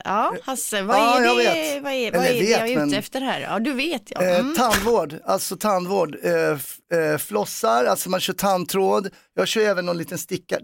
Ja, 0.04 0.34
Hasse, 0.44 0.82
vad 0.82 0.96
Ja, 0.96 1.18
är 1.20 1.24
jag 1.24 1.36
det, 1.38 1.42
vet. 1.44 1.82
vad 1.82 1.92
är, 1.92 2.12
vad 2.12 2.20
Eller 2.26 2.34
är 2.36 2.40
det 2.40 2.50
jag 2.50 2.60
är 2.60 2.62
vet, 2.64 2.70
ute 2.72 2.80
men- 2.86 2.94
efter 2.94 3.20
här? 3.20 3.40
Ja, 3.40 3.58
du 3.58 3.72
vet 3.72 4.02
ja. 4.06 4.22
Eh, 4.22 4.40
Mm. 4.40 4.54
tandvård, 4.54 5.14
alltså 5.24 5.56
tandvård. 5.56 6.16
Eh, 6.22 6.32
eh, 6.98 7.18
flossar, 7.18 7.84
alltså 7.84 8.10
man 8.10 8.20
kör 8.20 8.32
tandtråd. 8.34 9.08
Jag 9.34 9.48
kör 9.48 9.60
även 9.60 9.86
någon 9.86 9.98
liten 9.98 10.18
sticka. 10.18 10.58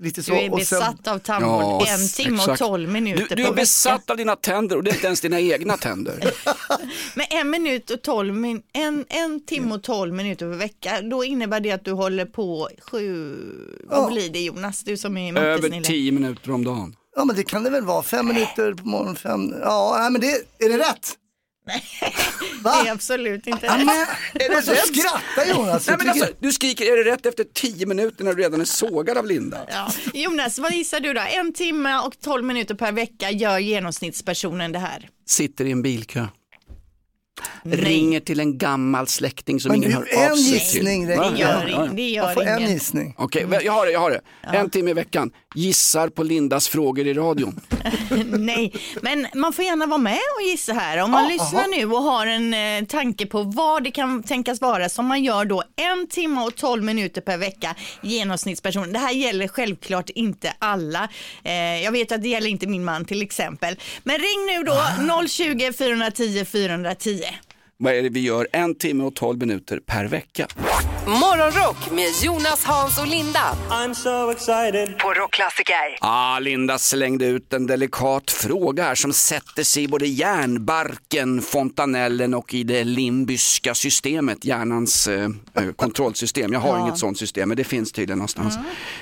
Lite 0.00 0.22
så. 0.22 0.32
Du 0.32 0.38
är 0.38 0.52
och 0.52 0.62
sen- 0.62 0.78
besatt 0.78 1.08
av 1.08 1.18
tandvård 1.18 1.88
en 1.88 2.08
timme 2.08 2.36
och 2.36 2.42
exakt. 2.42 2.58
12 2.58 2.88
minuter 2.90 3.26
Du, 3.28 3.34
du 3.34 3.42
är 3.42 3.46
vecka. 3.46 3.52
besatt 3.60 4.10
av 4.10 4.16
dina 4.16 4.36
tänder 4.36 4.76
och 4.76 4.84
det 4.84 4.90
är 4.90 4.94
inte 4.94 5.06
ens 5.06 5.20
dina 5.20 5.40
egna 5.40 5.76
tänder. 5.76 6.32
Men 7.14 7.26
en 7.30 7.50
minut 7.50 7.90
och 7.90 8.02
12 8.02 8.34
min, 8.34 8.62
en, 8.72 9.04
en 9.08 9.46
timme 9.46 9.74
och 9.74 9.82
12 9.82 10.14
minuter 10.14 10.50
per 10.50 10.56
vecka, 10.58 11.02
då 11.02 11.24
innebär 11.24 11.60
det 11.60 11.70
att 11.72 11.84
du 11.84 11.92
håller 11.92 12.24
på 12.24 12.68
sju, 12.90 13.36
vad 13.84 14.12
blir 14.12 14.30
det 14.30 14.40
Jonas, 14.40 14.82
du 14.82 14.96
som 14.96 15.16
är 15.16 15.38
Över 15.38 15.82
tio 15.82 16.12
minuter 16.12 16.50
om 16.50 16.64
dagen. 16.64 16.96
Ja 17.16 17.24
men 17.24 17.36
det 17.36 17.42
kan 17.44 17.62
det 17.62 17.70
väl 17.70 17.84
vara, 17.84 18.02
fem 18.02 18.26
minuter 18.26 18.74
på 18.74 18.88
morgonen, 18.88 19.16
fem, 19.16 19.54
ja 19.62 20.08
men 20.12 20.20
det, 20.20 20.30
är 20.58 20.68
det 20.68 20.78
rätt? 20.78 21.12
Det 22.64 22.68
är 22.88 22.92
absolut 22.92 23.46
inte 23.46 23.66
Ja, 23.66 23.72
rätt. 23.72 23.86
men, 24.48 24.56
alltså, 24.56 24.74
skrattar 24.74 25.50
Jonas. 25.58 25.86
Nej, 25.88 25.96
men 25.98 26.08
alltså, 26.08 26.26
du 26.40 26.52
skriker, 26.52 26.84
är 26.92 27.04
det 27.04 27.10
rätt 27.12 27.26
efter 27.26 27.44
tio 27.44 27.86
minuter 27.86 28.24
när 28.24 28.34
du 28.34 28.42
redan 28.42 28.60
är 28.60 28.64
sågad 28.64 29.18
av 29.18 29.26
Linda? 29.26 29.58
Ja. 29.68 29.92
Jonas, 30.14 30.58
vad 30.58 30.72
gissar 30.74 31.00
du 31.00 31.12
då? 31.12 31.20
En 31.20 31.52
timme 31.52 31.98
och 31.98 32.20
12 32.20 32.44
minuter 32.44 32.74
per 32.74 32.92
vecka 32.92 33.30
gör 33.30 33.58
genomsnittspersonen 33.58 34.72
det 34.72 34.78
här. 34.78 35.08
Sitter 35.26 35.64
i 35.64 35.70
en 35.70 35.82
bilkö. 35.82 36.26
Ringer 37.64 38.20
till 38.20 38.40
en 38.40 38.58
gammal 38.58 39.06
släkting 39.06 39.60
som 39.60 39.68
Men 39.72 39.76
ingen 39.82 39.92
hör 39.92 40.00
av 40.26 40.30
en 40.30 40.36
sig 40.36 40.52
gissning 40.54 41.06
till. 41.06 41.16
räcker. 41.16 41.30
Det 41.32 41.38
gör, 41.40 41.48
Ja, 41.48 41.68
ja, 41.68 41.84
ja. 41.86 41.92
det 41.92 42.08
Jag 42.10 42.26
gör 42.26 42.34
får 42.34 42.42
en 42.42 42.58
ingen. 42.58 42.72
gissning. 42.72 43.14
Okej, 43.18 43.46
men 43.46 43.60
jag 43.64 43.72
har 43.72 43.86
det, 43.86 43.92
jag 43.92 44.00
har 44.00 44.10
det. 44.10 44.20
En 44.42 44.70
timme 44.70 44.90
i 44.90 44.94
veckan. 44.94 45.30
Gissar 45.54 46.08
på 46.08 46.22
Lindas 46.22 46.68
frågor 46.68 47.06
i 47.06 47.14
radion. 47.14 47.60
Nej, 48.26 48.72
men 49.02 49.26
man 49.34 49.52
får 49.52 49.64
gärna 49.64 49.86
vara 49.86 49.98
med 49.98 50.18
och 50.36 50.48
gissa 50.48 50.72
här. 50.72 50.98
Om 50.98 51.10
man 51.10 51.28
lyssnar 51.28 51.78
nu 51.78 51.86
och 51.86 52.02
har 52.02 52.26
en 52.26 52.54
eh, 52.54 52.86
tanke 52.86 53.26
på 53.26 53.42
vad 53.42 53.84
det 53.84 53.90
kan 53.90 54.22
tänkas 54.22 54.60
vara 54.60 54.88
som 54.88 55.06
man 55.06 55.24
gör 55.24 55.44
då 55.44 55.62
en 55.76 56.06
timme 56.06 56.40
och 56.40 56.54
12 56.56 56.84
minuter 56.84 57.20
per 57.20 57.38
vecka 57.38 57.74
genomsnittsperson. 58.02 58.92
Det 58.92 58.98
här 58.98 59.12
gäller 59.12 59.48
självklart 59.48 60.10
inte 60.10 60.52
alla. 60.58 61.08
Eh, 61.44 61.82
jag 61.82 61.92
vet 61.92 62.12
att 62.12 62.22
det 62.22 62.28
gäller 62.28 62.48
inte 62.48 62.66
min 62.66 62.84
man 62.84 63.04
till 63.04 63.22
exempel. 63.22 63.76
Men 64.02 64.16
ring 64.18 64.46
nu 64.46 64.64
då 64.64 65.28
020 65.28 65.72
410 65.72 66.44
410. 66.44 67.22
Vad 67.80 67.94
är 67.94 68.02
det 68.02 68.08
vi 68.08 68.20
gör 68.20 68.48
en 68.52 68.74
timme 68.74 69.04
och 69.04 69.14
tolv 69.14 69.38
minuter 69.38 69.80
per 69.86 70.04
vecka? 70.04 70.46
Morgonrock 71.06 71.90
med 71.90 72.08
Jonas, 72.22 72.64
Hans 72.64 72.98
och 72.98 73.06
Linda 73.06 73.56
I'm 73.70 73.94
so 73.94 74.30
excited. 74.30 74.98
på 74.98 75.14
Rockklassiker. 75.14 75.98
Ah, 76.00 76.38
Linda 76.38 76.78
slängde 76.78 77.26
ut 77.26 77.52
en 77.52 77.66
delikat 77.66 78.30
fråga 78.30 78.84
här 78.84 78.94
som 78.94 79.12
sätter 79.12 79.62
sig 79.62 79.82
i 79.82 79.88
både 79.88 80.06
hjärnbarken, 80.06 81.40
fontanellen 81.42 82.34
och 82.34 82.54
i 82.54 82.62
det 82.64 82.84
limbiska 82.84 83.74
systemet, 83.74 84.44
hjärnans 84.44 85.08
eh, 85.08 85.30
eh, 85.54 85.72
kontrollsystem. 85.76 86.52
Jag 86.52 86.60
har 86.60 86.80
inget 86.80 86.98
sånt 86.98 87.18
system, 87.18 87.48
men 87.48 87.56
det 87.56 87.64
finns 87.64 87.92
tydligen 87.92 88.18
någonstans. 88.18 88.54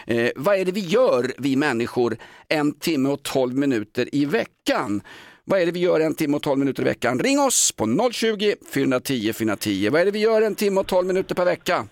Eh, 0.06 0.30
vad 0.36 0.56
är 0.56 0.64
det 0.64 0.72
vi 0.72 0.80
gör, 0.80 1.32
vi 1.38 1.56
människor, 1.56 2.16
en 2.48 2.78
timme 2.78 3.08
och 3.08 3.22
tolv 3.22 3.54
minuter 3.54 4.14
i 4.14 4.24
veckan? 4.24 5.02
Vad 5.48 5.61
är 5.61 5.66
det 5.66 5.72
vi 5.72 5.80
gör 5.80 6.00
en 6.00 6.14
timme 6.14 6.37
och 6.37 6.42
12 6.42 6.59
minuter 6.59 6.82
i 6.82 6.85
veckan? 6.85 7.18
Ring 7.20 7.40
oss 7.40 7.72
på 7.72 8.11
020 8.12 8.54
410 8.74 9.32
410. 9.32 9.88
Vad 9.92 10.00
är 10.00 10.04
det 10.04 10.11
vi 10.11 10.18
gör 10.18 10.42
en 10.42 10.54
timme 10.54 10.80
och 10.80 10.87
12 10.87 11.06
minuter 11.06 11.35
per 11.35 11.44
vecka? 11.44 11.87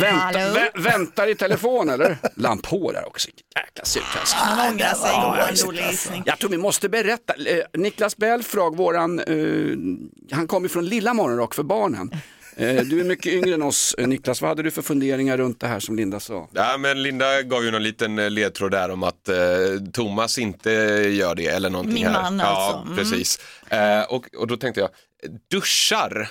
Vänta, 0.00 0.38
vä- 0.38 0.82
väntar 0.82 1.26
i 1.28 1.34
telefon 1.34 1.88
eller? 1.88 2.16
Lamp 2.36 2.62
på 2.62 2.92
där 2.92 3.06
också. 3.06 3.28
Jäkla 3.56 3.84
surtask. 3.84 4.34
Han 4.36 4.72
ångrar 4.72 4.94
sig. 4.94 5.66
Dålig 5.66 5.82
gissning. 5.90 6.22
Jag 6.26 6.38
tror 6.38 6.50
vi 6.50 6.56
måste 6.58 6.88
berätta. 6.88 7.34
Eh, 7.34 7.64
Niklas 7.80 8.16
Belfrag, 8.16 8.76
våran, 8.76 9.18
eh, 9.18 10.36
han 10.36 10.46
kommer 10.46 10.68
från 10.68 10.86
Lilla 10.86 11.14
Morgonrock 11.14 11.54
för 11.54 11.62
barnen. 11.62 12.10
Eh, 12.56 12.76
du 12.76 13.00
är 13.00 13.04
mycket 13.04 13.32
yngre 13.32 13.54
än 13.54 13.62
oss 13.62 13.94
eh, 13.98 14.06
Niklas. 14.06 14.40
Vad 14.40 14.48
hade 14.48 14.62
du 14.62 14.70
för 14.70 14.82
funderingar 14.82 15.36
runt 15.36 15.60
det 15.60 15.66
här 15.66 15.80
som 15.80 15.96
Linda 15.96 16.20
sa? 16.20 16.48
Ja, 16.52 16.76
men 16.78 17.02
Linda 17.02 17.42
gav 17.42 17.64
ju 17.64 17.70
någon 17.70 17.82
liten 17.82 18.18
eh, 18.18 18.30
ledtråd 18.30 18.70
där 18.70 18.90
om 18.90 19.02
att 19.02 19.28
eh, 19.28 19.36
Thomas 19.92 20.38
inte 20.38 20.70
gör 21.10 21.34
det 21.34 21.46
eller 21.46 21.70
någonting 21.70 21.94
Min 21.94 22.06
här. 22.06 22.22
man 22.22 22.38
ja, 22.38 22.46
alltså. 22.46 22.82
Mm. 22.82 22.96
precis. 22.96 23.38
Eh, 23.68 24.02
och, 24.02 24.26
och 24.38 24.46
då 24.46 24.56
tänkte 24.56 24.80
jag, 24.80 24.90
duschar. 25.50 26.30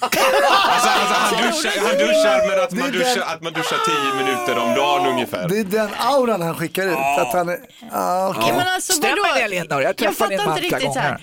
alltså, 0.00 0.88
alltså, 0.88 1.14
han, 1.14 1.50
duschar, 1.50 1.70
han 1.80 1.98
duschar 1.98 2.48
men 2.48 2.64
att 2.64 2.72
man 2.72 2.92
duschar, 2.92 3.34
att 3.34 3.42
man 3.42 3.52
duschar 3.52 3.78
tio 3.86 4.24
minuter 4.24 4.58
om 4.58 4.74
dagen 4.74 5.06
ungefär. 5.06 5.48
Det 5.48 5.58
är 5.58 5.64
den 5.64 5.90
auran 5.98 6.42
han 6.42 6.54
skickar 6.54 6.86
ut. 6.86 6.96
Att 7.18 7.32
han 7.32 7.48
är, 7.48 7.58
ah, 7.92 8.28
okej. 8.28 8.44
Ja, 8.48 8.54
men 8.56 8.68
alltså, 8.68 8.92
Stämmer 8.92 9.40
det, 9.40 9.48
Linda? 9.48 9.82
Jag 9.82 9.88
Jag 9.88 9.96
träffade 9.96 10.34
inte 10.34 10.46
man 10.46 10.58
flera 10.58 11.00
här. 11.00 11.20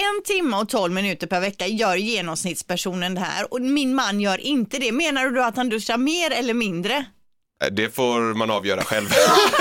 En 0.00 0.22
timme 0.24 0.56
och 0.56 0.68
12 0.68 0.92
minuter 0.92 1.26
per 1.26 1.40
vecka 1.40 1.66
gör 1.66 1.96
genomsnittspersonen 1.96 3.14
det 3.14 3.20
här 3.20 3.52
och 3.54 3.60
min 3.60 3.94
man 3.94 4.20
gör 4.20 4.38
inte 4.40 4.78
det. 4.78 4.92
Menar 4.92 5.24
du 5.24 5.30
då 5.30 5.42
att 5.42 5.56
han 5.56 5.68
duschar 5.68 5.96
mer 5.96 6.30
eller 6.30 6.54
mindre? 6.54 6.94
Eh, 7.64 7.68
Det 7.72 7.94
får 7.94 8.34
man 8.34 8.50
avgöra 8.50 8.82
själv. 8.82 9.08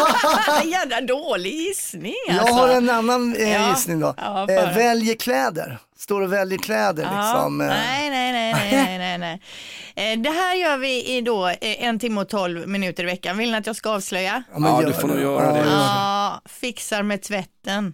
Jävla 0.65 1.01
dålig 1.01 1.53
gissning 1.53 2.13
Jag 2.27 2.37
alltså. 2.37 2.53
har 2.53 2.69
en 2.69 2.89
annan 2.89 3.35
eh, 3.35 3.51
Ja. 3.51 3.69
gissning 3.69 3.99
då. 3.99 4.13
Ja, 4.17 4.47
för. 4.47 4.57
eh, 4.69 4.75
väljer 4.75 5.15
kläder. 5.15 5.77
Står 5.97 6.21
och 6.21 6.33
väljer 6.33 6.59
kläder 6.59 7.03
Ja, 7.03 7.09
liksom. 7.33 7.61
Eh. 7.61 7.67
nej, 7.67 8.09
nej, 8.09 8.31
nej, 8.31 8.53
nej, 8.71 8.97
nej, 8.97 9.17
nej. 9.95 10.13
Eh, 10.13 10.19
Det 10.19 10.29
här 10.29 10.55
gör 10.55 10.77
vi 10.77 11.17
i 11.17 11.21
då 11.21 11.47
eh, 11.47 11.57
en 11.61 11.99
timme 11.99 12.21
och 12.21 12.29
12 12.29 12.67
minuter 12.67 13.03
i 13.03 13.05
veckan. 13.05 13.37
Vill 13.37 13.51
ni 13.51 13.57
att 13.57 13.67
jag 13.67 13.75
ska 13.75 13.89
avslöja? 13.89 14.43
Ja, 14.53 14.59
men 14.59 14.71
Ja, 14.71 14.81
gör 14.81 14.87
du 14.89 14.93
får 14.93 15.07
nog 15.07 15.19
göra 15.21 15.45
Ja, 15.45 15.63
det. 15.63 15.69
Ja, 15.69 16.41
fixar 16.45 17.03
med 17.03 17.21
tvätten. 17.21 17.93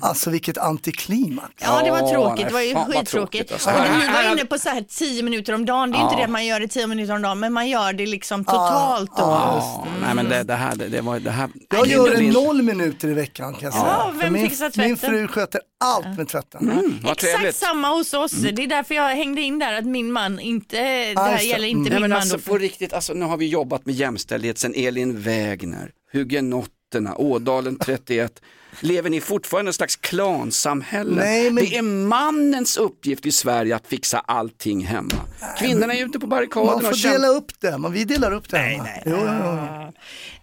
Alltså 0.00 0.30
vilket 0.30 0.58
antiklimax. 0.58 1.52
Ja, 1.60 1.82
det 1.84 1.90
var 1.90 1.98
Ja, 1.98 2.10
tråkigt. 2.10 2.46
Det 2.46 2.52
var 2.52 2.60
ju 2.60 2.74
skittråkigt. 2.74 3.10
tråkigt, 3.10 3.52
alltså. 3.52 3.70
Och 3.70 3.76
ni 4.06 4.12
var 4.12 4.32
inne 4.32 4.44
på 4.44 4.58
så 4.58 4.68
här 4.68 4.84
10 4.88 5.22
minuter 5.22 5.52
om 5.54 5.64
dagen. 5.66 5.90
Det 5.90 5.96
är 5.96 5.98
ju 5.98 6.04
inte 6.04 6.14
Ja. 6.14 6.18
det 6.18 6.24
att 6.24 6.30
man 6.30 6.46
gör 6.46 6.60
det 6.60 6.68
10 6.68 6.86
minuter 6.86 7.14
om 7.14 7.22
dagen, 7.22 7.40
men 7.40 7.52
man 7.52 7.68
gör 7.68 7.92
det 7.92 8.06
liksom 8.06 8.44
totalt 8.44 9.10
då. 9.16 9.22
Ja, 9.22 9.86
nej 10.00 10.14
men 10.14 10.28
det, 10.28 10.42
det 10.42 10.54
här, 10.54 10.76
det, 10.76 10.88
det 10.88 11.00
var 11.00 11.20
det 11.20 11.30
här. 11.30 11.48
Jag 11.70 11.86
gör 11.86 12.16
det 12.16 12.32
noll 12.32 12.62
minuter 12.62 13.08
i 13.08 13.14
veckan 13.14 13.52
kan 13.54 13.62
jag 13.62 13.72
säga. 13.72 13.84
Ja, 13.86 14.12
vem 14.20 14.32
min, 14.32 14.48
fixar 14.48 14.70
tvätten? 14.70 14.84
min 14.90 14.96
fru 14.96 15.28
sköter 15.28 15.60
allt 15.84 16.18
med 16.18 16.28
tvätten. 16.28 16.70
Mm, 16.70 16.96
Exakt 17.02 17.20
trevligt. 17.20 17.56
samma 17.56 17.88
hos 17.88 18.14
oss. 18.14 18.32
Det 18.32 18.62
är 18.62 18.66
därför 18.66 18.94
jag 18.94 19.08
hängde 19.08 19.40
in 19.40 19.58
där 19.58 19.72
att 19.72 19.84
min 19.86 20.12
man 20.12 20.38
inte, 20.40 20.76
det 20.76 21.20
här 21.20 21.38
det. 21.38 21.44
gäller 21.44 21.68
inte 21.68 21.80
Nej, 21.90 21.92
min 21.92 22.00
men 22.00 22.10
man. 22.10 22.18
alltså 22.20 22.38
på 22.38 22.58
riktigt, 22.58 22.92
alltså, 22.92 23.12
nu 23.14 23.24
har 23.24 23.36
vi 23.36 23.46
jobbat 23.48 23.86
med 23.86 23.94
jämställdhet 23.94 24.58
sen 24.58 24.74
Elin 24.76 25.20
Wägner, 25.20 25.90
Hugenotterna, 26.12 27.14
Ådalen 27.16 27.78
31. 27.78 28.32
Lever 28.80 29.10
ni 29.10 29.20
fortfarande 29.20 29.68
i 29.68 29.70
en 29.70 29.74
slags 29.74 29.96
klansamhälle? 29.96 31.14
Nej, 31.24 31.50
men- 31.50 31.64
Det 31.64 31.76
är 31.76 31.82
mannens 31.82 32.76
uppgift 32.76 33.26
i 33.26 33.32
Sverige 33.32 33.76
att 33.76 33.86
fixa 33.86 34.18
allting 34.18 34.84
hemma. 34.86 35.10
Kvinnorna 35.58 35.94
är 35.94 36.04
ute 36.06 36.18
på 36.18 36.26
barrikaderna 36.26 36.72
Man 36.72 36.82
får 36.94 37.12
dela 37.12 37.26
upp 37.28 37.60
det, 37.60 37.78
men 37.78 37.92
vi 37.92 38.04
delar 38.04 38.32
upp 38.32 38.48
det 38.50 38.58
hemma. 38.58 38.86
Jo, 39.06 39.12
jo, 39.16 39.24
jo. 39.26 39.92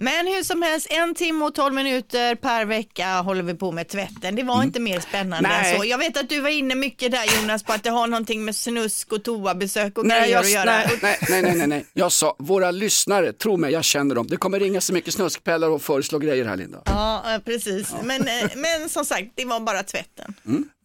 Men 0.02 0.28
hur 0.28 0.44
som 0.44 0.62
helst, 0.62 0.88
en 0.89 1.15
timme 1.15 1.46
och 1.46 1.56
12 1.56 1.74
minuter 1.74 2.36
per 2.36 2.65
vecka 2.65 3.22
håller 3.22 3.44
vi 3.44 3.54
på 3.54 3.72
med 3.72 3.88
tvätten. 3.88 4.36
Det 4.36 4.44
var 4.44 4.63
inte 4.63 4.80
mer 4.80 5.00
spännande 5.00 5.50
Nej. 5.50 5.74
än 5.74 5.80
så. 5.80 5.86
Jag 5.86 5.98
vet 5.98 6.18
att 6.18 6.30
du 6.30 6.39
var 6.42 6.50
inne 6.50 6.76
mycket 6.76 7.12
där 7.12 7.42
Jonas 7.42 7.63
på 7.63 7.74
att 7.74 7.84
det 7.84 7.89
har 7.89 8.08
någonting 8.08 8.46
med 8.46 8.56
snusk 8.56 9.12
och 9.13 9.24
toabesök 9.24 9.98
och 9.98 10.06
Nej, 10.06 10.22
grejer 10.22 10.34
jag, 10.36 10.42
att 10.46 10.52
göra. 10.52 10.65
nej, 10.65 11.00
nej, 11.02 11.18
nej, 11.30 11.42
nej, 11.42 11.56
nej, 11.56 11.68
nej. 11.68 11.86
Jag 11.94 12.12
sa, 12.12 12.36
våra 12.39 12.72
lyssnare, 12.72 13.34
tro 13.34 13.58
mig, 13.58 13.72
jag 13.74 13.84
känner 13.84 14.15
dem. 14.15 14.28
Det 14.28 14.38
kommer 14.38 14.60
ringa 14.60 14.82
så 14.82 14.94
mycket 14.94 15.13
snuskpellar 15.13 15.70
och 15.70 15.82
föreslå 15.82 16.20
grejer 16.20 16.46
här 16.46 16.58
Linda. 16.58 16.82
Ja, 16.86 17.39
precis. 17.46 17.94
Men, 18.04 18.19
eh, 18.28 18.50
men 18.56 18.90
som 18.90 19.06
sagt, 19.06 19.26
det 19.36 19.46
var 19.46 19.60
bara 19.60 19.84
tvätten. 19.84 20.34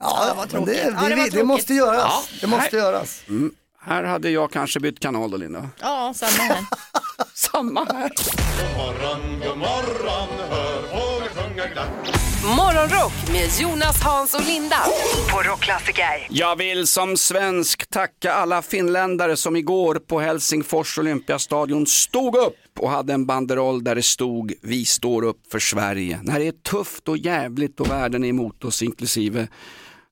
Ja, 0.01 0.25
det 0.29 0.35
var 0.35 0.37
men 0.37 0.49
tråkigt. 0.49 0.67
det, 0.75 0.81
Ja, 0.83 1.09
det 1.09 1.17
var 1.17 1.31
det, 1.31 1.45
måste 1.45 1.75
göras. 1.75 2.03
Ja. 2.05 2.23
Det 2.41 2.47
måste 2.47 2.77
Nej. 2.77 2.81
göras. 2.85 3.21
Mm. 3.29 3.53
Här 3.87 4.05
hade 4.05 4.31
jag 4.31 4.53
kanske 4.53 4.81
bytt 4.81 5.01
kanal 5.01 5.31
då 5.31 5.37
Linda. 5.37 5.69
Ja, 5.81 6.13
samma 6.17 6.43
här. 6.55 6.65
Samma 7.35 7.85
här. 7.85 8.11
morgon, 8.77 9.41
god 9.49 9.59
morgon, 9.59 10.29
hör 10.51 10.83
fåglar 10.83 11.29
sjunga 11.49 11.67
glatt. 11.67 12.24
Morgonrock 12.45 13.13
med 13.33 13.51
Jonas, 13.61 14.03
Hans 14.03 14.35
och 14.35 14.45
Linda 14.47 14.77
på 15.33 15.43
Rockklassiker. 15.43 16.27
Jag 16.31 16.57
vill 16.57 16.87
som 16.87 17.17
svensk 17.17 17.91
tacka 17.91 18.33
alla 18.33 18.63
finländare 18.63 19.37
som 19.37 19.57
igår 19.57 19.95
på 19.95 20.21
Helsingfors 20.21 20.99
Olympiastadion 20.99 21.87
stod 21.87 22.37
upp 22.37 22.55
och 22.79 22.91
hade 22.91 23.13
en 23.13 23.27
banderoll 23.27 23.85
där 23.85 23.95
det 23.95 24.03
stod 24.03 24.53
Vi 24.63 24.85
står 24.85 25.23
upp 25.25 25.53
för 25.53 25.59
Sverige. 25.59 26.21
När 26.23 26.39
det 26.39 26.47
är 26.47 26.53
tufft 26.53 27.09
och 27.09 27.17
jävligt 27.19 27.81
och 27.81 27.91
världen 27.91 28.25
är 28.25 28.29
emot 28.29 28.65
oss 28.65 28.83
inklusive 28.83 29.49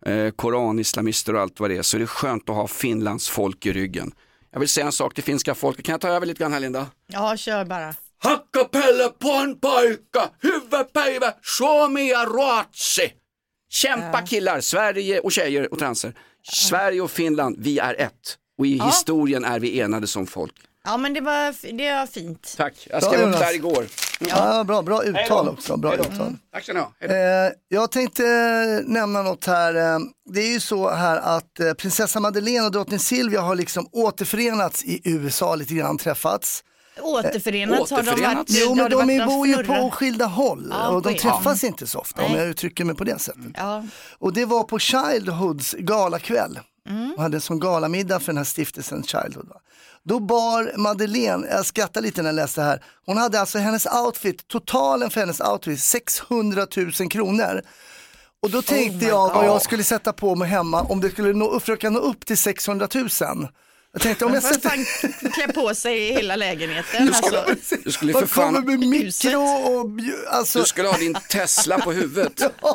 eh, 0.06 0.30
koranislamister 0.30 1.34
och 1.34 1.40
allt 1.40 1.60
vad 1.60 1.70
det 1.70 1.76
är 1.76 1.82
så 1.82 1.96
är 1.96 2.00
det 2.00 2.06
skönt 2.06 2.48
att 2.48 2.56
ha 2.56 2.66
Finlands 2.66 3.28
folk 3.28 3.66
i 3.66 3.72
ryggen. 3.72 4.12
Jag 4.52 4.60
vill 4.60 4.68
säga 4.68 4.86
en 4.86 4.92
sak 4.92 5.14
till 5.14 5.24
finska 5.24 5.54
folket, 5.54 5.84
kan 5.84 5.92
jag 5.92 6.00
ta 6.00 6.08
över 6.08 6.26
lite 6.26 6.40
grann 6.40 6.52
här 6.52 6.60
Linda? 6.60 6.86
Ja, 7.06 7.36
kör 7.36 7.64
bara. 7.64 7.94
Hakka 8.22 8.64
Pelle 8.64 9.08
på 9.08 9.30
en 9.30 9.60
pojka, 9.60 10.30
huvudpäivä, 10.42 11.34
Suomi 11.42 12.12
ruotsi. 12.14 13.12
Kämpa 13.70 14.22
killar, 14.22 14.60
Sverige 14.60 15.20
och 15.20 15.32
tjejer 15.32 15.72
och 15.72 15.78
transer. 15.78 16.14
Sverige 16.52 17.00
och 17.00 17.10
Finland, 17.10 17.56
vi 17.58 17.78
är 17.78 18.00
ett. 18.00 18.38
Och 18.58 18.66
i 18.66 18.78
historien 18.84 19.44
är 19.44 19.60
vi 19.60 19.80
enade 19.80 20.06
som 20.06 20.26
folk. 20.26 20.52
Ja, 20.84 20.96
men 20.96 21.14
det 21.14 21.20
var, 21.20 21.72
det 21.78 21.92
var 21.92 22.06
fint. 22.06 22.54
Tack, 22.56 22.86
jag 22.90 23.02
skrev 23.02 23.14
upp 23.20 23.26
Jonas. 23.26 23.38
det 23.38 23.44
här 23.44 23.54
igår. 23.54 23.86
Ja, 24.18 24.64
bra, 24.64 24.82
bra 24.82 25.04
uttal 25.04 25.48
också. 25.48 25.76
Bra 25.76 25.90
Hej 25.90 26.00
då. 26.02 26.14
uttal. 26.14 26.36
Tack 26.52 26.62
ska 26.62 26.72
ni 26.72 26.80
ha. 26.80 26.92
Eh, 27.00 27.52
jag 27.68 27.90
tänkte 27.90 28.24
eh, 28.26 28.90
nämna 28.92 29.22
något 29.22 29.46
här. 29.46 29.74
Eh, 29.74 29.98
det 30.30 30.40
är 30.40 30.52
ju 30.52 30.60
så 30.60 30.90
här 30.90 31.16
att 31.16 31.60
eh, 31.60 31.72
prinsessa 31.72 32.20
Madeleine 32.20 32.66
och 32.66 32.72
drottning 32.72 32.98
Silvia 32.98 33.40
har 33.40 33.54
liksom 33.56 33.88
återförenats 33.92 34.84
i 34.84 35.00
USA 35.04 35.54
lite 35.54 35.74
grann, 35.74 35.98
träffats. 35.98 36.64
Återförenats 37.00 37.90
har 37.90 38.02
de 38.02 38.22
varit. 38.22 38.46
Jo, 38.48 38.74
men 38.74 38.90
de 38.90 39.16
någon 39.16 39.28
bor 39.28 39.46
ju 39.46 39.64
på 39.64 39.90
skilda 39.90 40.26
håll 40.26 40.68
Ja, 40.70 40.88
och 40.88 41.02
de 41.02 41.14
träffas 41.14 41.64
inte 41.64 41.86
så 41.86 41.98
ofta 41.98 42.24
om 42.24 42.32
Nej. 42.32 42.40
jag 42.40 42.48
uttrycker 42.48 42.84
mig 42.84 42.94
på 42.96 43.04
det 43.04 43.18
sättet. 43.18 43.52
Ja. 43.54 43.84
Och 44.18 44.32
det 44.32 44.44
var 44.44 44.64
på 44.64 44.78
Childhoods 44.78 45.74
galakväll. 45.78 46.60
Mm. 46.88 47.12
De 47.16 47.22
hade 47.22 47.36
en 47.36 47.40
sån 47.40 47.60
galamiddag 47.60 48.20
för 48.20 48.26
den 48.26 48.36
här 48.36 48.44
stiftelsen 48.44 49.02
Childhood. 49.02 49.48
Va? 49.48 49.56
Då 50.04 50.20
bar 50.20 50.72
Madeleine, 50.76 51.46
jag 51.50 51.66
skrattade 51.66 52.06
lite 52.06 52.22
när 52.22 52.28
jag 52.28 52.34
läste 52.34 52.60
det 52.60 52.64
här, 52.64 52.82
hon 53.06 53.16
hade 53.16 53.40
alltså 53.40 53.58
hennes 53.58 53.86
outfit, 53.86 54.48
totalen 54.48 55.10
för 55.10 55.20
hennes 55.20 55.40
outfit 55.40 55.80
600 55.80 56.66
000 56.76 56.92
kronor. 56.92 57.62
Och 58.42 58.50
då 58.50 58.62
tänkte 58.62 59.06
jag 59.06 59.34
vad 59.34 59.46
jag 59.46 59.62
skulle 59.62 59.84
sätta 59.84 60.12
på 60.12 60.34
mig 60.34 60.48
hemma 60.48 60.82
om 60.82 61.00
det 61.00 61.10
skulle 61.10 61.32
nå, 61.32 61.60
försöka 61.60 61.90
nå 61.90 61.98
upp 61.98 62.26
till 62.26 62.38
600 62.38 62.88
000. 62.94 63.08
Jag 63.92 64.02
tänkte 64.02 64.24
om 64.24 64.34
jag 64.34 64.42
sätter... 64.42 64.68
fan 64.68 65.30
klä 65.32 65.48
på 65.52 65.74
sig 65.74 65.98
i 66.08 66.12
hela 66.12 66.36
lägenheten. 66.36 67.08
Alltså. 67.14 67.44
Du 67.84 67.92
skulle 67.92 68.12
för 68.12 68.20
Vad 68.20 68.30
kommer 68.30 68.52
fan, 68.60 68.66
med 68.66 68.78
mikro 68.88 69.40
och... 69.42 69.90
Alltså, 70.30 70.58
du 70.58 70.64
skulle 70.64 70.88
ha 70.88 70.98
din 70.98 71.14
Tesla 71.30 71.78
på 71.78 71.92
huvudet. 71.92 72.32
Ja, 72.62 72.74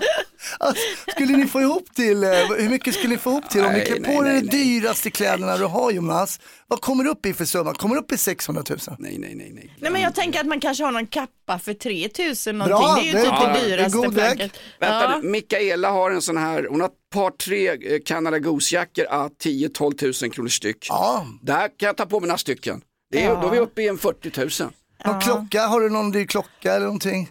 alltså, 0.67 0.83
skulle 1.15 1.37
ni 1.37 1.47
få 1.47 1.61
ihop 1.61 1.95
till, 1.95 2.23
eh, 2.23 2.29
hur 2.29 2.69
mycket 2.69 2.93
skulle 2.93 3.09
ni 3.09 3.17
få 3.17 3.29
ihop 3.29 3.49
till 3.49 3.65
om 3.65 3.73
ni 3.73 3.81
klär 3.85 3.99
på 3.99 4.25
er 4.27 4.33
de 4.33 4.41
dyraste 4.41 5.09
kläderna 5.11 5.57
du 5.57 5.65
har 5.65 5.91
Jonas? 5.91 6.39
Vad 6.67 6.81
kommer 6.81 7.03
du 7.03 7.09
upp 7.09 7.25
i 7.25 7.33
för 7.33 7.45
summa? 7.45 7.73
Kommer 7.73 7.95
du 7.95 8.01
upp 8.01 8.11
i 8.11 8.17
600 8.17 8.63
000? 8.69 8.79
Nej, 8.99 9.17
nej, 9.17 9.35
nej, 9.35 9.51
nej. 9.53 9.75
Nej 9.79 9.91
men 9.91 10.01
jag 10.01 10.15
tänker 10.15 10.39
att 10.39 10.45
man 10.45 10.59
kanske 10.59 10.83
har 10.83 10.91
någon 10.91 11.07
kappa 11.07 11.59
för 11.59 11.73
3000 11.73 12.57
någonting. 12.57 12.77
Bra, 12.79 12.95
det 12.95 13.01
är 13.01 13.05
ju 13.05 13.11
det- 13.11 13.21
typ 13.21 13.29
ja, 13.31 13.47
det 13.47 13.53
det 13.53 13.59
är 13.59 13.77
dyraste 13.77 13.97
god 13.97 14.13
väg. 14.13 14.35
plagget. 14.37 14.51
Vänta 14.79 15.11
Ja. 15.11 15.19
Mikaela 15.23 15.91
har 15.91 16.11
en 16.11 16.21
sån 16.21 16.37
här, 16.37 16.67
hon 16.69 16.81
har 16.81 16.89
par 17.17 17.31
tre 17.31 17.67
eh, 17.69 17.99
Canada 18.05 18.39
Goose-jackor 18.39 19.05
a 19.09 19.29
10-12 19.43 20.23
000 20.23 20.31
kronor 20.31 20.49
styck. 20.49 20.85
Ja. 20.89 21.25
Där 21.41 21.67
kan 21.77 21.87
jag 21.87 21.97
ta 21.97 22.05
på 22.05 22.19
mig 22.19 22.27
några 22.27 22.37
stycken. 22.37 22.81
Det 23.11 23.23
är, 23.23 23.41
Då 23.41 23.47
är 23.47 23.51
vi 23.51 23.59
uppe 23.59 23.81
i 23.81 23.87
en 23.87 23.97
40 23.97 24.31
000. 24.63 24.71
Någon 25.05 25.21
klocka? 25.21 25.61
Har 25.67 25.79
du 25.81 25.89
någon 25.89 26.11
dyr 26.11 26.25
klocka 26.25 26.73
eller 26.73 26.85
någonting? 26.85 27.29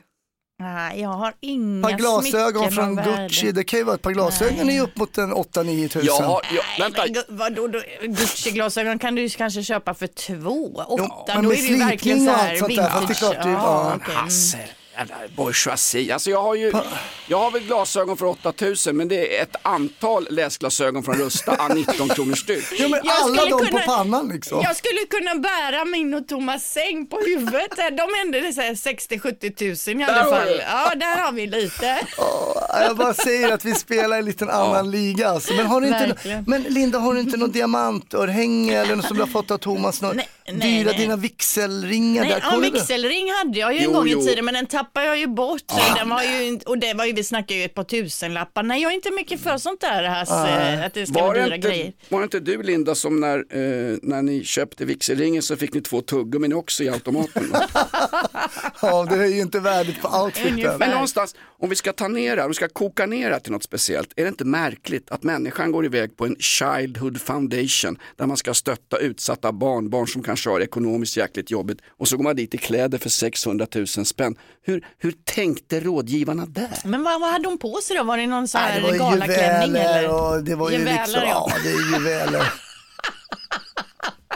Nej, 0.59 1.01
jag 1.01 1.09
har 1.09 1.35
inga 1.41 1.89
par 1.89 1.99
glasögon 1.99 2.73
smycken 2.73 2.73
från 2.73 2.97
Gucci, 3.27 3.53
det 3.53 3.65
kan 3.65 3.79
ju 3.79 3.85
vara 3.85 3.95
ett 3.97 4.03
par 4.03 4.11
glasögon 4.13 4.71
är 4.71 4.81
upp 4.83 4.97
mot 4.97 5.19
en 5.19 5.35
8-9 5.35 5.89
tusen. 5.89 6.05
Jag 6.05 6.15
har, 6.15 6.41
jag, 6.55 6.85
vänta, 6.85 7.05
Nej, 7.05 7.25
men 7.29 7.37
vadå, 7.39 7.69
då- 7.69 7.83
Gucci-glasögon 8.03 8.99
kan 8.99 9.15
du 9.15 9.23
ju 9.23 9.29
kanske 9.29 9.63
köpa 9.63 9.95
för 9.95 10.07
två, 10.07 10.73
åtta, 10.89 11.35
men 11.35 11.45
då 11.45 11.53
är 11.53 11.57
det 11.57 11.63
ju 11.63 11.77
verkligen 11.79 12.25
så 12.27 12.31
här 12.31 12.51
allt 12.51 12.59
sånt 12.59 12.77
där, 12.77 12.89
fast 12.91 13.07
det 13.09 13.13
är 13.15 13.15
klart, 13.15 13.43
det 13.43 13.49
är- 13.49 13.53
ja. 13.53 13.99
Hasse, 14.03 14.59
jävla 14.99 15.17
bourgeoisie. 15.37 16.13
Alltså 16.13 16.31
jag 16.31 16.43
har 16.43 16.55
ju, 16.55 16.73
jag 17.27 17.39
har 17.39 17.51
väl 17.51 17.63
glasögon 17.63 18.17
för 18.17 18.27
8000 18.27 18.97
men 18.97 19.09
det 19.09 19.39
är 19.39 19.43
ett 19.43 19.57
antal 19.63 20.27
läsglasögon 20.31 21.03
från 21.03 21.15
Rusta 21.15 21.53
a 21.59 21.69
19 21.75 22.09
kronor 22.09 22.35
styck. 22.35 22.65
Ja 22.79 22.89
men 22.89 23.01
Jag 23.05 23.15
alla 23.23 23.37
skulle 23.37 23.51
de 23.51 23.67
kunna- 23.67 23.81
på 23.81 23.87
pannan 23.87 24.29
liksom. 24.29 24.61
Jag 24.63 24.77
skulle 24.77 25.01
kunna 25.11 25.35
bära 25.35 25.85
min 25.85 26.15
och 26.15 26.29
Thomas 26.29 26.73
säng 26.73 27.07
på 27.07 27.19
huvudet. 27.27 27.77
De 27.77 27.83
är 28.03 28.21
ändå 28.21 28.39
60-70 28.39 29.55
tusen 29.55 30.01
i 30.01 30.05
Där 30.07 30.13
alla 30.13 30.25
har 30.25 30.31
fall. 30.33 30.49
du. 30.49 30.55
Ja, 30.55 30.95
där 30.95 31.19
har 31.25 31.33
vi 31.33 31.47
lite. 31.47 31.99
Ja, 32.19 32.69
Jag 32.81 32.97
bara 32.97 33.15
säger 33.15 33.53
att 33.53 33.65
vi 33.65 33.75
spelar 33.75 34.17
i 34.17 34.19
en 34.19 34.25
liten 34.25 34.51
annan 34.51 34.91
liga. 34.91 35.29
Alltså. 35.29 35.55
Men, 35.55 35.67
har 35.67 35.81
du 35.81 35.87
inte, 35.87 36.07
Verkligen. 36.07 36.45
men 36.47 36.63
Linda, 36.63 36.99
har 36.99 37.15
du 37.15 37.21
inte 37.21 37.37
någon 37.37 37.53
diamantörhänge 37.53 38.81
eller 38.81 38.97
något 38.97 39.07
som 39.07 39.17
du 39.17 39.23
har 39.23 39.29
fått 39.29 39.51
av 39.51 39.59
Thomas? 39.59 40.03
Någon 40.03 40.17
Nej, 40.17 40.29
nej, 40.53 40.79
dyra 40.79 40.91
nej. 40.91 41.01
dina 41.01 41.17
vigselringar? 41.17 42.23
Nej, 42.23 42.31
där? 42.33 42.41
ja, 42.51 42.57
vigselring 42.59 43.33
hade 43.33 43.59
jag 43.59 43.73
ju 43.73 43.79
en 43.79 43.85
Jo, 43.85 43.93
gång 43.93 44.09
i 44.09 44.15
tiden 44.27 44.45
men 44.45 44.55
den 44.55 44.67
tappade 44.67 45.07
jag 45.07 45.19
ju 45.19 45.27
bort. 45.27 45.63
Den 45.99 46.09
var 46.09 46.23
ju, 46.23 46.59
och 46.67 46.79
det 46.79 46.95
var 46.95 47.05
ju, 47.05 47.13
vi 47.13 47.25
snackar 47.25 47.55
ju 47.55 47.65
ett 47.65 47.75
par 47.75 47.85
tusenlappar. 47.85 48.63
Nej, 48.63 48.83
jag 48.83 48.93
är 48.93 48.97
inte 48.97 49.11
mycket 49.11 49.41
för 49.41 49.59
sånt 49.59 49.81
där, 49.81 50.03
Hasse, 50.03 50.85
att 50.87 50.95
det 50.95 51.07
ska 51.07 51.15
Var 51.21 51.27
vara 51.27 51.45
dyra 51.45 51.57
inte, 51.57 51.69
grejer. 51.69 51.93
var 52.09 52.19
det 52.21 52.25
inte 52.25 52.41
du 52.41 52.63
Linda 52.63 52.95
som 52.95 53.21
när, 53.21 53.39
eh, 53.39 53.99
när 54.03 54.23
ni 54.23 54.45
köpte 54.45 54.85
vigselringen 54.85 55.43
så 55.43 55.57
fick 55.57 55.75
ni 55.75 55.81
två 55.81 56.01
tuggummin 56.01 56.53
också 56.53 56.83
i 56.85 56.89
automaten? 56.89 57.53
Ja, 58.83 59.05
det 59.05 59.15
är 59.17 59.27
ju 59.27 59.41
inte 59.41 59.61
värdigt 59.61 60.01
på 60.03 60.09
outfiten. 60.23 60.79
Men 60.79 60.91
någonstans, 60.91 61.35
om 61.59 61.69
vi 61.69 61.77
ska 61.77 61.93
ta 61.93 62.09
ner 62.09 62.37
det, 62.37 62.43
om 62.43 62.49
vi 62.49 62.55
ska 62.55 62.69
koka 62.69 63.07
ner 63.07 63.31
det 63.31 63.41
till 63.41 63.53
något 63.53 63.63
speciellt, 63.63 64.13
är 64.17 64.23
det 64.23 64.29
inte 64.29 64.45
märkligt 64.45 65.11
att 65.11 65.23
människan 65.23 65.73
går 65.73 65.85
iväg 65.87 66.17
på 66.17 66.27
en 66.27 66.37
Childhood 66.39 67.21
Foundation 67.21 67.99
där 68.17 68.27
man 68.27 68.37
ska 68.37 68.55
stötta 68.55 68.99
utsatta 68.99 69.53
barn, 69.53 69.91
barn 69.91 70.07
som 70.09 70.23
kanske 70.37 70.51
har 70.51 70.61
ekonomiskt 70.61 71.17
jäkligt 71.17 71.51
jobbigt 71.51 71.79
och 71.99 72.09
så 72.09 72.17
går 72.17 72.25
man 72.25 72.37
dit 72.37 72.55
i 72.55 72.59
kläder 72.59 72.99
för 72.99 73.09
600 73.11 73.67
000 73.75 73.87
spänn. 73.87 74.37
Hur, 74.63 74.87
hur 74.99 75.15
tänkte 75.25 75.81
rådgivarna 75.81 76.47
där? 76.47 76.71
Men 76.85 77.03
vad, 77.03 77.21
vad 77.21 77.31
hade 77.31 77.49
hon 77.49 77.59
på 77.59 77.79
sig 77.83 77.97
då? 77.97 78.05
Var 78.05 78.17
det 78.19 78.27
någon 78.27 78.49
sån 78.49 78.61
här 78.61 78.81
det 78.81 78.87
var 78.87 78.93
ju 78.93 78.99
galaklänning 78.99 79.67
juveler 79.69 79.99
eller? 79.99 80.37
och 80.37 80.45
det 80.45 80.55
var 80.55 80.71
ju 80.71 80.79
Juveler, 80.79 81.07
liksom, 81.07 81.23
ja. 81.23 81.51
ja 81.51 81.57
det 81.63 81.69
är 81.71 81.99
juveler. 82.01 82.53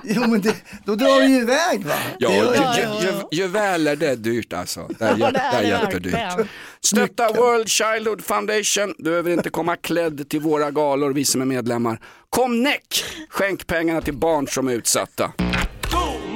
Jo 0.04 0.26
men 0.26 0.40
det, 0.40 0.54
då 0.84 0.94
drar 0.94 1.20
du 1.20 1.26
ju 1.26 1.36
iväg 1.36 1.84
va? 1.84 1.94
Ja, 2.18 2.30
ju, 2.32 2.38
ju- 2.38 2.42
ju, 2.42 3.06
ju, 3.06 3.42
juveler 3.42 3.96
det 3.96 4.08
är 4.08 4.16
dyrt 4.16 4.52
alltså. 4.52 4.88
Det 4.98 5.04
är, 5.04 5.16
Ja, 5.18 5.30
det 5.30 5.38
är 5.38 5.52
det 5.52 5.58
är 5.58 5.62
det 5.62 5.68
jättedyrt. 5.68 6.46
Stötta 6.84 7.32
World 7.32 7.68
Childhood 7.68 8.24
Foundation. 8.24 8.94
Du 8.98 9.04
behöver 9.10 9.30
inte 9.30 9.50
komma 9.50 9.76
klädd 9.76 10.28
till 10.28 10.40
våra 10.40 10.70
galor, 10.70 11.12
vi 11.12 11.24
som 11.24 11.40
är 11.40 11.44
medlemmar. 11.46 12.00
Kom 12.30 12.62
näck! 12.62 13.04
Skänk 13.28 13.66
pengarna 13.66 14.00
till 14.00 14.14
barn 14.14 14.48
som 14.48 14.68
är 14.68 14.72
utsatta. 14.72 15.32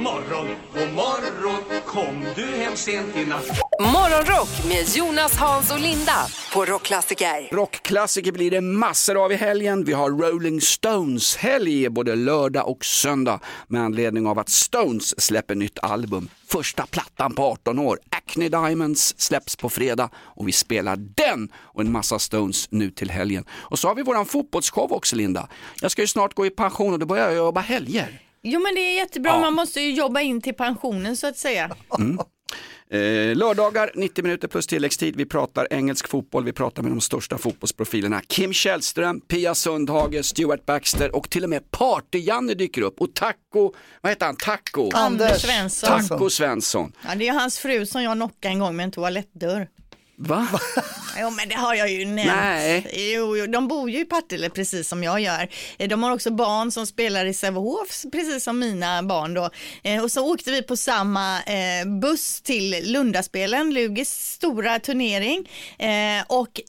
Morgon, 0.05 0.47
god 0.73 0.93
morgon 0.93 1.81
Kom 1.85 2.25
du 2.35 2.45
hem 2.45 2.75
sent 2.75 3.15
i 3.15 3.25
natt 3.25 3.47
Morgonrock 3.79 4.65
med 4.67 4.89
Jonas, 4.95 5.37
Hans 5.37 5.71
och 5.71 5.79
Linda 5.79 6.27
på 6.53 6.65
Rockklassiker. 6.65 7.55
Rockklassiker 7.55 8.31
blir 8.31 8.51
det 8.51 8.61
massor 8.61 9.23
av 9.25 9.31
i 9.31 9.35
helgen. 9.35 9.83
Vi 9.83 9.93
har 9.93 10.09
Rolling 10.09 10.61
Stones 10.61 11.35
helg 11.35 11.89
både 11.89 12.15
lördag 12.15 12.67
och 12.67 12.85
söndag 12.85 13.39
med 13.67 13.81
anledning 13.81 14.27
av 14.27 14.39
att 14.39 14.49
Stones 14.49 15.21
släpper 15.21 15.55
nytt 15.55 15.79
album. 15.79 16.29
Första 16.47 16.85
plattan 16.85 17.33
på 17.35 17.43
18 17.43 17.79
år, 17.79 17.99
Acne 18.09 18.49
Diamonds, 18.49 19.15
släpps 19.17 19.55
på 19.55 19.69
fredag 19.69 20.09
och 20.15 20.47
vi 20.47 20.51
spelar 20.51 20.95
den 20.95 21.49
och 21.55 21.81
en 21.81 21.91
massa 21.91 22.19
Stones 22.19 22.71
nu 22.71 22.91
till 22.91 23.09
helgen. 23.09 23.45
Och 23.51 23.79
så 23.79 23.87
har 23.87 23.95
vi 23.95 24.03
våran 24.03 24.25
fotbollsshow 24.25 24.93
också 24.93 25.15
Linda. 25.15 25.49
Jag 25.81 25.91
ska 25.91 26.01
ju 26.01 26.07
snart 26.07 26.33
gå 26.33 26.45
i 26.45 26.49
pension 26.49 26.93
och 26.93 26.99
då 26.99 27.05
börjar 27.05 27.27
jag 27.27 27.35
jobba 27.35 27.61
helger. 27.61 28.21
Jo 28.47 28.59
men 28.59 28.75
det 28.75 28.81
är 28.81 28.95
jättebra, 28.97 29.31
Ja. 29.31 29.39
man 29.39 29.53
måste 29.53 29.81
ju 29.81 29.93
jobba 29.93 30.21
in 30.21 30.41
till 30.41 30.53
pensionen 30.53 31.17
så 31.17 31.27
att 31.27 31.37
säga. 31.37 31.75
Mm. 31.99 32.19
Eh, 32.89 33.35
lördagar 33.35 33.91
90 33.95 34.23
minuter 34.23 34.47
plus 34.47 34.67
tilläggstid. 34.67 35.15
Vi 35.15 35.25
pratar 35.25 35.67
engelsk 35.71 36.07
fotboll, 36.07 36.43
vi 36.45 36.53
pratar 36.53 36.83
med 36.83 36.91
de 36.91 37.01
största 37.01 37.37
fotbollsprofilerna. 37.37 38.21
Kim 38.27 38.53
Källström, 38.53 39.21
Pia 39.21 39.55
Sundhage, 39.55 40.25
Stuart 40.25 40.65
Baxter 40.65 41.15
och 41.15 41.29
till 41.29 41.43
och 41.43 41.49
med 41.49 41.71
Party-Janne 41.71 42.53
dyker 42.53 42.81
upp. 42.81 43.01
Och 43.01 43.13
Taco, 43.13 43.73
vad 44.01 44.11
heter 44.11 44.25
han? 44.25 44.35
Taco? 44.35 44.91
Anders 44.93 45.41
Svensson. 45.41 46.07
Taco 46.07 46.29
Svensson. 46.29 46.91
Ja, 47.07 47.15
det 47.15 47.27
är 47.27 47.33
hans 47.33 47.59
fru 47.59 47.85
som 47.85 48.03
jag 48.03 48.13
knockade 48.17 48.53
en 48.53 48.59
gång 48.59 48.75
med 48.75 48.83
en 48.83 48.91
toalettdörr. 48.91 49.67
Va? 50.17 50.47
Jo 51.19 51.29
men 51.29 51.49
det 51.49 51.55
har 51.55 51.75
jag 51.75 51.91
ju 51.91 52.05
nämnt. 52.05 52.31
Nej. 52.35 53.11
Jo, 53.15 53.37
jo, 53.37 53.45
de 53.47 53.67
bor 53.67 53.89
ju 53.89 53.99
i 53.99 54.05
Partille 54.05 54.49
precis 54.49 54.87
som 54.87 55.03
jag 55.03 55.19
gör. 55.19 55.49
Eh, 55.77 55.87
De 55.89 56.03
har 56.03 56.11
också 56.11 56.31
barn 56.31 56.71
som 56.71 56.87
spelar 56.87 57.25
i 57.25 57.33
Sävehof 57.33 58.03
precis 58.11 58.43
som 58.43 58.59
mina 58.59 59.03
barn 59.03 59.33
då. 59.33 59.49
Eh, 59.83 60.03
Och 60.03 60.11
så 60.11 60.33
åkte 60.33 60.51
vi 60.51 60.61
på 60.61 60.77
samma 60.77 61.43
eh, 61.43 61.87
buss 62.01 62.41
till 62.41 62.91
Lundaspelen, 62.93 63.73
Lugis 63.73 64.31
stora 64.33 64.79
turnering. 64.79 65.49
Och 66.27 66.61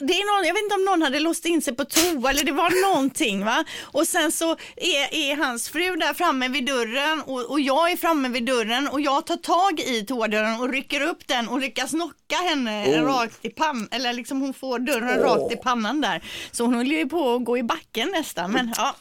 det 0.00 0.12
är 0.12 0.36
någon, 0.36 0.46
jag 0.46 0.54
vet 0.54 0.62
inte 0.62 0.74
om 0.74 0.84
någon 0.84 1.02
hade 1.02 1.20
låst 1.20 1.44
in 1.46 1.62
sig 1.62 1.74
på 1.76 1.84
toa 1.84 2.30
eller 2.30 2.44
det 2.44 2.52
var 2.52 2.92
någonting 2.92 3.44
va. 3.44 3.64
Och 3.82 4.06
sen 4.08 4.32
så 4.32 4.50
är, 4.76 5.14
är 5.14 5.36
hans 5.36 5.68
fru 5.68 5.96
där 5.96 6.14
framme 6.14 6.48
vid 6.48 6.66
dörren 6.66 7.22
och, 7.26 7.50
och 7.50 7.60
jag 7.60 7.92
är 7.92 7.96
framme 7.96 8.28
vid 8.28 8.44
dörren 8.44 8.88
och 8.88 9.00
jag 9.00 9.26
tar 9.26 9.36
tag 9.36 9.80
i 9.80 10.04
toadörren 10.06 10.60
och 10.60 10.68
rycker 10.72 11.00
upp 11.00 11.26
den 11.28 11.48
och 11.48 11.60
lyckas 11.60 11.90
knocka 11.90 12.36
henne 12.48 12.82
Oh. 12.82 13.04
rakt 13.04 13.44
i 13.44 13.48
pannan, 13.50 13.88
eller 13.90 14.12
liksom 14.12 14.40
hon 14.40 14.54
får 14.54 14.78
dörren 14.78 15.20
Åh. 15.20 15.24
rakt 15.24 15.52
i 15.52 15.56
pannan 15.56 16.00
där. 16.00 16.22
Så 16.52 16.64
hon 16.64 16.74
höll 16.74 16.86
ju 16.86 17.08
på 17.08 17.34
att 17.34 17.44
gå 17.44 17.58
i 17.58 17.62
backen 17.62 18.08
nästan 18.12 18.52
men 18.52 18.74
ja, 18.76 18.96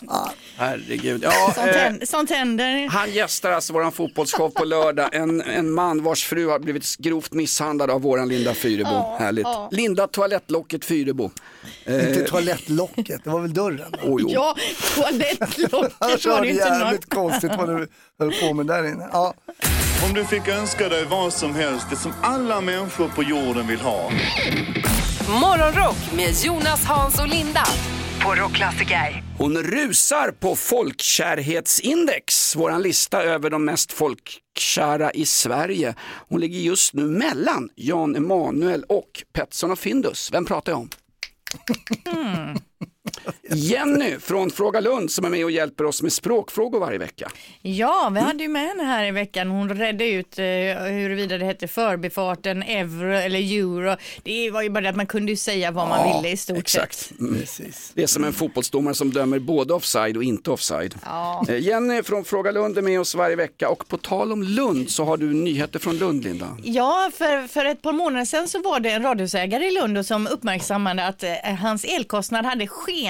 Herregud. 0.58 1.24
Ja, 1.24 1.52
sånt, 1.56 1.68
eh, 1.68 1.74
händer, 1.74 2.06
sånt 2.06 2.30
händer. 2.30 2.88
han 2.88 3.12
gästar 3.12 3.52
alltså 3.52 3.74
våran 3.74 3.92
fotbollsshow 3.92 4.50
på 4.50 4.66
lördag. 4.66 5.10
En, 5.16 5.42
en 5.42 5.72
man 5.72 6.04
vars 6.04 6.26
fru 6.26 6.48
har 6.48 6.60
blivit 6.60 6.98
grovt 6.98 7.34
misshandlad 7.34 7.92
av 7.92 8.02
våran 8.02 8.30
Linda 8.30 8.54
Fyrebo. 8.54 8.90
Ja, 8.90 9.18
Härligt. 9.20 9.48
Linda 9.72 10.08
Toalettlocket 10.08 10.81
Fyrebo. 10.86 11.32
Eh, 11.86 12.08
Inte 12.08 12.24
toalettlocket, 12.24 13.24
det 13.24 13.30
var 13.30 13.40
väl 13.40 13.54
dörren? 13.54 13.94
Oh, 14.04 14.22
jo. 14.22 14.30
Ja, 14.32 14.56
toalettlocket 14.96 15.94
Annars 16.00 16.26
var 16.26 16.42
det 16.42 16.48
inte 16.50 16.64
jävligt 16.68 17.10
konstigt 17.10 17.52
vad 17.58 17.70
du 17.70 17.88
höll 18.20 18.32
på 18.42 18.54
med 18.54 18.66
där 18.66 18.88
inne. 18.88 19.10
Ja. 19.12 19.34
Om 20.08 20.14
du 20.14 20.26
fick 20.26 20.48
önska 20.48 20.90
dig 20.90 21.06
vad 21.06 21.34
som 21.34 21.56
helst, 21.56 21.86
det 21.90 21.96
som 21.96 22.12
alla 22.22 22.62
människor 22.62 23.08
på 23.08 23.24
jorden 23.24 23.68
vill 23.68 23.80
ha. 23.82 24.12
Morgonrock 25.42 25.98
med 26.16 26.34
Jonas, 26.44 26.86
Hans 26.86 27.20
och 27.20 27.28
Linda 27.28 27.64
på 28.24 28.36
Rockklassiker. 28.36 29.24
Hon 29.38 29.58
rusar 29.58 30.32
på 30.32 30.56
folkkärhetsindex, 30.56 32.56
våran 32.56 32.82
lista 32.82 33.24
över 33.24 33.50
de 33.50 33.66
mest 33.66 33.92
folkkära 33.92 35.12
i 35.12 35.26
Sverige. 35.26 35.96
Hon 36.30 36.42
ligger 36.42 36.60
just 36.60 36.94
nu 36.94 37.08
mellan 37.08 37.70
Jan 37.76 38.16
Emanuel 38.16 38.84
och 38.84 39.24
Petson 39.34 39.72
och 39.72 39.80
Findus. 39.80 40.30
Vem 40.34 40.46
pratar 40.46 40.72
jag 40.72 40.80
om? 40.80 40.90
Jenny 43.50 44.20
från 44.20 44.52
Fråga 44.52 44.80
Lund 44.80 45.12
som 45.12 45.26
är 45.26 45.30
med 45.30 45.44
och 45.46 45.52
hjälper 45.52 45.84
oss 45.86 46.02
med 46.02 46.14
språkfrågor 46.14 46.80
varje 46.80 46.98
vecka. 46.98 47.32
Ja, 47.62 48.12
vi 48.14 48.20
hade 48.20 48.44
ju 48.44 48.50
med 48.50 48.68
henne 48.68 48.84
här 48.84 49.06
i 49.06 49.12
veckan. 49.12 49.50
Hon 49.50 49.70
redde 49.78 50.06
ut 50.10 50.40
eh, 50.40 50.46
huruvida 50.92 51.38
det 51.38 51.46
hette 51.46 51.68
förbifarten, 51.68 52.64
euro 52.64 53.14
eller 53.14 53.40
euro. 53.40 53.96
Det 54.24 54.52
var 54.52 54.62
ju 54.62 54.70
bara 54.70 54.82
det 54.82 54.90
att 54.90 54.96
man 54.96 55.08
kunde 55.08 55.32
ju 55.32 55.36
säga 55.36 55.72
vad 55.72 55.88
man 55.88 56.00
Ja, 56.10 56.18
ville 56.18 56.34
i 56.34 56.38
stort 56.38 56.58
exakt. 56.58 56.98
sett. 56.98 57.20
Mm. 57.20 57.42
Det 57.94 58.04
är 58.04 58.08
som 58.08 58.24
en 58.24 58.34
fotbollsdomare 58.34 58.94
som 58.94 59.12
dömer 59.12 59.40
både 59.40 59.74
offside 59.74 60.18
och 60.18 60.24
inte 60.24 60.52
offside. 60.52 60.96
Ja. 61.06 61.46
Eh, 61.50 61.58
Jenny 61.60 62.04
från 62.04 62.24
Fråga 62.26 62.52
Lund 62.52 62.78
är 62.78 62.82
med 62.82 63.00
oss 63.00 63.16
varje 63.16 63.36
vecka 63.36 63.70
och 63.70 63.88
på 63.88 63.98
tal 63.98 64.32
om 64.32 64.44
Lund 64.44 64.90
så 64.90 65.04
har 65.04 65.18
du 65.18 65.34
nyheter 65.34 65.80
från 65.80 65.98
Lund 65.98 66.24
Linda. 66.24 66.58
Ja, 66.64 67.12
för, 67.18 67.48
för 67.48 67.66
ett 67.66 67.82
par 67.82 67.94
månader 67.94 68.26
sedan 68.26 68.48
så 68.48 68.62
var 68.62 68.80
det 68.80 68.90
en 68.90 69.04
radhusägare 69.04 69.66
i 69.66 69.72
Lund 69.72 69.98
och 69.98 70.06
som 70.06 70.28
uppmärksammade 70.28 71.06
att 71.08 71.24
eh, 71.24 71.32
hans 71.62 71.84
elkostnad 71.86 72.46
hade 72.46 72.68
skenat 72.68 73.01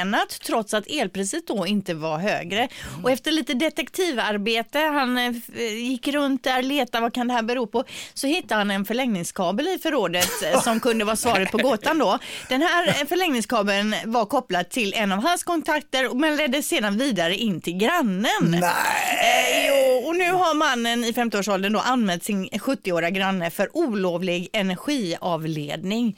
trots 0.45 0.73
att 0.73 0.87
elpriset 0.87 1.47
då 1.47 1.67
inte 1.67 1.93
var 1.93 2.17
högre. 2.17 2.67
Och 3.03 3.11
efter 3.11 3.31
lite 3.31 3.53
detektivarbete, 3.53 4.79
han 4.79 5.17
eh, 5.17 5.27
f- 5.37 5.55
gick 5.71 6.07
runt 6.07 6.43
där, 6.43 6.61
letade 6.63 7.01
vad 7.01 7.13
kan 7.13 7.27
det 7.27 7.33
här 7.33 7.41
bero 7.43 7.67
på, 7.67 7.83
så 8.13 8.27
hittade 8.27 8.55
han 8.59 8.71
en 8.71 8.85
förlängningskabel 8.85 9.67
i 9.67 9.79
förrådet 9.83 10.29
eh, 10.53 10.61
som 10.61 10.79
kunde 10.79 11.05
vara 11.05 11.15
svaret 11.15 11.51
på 11.51 11.57
gåtan 11.57 11.97
då. 11.99 12.19
Den 12.49 12.61
här 12.61 12.87
eh, 12.87 13.07
förlängningskabeln 13.07 13.95
var 14.05 14.25
kopplad 14.25 14.69
till 14.69 14.93
en 14.93 15.11
av 15.11 15.23
hans 15.23 15.43
kontakter 15.43 16.13
men 16.13 16.35
ledde 16.35 16.63
sedan 16.63 16.97
vidare 16.97 17.35
in 17.35 17.61
till 17.61 17.77
grannen. 17.77 18.27
Nej. 18.41 18.61
Eh, 20.01 20.07
och 20.07 20.15
nu 20.15 20.31
har 20.31 20.53
mannen 20.53 21.03
i 21.03 21.11
50-årsåldern 21.11 21.73
då 21.73 21.79
anmält 21.79 22.23
sin 22.23 22.47
70-åriga 22.49 23.09
granne 23.09 23.49
för 23.49 23.77
olovlig 23.77 24.49
energiavledning. 24.53 26.17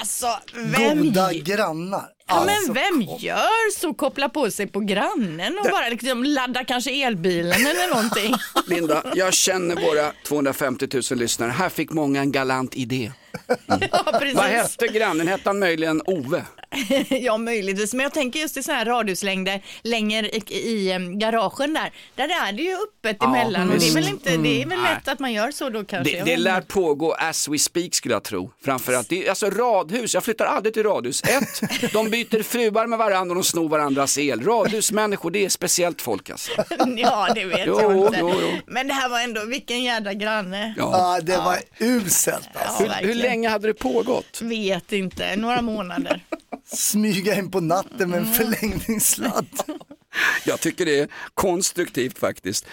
alltså, 0.00 0.26
vem, 0.54 1.02
Goda 1.02 1.32
grannar. 1.32 2.06
Ja, 2.28 2.44
men 2.44 2.54
Alltså, 2.54 2.72
vem 2.72 3.02
gör 3.18 3.70
så? 3.80 3.94
Kopplar 3.94 4.28
på 4.28 4.50
sig 4.50 4.66
på 4.66 4.80
grannen 4.80 5.58
och 5.58 5.66
bara 5.70 5.88
liksom 5.88 6.24
laddar 6.24 6.64
kanske 6.64 6.90
elbilen 7.06 7.66
eller 7.66 7.88
någonting. 7.94 8.34
Linda, 8.66 9.02
jag 9.14 9.34
känner 9.34 9.76
våra 9.76 10.12
250 10.26 10.88
000 11.10 11.18
lyssnare. 11.18 11.50
Här 11.50 11.68
fick 11.68 11.90
många 11.90 12.20
en 12.20 12.32
galant 12.32 12.74
idé. 12.74 13.12
ja, 13.92 14.18
precis. 14.20 14.34
Vad 14.34 14.44
hette 14.44 14.86
grannen? 14.86 15.28
Hette 15.28 15.48
han 15.48 15.58
möjligen 15.58 16.02
Ove? 16.06 16.42
ja, 17.08 17.38
möjligtvis. 17.38 17.94
Men 17.94 18.02
jag 18.04 18.14
tänker 18.14 18.40
just 18.40 18.56
i 18.56 18.62
sådana 18.62 18.78
här 18.78 18.86
radhuslängder 18.86 19.62
längre 19.82 20.28
i, 20.28 20.36
i 20.54 20.98
garagen 21.20 21.74
där. 21.74 21.92
Där 22.14 22.24
är 22.48 22.52
det 22.52 22.62
ju 22.62 22.74
öppet 22.74 23.16
Ja, 23.20 23.26
emellan 23.26 23.70
och 23.70 23.78
det 23.78 23.88
är 23.88 23.94
väl, 23.94 24.08
inte, 24.08 24.36
det 24.36 24.62
är 24.62 24.66
väl 24.66 24.78
Mm. 24.78 24.92
lätt 24.94 25.08
att 25.08 25.18
man 25.18 25.32
gör 25.32 25.50
så 25.50 25.68
då 25.70 25.84
kanske. 25.84 26.16
Det, 26.18 26.22
det 26.24 26.36
lär 26.36 26.60
pågå 26.60 27.12
as 27.12 27.48
we 27.48 27.58
speak 27.58 27.94
skulle 27.94 28.14
jag 28.14 28.22
tro. 28.22 28.50
Framförallt, 28.64 29.08
det 29.08 29.24
är, 29.26 29.30
alltså 29.30 29.50
radhus, 29.50 30.14
jag 30.14 30.24
flyttar 30.24 30.44
aldrig 30.46 30.74
till 30.74 30.82
radhus. 30.82 31.22
Ett, 31.22 31.92
de 31.92 32.10
byter 32.10 32.42
fruar 32.42 32.86
med 32.86 32.98
varandra 32.98 33.32
och 33.32 33.42
de 33.42 33.44
snor 33.44 33.68
varandras 33.68 34.18
el. 34.18 34.40
Radhusmänniskor, 34.44 35.30
det 35.30 35.44
är 35.44 35.48
speciellt 35.48 36.02
folk 36.02 36.30
alltså. 36.30 36.50
Ja, 36.96 37.28
det 37.34 37.44
vet 37.44 37.60
Jo, 37.66 37.80
jag 37.80 38.06
inte. 38.06 38.18
jo, 38.20 38.32
jo. 38.42 38.48
Men 38.66 38.88
det 38.88 38.94
här 38.94 39.08
var 39.08 39.20
ändå, 39.20 39.44
vilken 39.44 39.82
jädra 39.82 40.12
granne. 40.14 40.74
Ja, 40.78 41.18
det 41.22 41.36
var 41.36 41.58
uselt 41.78 42.48
alltså. 42.54 42.84
Ja. 42.86 42.92
Länge 43.18 43.48
hade 43.48 43.66
det 43.66 43.74
pågått? 43.74 44.40
Vet 44.42 44.92
inte, 44.92 45.36
några 45.36 45.62
månader. 45.62 46.24
Smyga 46.66 47.34
in 47.38 47.50
på 47.50 47.60
natten 47.60 48.10
med 48.10 48.18
en 48.18 48.24
Mm. 48.24 48.34
förlängningssladd. 48.34 49.46
Jag 50.44 50.60
tycker 50.60 50.84
det 50.86 51.00
är 51.00 51.08
konstruktivt 51.34 52.18
faktiskt. 52.18 52.66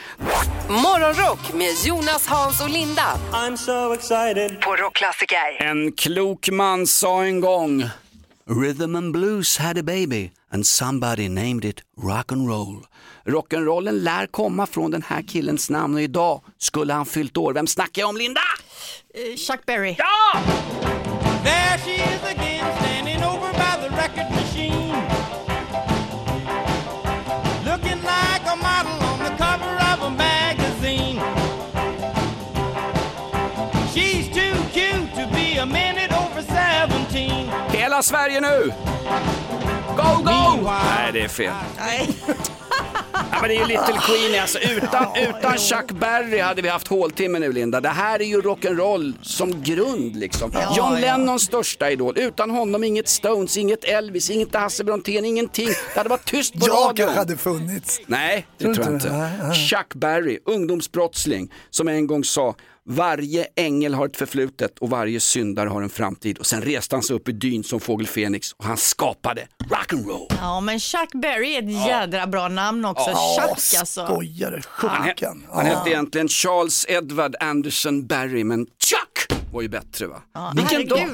Morgonrock 0.70 1.54
med 1.54 1.74
Jonas, 1.86 2.28
Hans 2.28 2.62
och 2.62 2.70
Linda. 2.70 3.20
I'm 3.32 3.56
so 3.56 3.94
excited. 3.94 4.62
På 4.62 4.76
Rockklassiker. 4.76 5.62
En 5.62 5.92
klok 5.92 6.50
man 6.50 6.88
sa 6.88 7.24
en 7.24 7.40
gång 7.42 7.84
Rhythm 8.50 8.96
and 8.96 9.12
blues 9.12 9.58
had 9.58 9.78
a 9.78 9.84
baby 9.84 10.32
and 10.52 10.68
somebody 10.68 11.30
named 11.30 11.66
it 11.66 11.82
rock 12.04 12.32
and 12.32 12.50
roll. 12.50 12.86
Rock'n'rollen 13.26 13.92
lär 14.04 14.28
komma 14.28 14.66
från 14.68 14.92
den 14.92 15.02
här 15.08 15.22
killens 15.22 15.70
namn 15.70 15.96
och 15.96 16.02
idag 16.02 16.42
skulle 16.58 16.94
han 16.94 17.06
fyllt 17.06 17.38
år. 17.38 17.54
Vem 17.54 17.68
snackar 17.68 18.02
jag 18.02 18.10
om 18.10 18.18
Linda? 18.18 18.42
Eh, 19.18 19.36
Chuck 19.38 19.66
Berry. 19.66 19.96
Ja! 19.98 20.42
There 21.44 21.78
she 21.86 22.02
is 22.02 22.22
again, 22.24 22.66
standing 22.82 23.24
over 23.24 23.50
by 23.54 23.78
the 23.82 23.90
record 23.96 24.30
machine. 24.32 24.92
Looking 27.64 28.04
like 28.04 28.44
a 28.46 28.56
model 28.58 28.92
on 29.08 29.20
the 29.20 29.34
cover 29.38 29.72
of 29.94 30.02
a 30.02 30.10
magazine. 30.12 31.22
She's 33.94 34.28
too 34.28 34.56
cute 34.74 35.14
to 35.16 35.28
be 35.34 35.60
a 35.60 35.66
minute 35.66 36.12
over 36.12 36.42
17. 36.42 37.48
Hela 37.70 38.04
Sverige 38.04 38.42
nu! 38.42 38.74
Go, 39.96 40.22
go! 40.24 40.60
Nej, 40.62 41.12
det 41.14 41.22
är 41.24 41.28
fel. 41.28 41.54
Nej. 41.78 42.10
Ja, 43.32 43.38
men 43.42 43.50
det 43.50 43.56
är 43.56 43.60
ju 43.60 43.66
Little 43.66 44.00
Queenie 44.02 44.42
alltså. 44.42 44.60
Utan, 44.60 45.06
utan 45.30 45.58
Chuck 45.58 45.92
Berry 45.92 46.40
hade 46.40 46.62
vi 46.62 46.70
haft 46.70 46.88
håltimme 46.88 47.40
nu 47.40 47.52
Linda. 47.52 47.82
Det 47.82 47.90
här 47.90 48.20
är 48.22 48.26
ju 48.26 48.42
rock'n'roll 48.42 49.14
som 49.22 49.64
grund 49.64 50.16
liksom. 50.16 50.52
John 50.52 50.94
ja. 50.94 51.00
Lennons 51.00 51.44
största 51.44 51.92
idol. 51.92 52.18
Utan 52.18 52.50
honom 52.50 52.84
inget 52.84 53.08
Stones, 53.08 53.58
inget 53.58 53.84
Elvis, 53.84 54.30
inget 54.30 54.56
Hasse 54.56 54.84
Brontén, 54.84 55.26
ingenting. 55.26 55.68
Det 55.68 55.98
hade 55.98 56.10
varit 56.10 56.26
tyst 56.26 56.54
på 56.54 56.68
Jag 56.68 56.74
radion. 56.74 56.96
kanske 56.96 57.18
hade 57.20 57.38
funnits. 57.38 58.02
Nej, 58.06 58.48
det 58.58 58.74
Tror 58.74 58.86
jag 58.86 58.94
inte. 58.94 59.54
Chuck 59.70 59.94
Berry, 59.96 60.40
ungdomsbrottsling, 60.46 61.52
som 61.70 61.88
en 61.88 62.08
gång 62.08 62.24
sa 62.24 62.56
Varje 62.90 63.48
ängel 63.56 63.94
har 63.94 64.06
ett 64.06 64.18
förflutet 64.18 64.80
och 64.80 64.90
varje 64.90 65.20
syndare 65.20 65.70
har 65.70 65.82
en 65.82 65.90
framtid. 65.90 66.38
Och 66.38 66.46
sen 66.46 66.62
reste 66.62 66.96
han 66.96 67.04
sig 67.04 67.16
upp 67.16 67.30
i 67.30 67.32
dyn 67.32 67.64
som 67.64 67.80
fågel 67.80 68.08
Fenix 68.08 68.52
och 68.54 68.66
han 68.66 68.78
skapade 68.78 69.48
rock'n'roll. 69.70 70.28
Ja, 70.42 70.60
men 70.62 70.80
Chuck 70.80 71.10
Berry 71.14 71.54
är 71.56 71.60
ett 71.64 71.88
jädra 71.88 72.28
bra 72.28 72.48
namn 72.48 72.86
också. 72.86 73.10
Ja, 73.10 73.38
Chuck 73.42 73.80
alltså. 73.80 74.06
Skojare, 74.06 74.62
Han, 74.68 75.08
he- 75.08 75.42
han 75.52 75.66
hette 75.66 75.90
egentligen 75.90 76.28
Charles 76.28 76.86
Edward 76.90 77.36
Anderson 77.40 78.08
Barry, 78.08 78.44
men 78.44 78.66
Chuck 78.66 79.40
var 79.54 79.62
ju 79.62 79.70
bättre 79.70 80.08
va? 80.08 80.22
Ja, 80.34 80.54
Vilken 80.56 80.88
dag! 80.88 81.10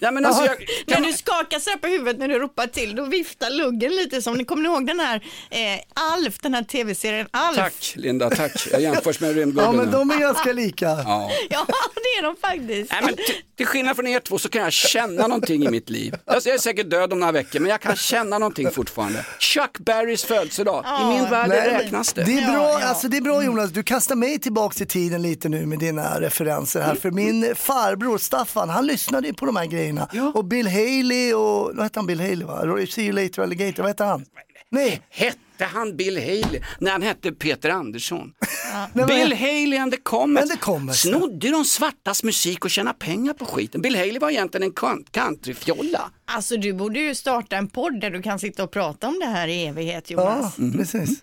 Ja, 0.00 0.10
men 0.10 0.24
alltså, 0.26 0.44
jag, 0.44 0.56
När 0.86 1.06
du 1.06 1.12
skakar 1.12 1.58
så 1.58 1.70
här 1.70 1.76
på 1.76 1.86
huvudet 1.86 2.18
när 2.18 2.28
du 2.28 2.38
ropar 2.38 2.66
till, 2.66 2.96
då 2.96 3.04
viftar 3.04 3.50
luggen 3.50 3.92
lite 3.92 4.22
som, 4.22 4.34
ni 4.34 4.44
kommer 4.44 4.62
ni 4.62 4.68
ihåg 4.68 4.86
den 4.86 5.00
här 5.00 5.16
eh, 5.50 5.80
Alf, 5.94 6.38
den 6.40 6.54
här 6.54 6.62
tv-serien 6.62 7.26
Alf? 7.30 7.56
tack 7.56 7.92
Linda, 7.96 8.30
tack. 8.30 8.68
Jag 8.72 8.80
jämförs 8.80 9.20
med 9.20 9.30
Ja 9.30 9.34
rymdgubben. 9.34 9.76
men 9.76 9.86
nu. 9.86 9.92
de 9.92 10.10
är 10.10 10.18
ganska 10.18 10.52
lika. 10.52 10.86
Ja. 10.86 11.30
Ja, 11.50 11.66
det 11.94 12.18
är 12.18 12.22
de 12.22 12.36
faktiskt. 12.36 12.92
Nej, 12.92 13.02
men 13.04 13.14
till, 13.16 13.24
till 13.56 13.66
skillnad 13.66 13.96
från 13.96 14.06
er 14.06 14.20
två 14.20 14.38
så 14.38 14.48
kan 14.48 14.62
jag 14.62 14.72
känna 14.72 15.26
någonting 15.26 15.64
i 15.64 15.68
mitt 15.68 15.90
liv. 15.90 16.14
Alltså, 16.26 16.48
jag 16.48 16.54
är 16.54 16.60
säkert 16.60 16.90
död 16.90 17.12
om 17.12 17.20
några 17.20 17.32
veckor, 17.32 17.60
men 17.60 17.70
jag 17.70 17.80
kan 17.80 17.96
känna 17.96 18.38
någonting 18.38 18.70
fortfarande. 18.70 19.24
Chuck 19.38 19.78
Berrys 19.78 20.24
födelsedag, 20.24 20.84
i 21.02 21.04
min 21.04 21.30
värld 21.30 21.48
Nej, 21.48 21.70
räknas 21.70 22.12
det. 22.12 22.24
Det 22.24 22.38
är, 22.38 22.52
bra, 22.52 22.78
Alltså, 22.78 23.08
det 23.08 23.16
är 23.16 23.20
bra 23.20 23.42
Jonas, 23.44 23.70
du 23.70 23.82
kastar 23.82 24.14
mig 24.14 24.38
tillbaks 24.38 24.80
i 24.80 24.86
tiden 24.86 25.22
lite 25.22 25.48
nu 25.48 25.66
med 25.66 25.78
dina 25.78 26.20
referenser 26.20 26.80
här. 26.80 26.94
För 26.94 27.10
min 27.10 27.54
farbror 27.56 28.18
Staffan, 28.18 28.68
han 28.68 28.86
lyssnade 28.86 29.26
ju 29.26 29.34
på 29.34 29.46
de 29.46 29.56
här 29.56 29.66
grejerna. 29.66 29.89
Och 30.34 30.44
Bill 30.44 30.66
Haley 30.68 31.34
och, 31.34 31.70
vad 31.76 31.82
hette 31.82 31.98
han 31.98 32.06
Bill 32.06 32.20
Haley 32.20 32.44
va? 32.44 32.86
See 32.90 33.02
you 33.04 33.12
later 33.12 33.42
alligator, 33.42 33.82
vad 33.82 33.90
hette 33.90 34.04
han? 34.04 34.24
Nej, 34.72 35.02
Hette 35.10 35.64
han 35.64 35.96
Bill 35.96 36.16
Haley? 36.18 36.60
när 36.78 36.92
han 36.92 37.02
hette 37.02 37.32
Peter 37.32 37.70
Andersson. 37.70 38.32
Men- 38.92 39.06
Bill 39.06 39.32
Haley 39.32 39.76
and 39.76 39.92
the 39.92 39.98
Comets. 40.02 40.42
And 40.42 40.50
the 40.50 40.56
Comets, 40.64 41.00
Snodde 41.00 41.50
de 41.50 41.64
svartas 41.64 42.22
musik 42.22 42.64
och 42.64 42.70
tjäna 42.70 42.92
pengar 42.92 43.32
på 43.34 43.44
skiten. 43.44 43.82
Bill 43.82 43.96
Haley 43.96 44.18
var 44.18 44.30
egentligen 44.30 44.66
en 44.66 44.72
coun- 44.72 45.04
countryfjolla. 45.10 46.10
Alltså 46.24 46.56
du 46.56 46.72
borde 46.72 47.00
ju 47.00 47.14
starta 47.14 47.56
en 47.56 47.68
podd 47.68 48.00
där 48.00 48.10
du 48.10 48.22
kan 48.22 48.38
sitta 48.38 48.64
och 48.64 48.70
prata 48.70 49.08
om 49.08 49.18
det 49.20 49.26
här 49.26 49.48
i 49.48 49.66
evighet 49.66 50.10
ja 50.10 50.16
Jonas. 50.40 50.56
precis. 50.76 51.18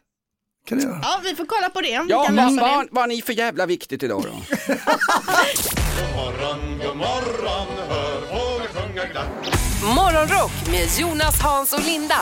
Kan 0.68 0.78
du 0.78 0.84
göra? 0.84 1.00
Ja, 1.04 1.20
vi 1.24 1.36
får 1.36 1.46
kolla 1.46 1.70
på 1.70 1.82
det 1.82 2.00
om 2.00 2.08
Ja, 2.10 2.22
vi 2.22 2.26
kan 2.28 2.36
vad, 2.36 2.56
lösa 2.56 2.68
det. 2.82 2.88
vad 2.92 3.04
har 3.04 3.08
ni 3.08 3.22
för 3.22 3.34
jävla 3.34 3.66
viktigt 3.66 4.04
idag 4.04 4.24
då? 4.24 4.30
Morgonrock 9.96 10.52
med 10.72 10.88
Jonas, 11.00 11.42
Hans 11.42 11.74
och 11.74 11.86
Linda 11.86 12.16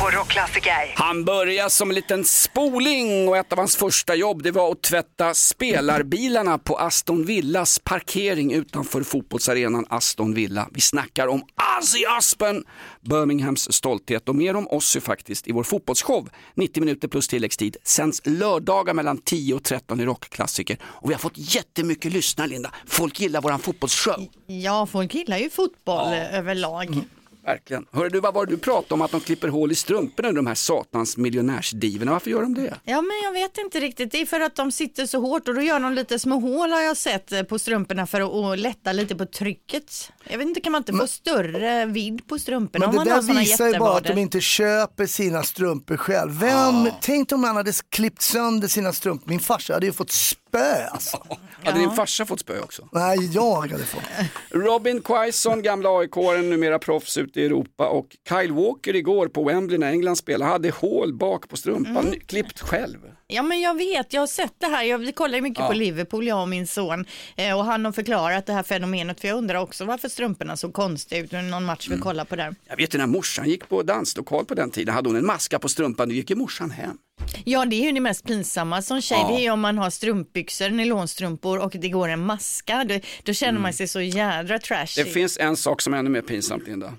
på 0.00 0.10
Rockklassiker. 0.10 0.94
Han 0.94 1.24
började 1.24 1.70
som 1.70 1.90
en 1.90 1.94
liten 1.94 2.24
spoling 2.24 3.28
och 3.28 3.36
ett 3.36 3.52
av 3.52 3.58
hans 3.58 3.76
första 3.76 4.14
jobb 4.14 4.42
det 4.42 4.50
var 4.50 4.72
att 4.72 4.82
tvätta 4.82 5.34
spelarbilarna 5.34 6.58
på 6.58 6.76
Aston 6.76 7.24
Villas 7.24 7.78
parkering 7.78 8.52
utanför 8.52 9.02
fotbollsarenan 9.02 9.86
Aston 9.90 10.34
Villa. 10.34 10.68
Vi 10.72 10.80
snackar 10.80 11.26
om 11.26 11.42
Ozzy 11.78 12.04
Osbourne, 12.18 12.62
Birminghams 13.06 13.72
stolthet 13.72 14.28
och 14.28 14.36
mer 14.36 14.56
om 14.56 14.68
Ozzy 14.68 15.00
faktiskt 15.00 15.48
i 15.48 15.52
vår 15.52 15.62
fotbollsshow 15.62 16.28
90 16.54 16.80
minuter 16.80 17.08
plus 17.08 17.28
tilläggstid 17.28 17.76
sänds 17.84 18.22
lördagar 18.24 18.94
mellan 18.94 19.18
10 19.18 19.54
och 19.54 19.62
13 19.62 20.00
i 20.00 20.04
rockklassiker 20.04 20.78
och 20.82 21.10
vi 21.10 21.14
har 21.14 21.20
fått 21.20 21.38
jättemycket 21.54 22.12
lyssnare 22.12 22.48
Linda. 22.48 22.70
Folk 22.86 23.20
gillar 23.20 23.40
våran 23.42 23.58
fotbollsshow. 23.58 24.26
Ja, 24.46 24.86
folk 24.86 25.14
gillar 25.14 25.38
ju 25.38 25.50
fotboll 25.50 26.12
eh, 26.12 26.38
överlag. 26.38 27.04
Verkligen. 27.46 27.86
Hörru 27.92 28.08
du, 28.08 28.20
vad 28.20 28.34
var 28.34 28.46
det 28.46 28.52
du 28.52 28.58
pratade 28.58 28.94
om 28.94 29.02
att 29.02 29.10
de 29.10 29.20
klipper 29.20 29.48
hål 29.48 29.72
i 29.72 29.74
strumporna 29.74 30.32
de 30.32 30.46
här 30.46 30.54
satans 30.54 31.16
miljonärsdivorna. 31.16 32.12
Varför 32.12 32.30
gör 32.30 32.42
de 32.42 32.54
det? 32.54 32.74
Ja, 32.84 33.02
men 33.02 33.12
jag 33.24 33.32
vet 33.32 33.58
inte 33.58 33.80
riktigt. 33.80 34.12
Det 34.12 34.20
är 34.20 34.26
för 34.26 34.40
att 34.40 34.56
de 34.56 34.72
sitter 34.72 35.06
så 35.06 35.20
hårt 35.20 35.48
och 35.48 35.54
då 35.54 35.60
gör 35.60 35.80
de 35.80 35.92
lite 35.92 36.18
små 36.18 36.40
hål 36.40 36.70
har 36.70 36.80
jag 36.80 36.96
sett 36.96 37.32
eh, 37.32 37.42
på 37.42 37.58
strumporna 37.58 38.06
för 38.06 38.52
att, 38.52 38.58
lätta 38.58 38.92
lite 38.92 39.16
på 39.16 39.26
trycket. 39.26 40.12
Jag 40.24 40.38
vet 40.38 40.46
inte, 40.46 40.60
kan 40.60 40.72
man 40.72 40.80
inte 40.80 40.92
få 40.92 41.06
större 41.06 41.86
vidd 41.86 42.26
på 42.28 42.38
strumporna 42.38 42.86
Men 42.86 42.98
om 42.98 43.04
det 43.04 43.10
man 43.10 43.16
har 43.16 43.22
där 43.22 43.26
såna 43.26 43.40
visar 43.40 43.68
ju 43.68 43.78
bara 43.78 43.96
att 43.96 44.04
de 44.04 44.18
inte 44.18 44.40
köper 44.40 45.06
sina 45.06 45.42
strumpor 45.42 45.96
själv. 45.96 46.40
Vem, 46.40 46.88
tänk 47.00 47.32
om 47.32 47.44
han 47.44 47.56
hade 47.56 47.72
klippt 47.88 48.22
sönder 48.22 48.68
sina 48.68 48.92
strumpor. 48.92 49.28
Min 49.30 49.40
farsa 49.40 49.74
hade 49.74 49.86
ju 49.86 49.92
fått 49.92 50.10
spö 50.48 50.84
alltså. 50.90 51.22
Hade 51.64 51.78
din 51.78 51.90
farsa 51.90 52.26
fått 52.26 52.40
spö 52.40 52.60
också? 52.60 52.88
Nej, 52.92 53.18
jag 53.32 53.60
hade 53.60 53.84
fått. 53.84 54.02
Robin 54.50 55.00
Quaison, 55.02 55.62
gamla 55.62 55.88
AIK-aren, 55.98 56.50
numera 56.50 56.78
proffs 56.78 57.16
ute 57.16 57.40
i 57.40 57.46
Europa 57.46 57.88
och 57.88 58.06
Kyle 58.28 58.52
Walker 58.52 58.96
igår 58.96 59.28
på 59.28 59.44
Wembley 59.44 59.78
när 59.78 59.90
England 59.90 60.16
spelade 60.16 60.50
hade 60.50 60.70
hål 60.70 61.14
bak 61.14 61.48
på 61.48 61.56
strumpan, 61.56 62.06
Mm. 62.06 62.20
klippt 62.26 62.60
själv. 62.60 62.98
Ja 63.28 63.42
men 63.42 63.60
jag 63.60 63.74
vet, 63.76 64.12
jag 64.12 64.22
har 64.22 64.26
sett 64.26 64.54
det 64.58 64.66
här. 64.66 64.84
Jag, 64.84 64.98
vi 64.98 65.12
kollar 65.12 65.40
mycket 65.40 65.58
Ja. 65.58 65.66
på 65.68 65.72
Liverpool, 65.74 66.26
jag 66.26 66.40
och 66.42 66.48
min 66.48 66.66
son. 66.66 67.04
Eh, 67.36 67.58
och 67.58 67.64
han 67.64 67.84
har 67.84 67.92
förklarat 67.92 68.46
det 68.46 68.52
här 68.52 68.62
fenomenet, 68.62 69.20
för 69.20 69.28
jag 69.28 69.38
undrar 69.38 69.58
också 69.60 69.84
varför 69.84 70.08
strumporna 70.08 70.56
såg 70.56 70.72
konstiga 70.72 71.20
ut. 71.20 71.32
Någon 71.32 71.64
match 71.64 71.86
Mm. 71.86 71.98
vi 71.98 72.02
kollar 72.02 72.24
på 72.24 72.36
där. 72.36 72.54
Jag 72.68 72.76
vet 72.76 72.94
ju 72.94 72.98
när 72.98 73.06
morsan 73.06 73.48
gick 73.48 73.68
på 73.68 73.82
danslokal 73.82 74.44
på 74.44 74.54
den 74.54 74.70
tiden, 74.70 74.94
hade 74.94 75.08
hon 75.08 75.16
en 75.16 75.26
maska 75.26 75.58
på 75.58 75.68
strumpan, 75.68 76.08
då 76.08 76.14
gick 76.14 76.30
ju 76.30 76.36
morsan 76.36 76.70
hem. 76.70 76.98
Ja 77.44 77.64
det 77.64 77.76
är 77.76 77.82
ju 77.84 77.92
det 77.92 78.00
mest 78.00 78.24
pinsamma 78.26 78.82
som 78.82 79.00
tjej, 79.02 79.18
Ja. 79.20 79.28
det 79.28 79.34
är 79.34 79.42
ju 79.42 79.50
om 79.50 79.60
man 79.60 79.78
har 79.78 79.90
strumpbyxor, 79.90 80.70
nylonstrumpor 80.70 81.58
och 81.58 81.70
det 81.72 81.88
går 81.88 82.08
en 82.08 82.26
maska. 82.26 82.84
Då, 82.88 82.98
då 83.22 83.32
känner 83.32 83.60
man 83.60 83.72
sig 83.72 83.88
så 83.88 84.00
jädra 84.00 84.58
trashy. 84.58 85.00
Mm. 85.00 85.08
Det 85.08 85.14
finns 85.14 85.38
en 85.38 85.56
sak 85.56 85.80
som 85.82 85.94
är 85.94 85.98
ännu 85.98 86.10
mer 86.10 86.22
pinsamt 86.22 86.66
Linda. 86.66 86.92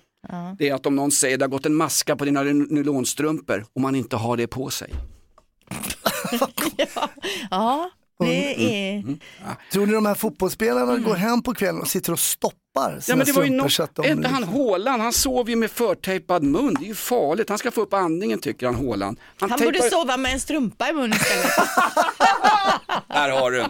Det 0.60 0.70
är 0.70 0.74
att 0.74 0.86
om 0.86 0.96
någon 0.96 1.12
säger 1.12 1.38
det 1.38 1.46
har 1.46 1.50
gått 1.50 1.66
en 1.66 1.76
maska 1.76 2.16
på 2.16 2.26
dina 2.26 2.44
nylonstrumpor 2.44 3.66
och 3.74 3.82
man 3.82 3.96
inte 3.96 4.16
har 4.16 4.38
det 4.38 4.48
på 4.48 4.70
sig. 4.70 4.94
Ja, 7.52 7.90
det 8.20 8.96
är... 8.96 9.04
Tror 9.72 9.86
ni 9.86 9.94
de 9.94 10.06
här 10.06 10.16
fotbollsspelarna 10.16 10.98
går 10.98 11.16
hem 11.16 11.42
på 11.42 11.54
kvällen 11.54 11.82
och 11.82 11.88
sitter 11.88 12.14
och 12.14 12.20
stoppar 12.20 13.00
sina 13.00 13.02
Ja 13.08 13.16
men 13.16 13.26
det 13.26 13.32
var 13.32 13.44
ju 13.44 13.50
något, 13.50 13.72
så 13.72 13.84
att 13.84 13.96
de... 13.96 14.06
inte 14.06 14.28
han 14.28 14.44
Håland, 14.44 15.02
han 15.02 15.14
sov 15.14 15.50
ju 15.50 15.56
med 15.56 15.72
förtejpad 15.72 16.44
mun, 16.44 16.76
det 16.80 16.86
är 16.86 16.88
ju 16.88 16.96
farligt, 16.96 17.50
han 17.50 17.58
ska 17.58 17.72
få 17.72 17.82
upp 17.82 17.94
andningen 17.94 18.40
tycker 18.40 18.66
han 18.66 18.76
Håland. 18.76 19.20
Han 19.40 19.50
tejpar- 19.50 19.66
borde 19.66 19.82
sova 19.82 20.18
med 20.18 20.34
en 20.34 20.40
strumpa 20.40 20.90
i 20.90 20.94
munnen 20.94 21.18
istället. 21.18 21.52
Här 23.10 23.30
har 23.30 23.52
du. 23.52 23.66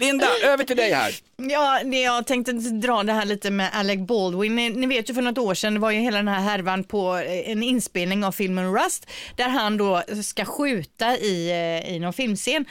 Linda, 0.00 0.26
över 0.44 0.64
till 0.64 0.76
dig 0.76 0.92
här. 0.92 1.14
Ja, 1.36 1.82
jag 1.82 2.26
tänkte 2.26 2.52
dra 2.52 3.02
det 3.02 3.12
här 3.12 3.24
lite 3.24 3.50
med 3.50 3.70
Alec 3.72 3.98
Baldwin. 3.98 4.56
Ni, 4.56 4.70
ni 4.70 4.86
vet 4.86 5.10
ju 5.10 5.14
för 5.14 5.22
något 5.22 5.38
år 5.38 5.54
sedan, 5.54 5.74
det 5.74 5.80
var 5.80 5.90
ju 5.90 5.98
hela 5.98 6.16
den 6.16 6.28
här 6.28 6.40
härvan 6.40 6.84
på 6.84 7.16
eh, 7.16 7.50
en 7.50 7.62
inspelning 7.62 8.24
av 8.24 8.32
filmen 8.32 8.74
Rust, 8.74 9.06
där 9.36 9.48
han 9.48 9.76
då 9.76 10.02
ska 10.22 10.44
skjuta 10.44 11.16
i, 11.16 11.50
eh, 11.50 11.94
i 11.94 11.98
någon 11.98 12.12
filmscen. 12.12 12.64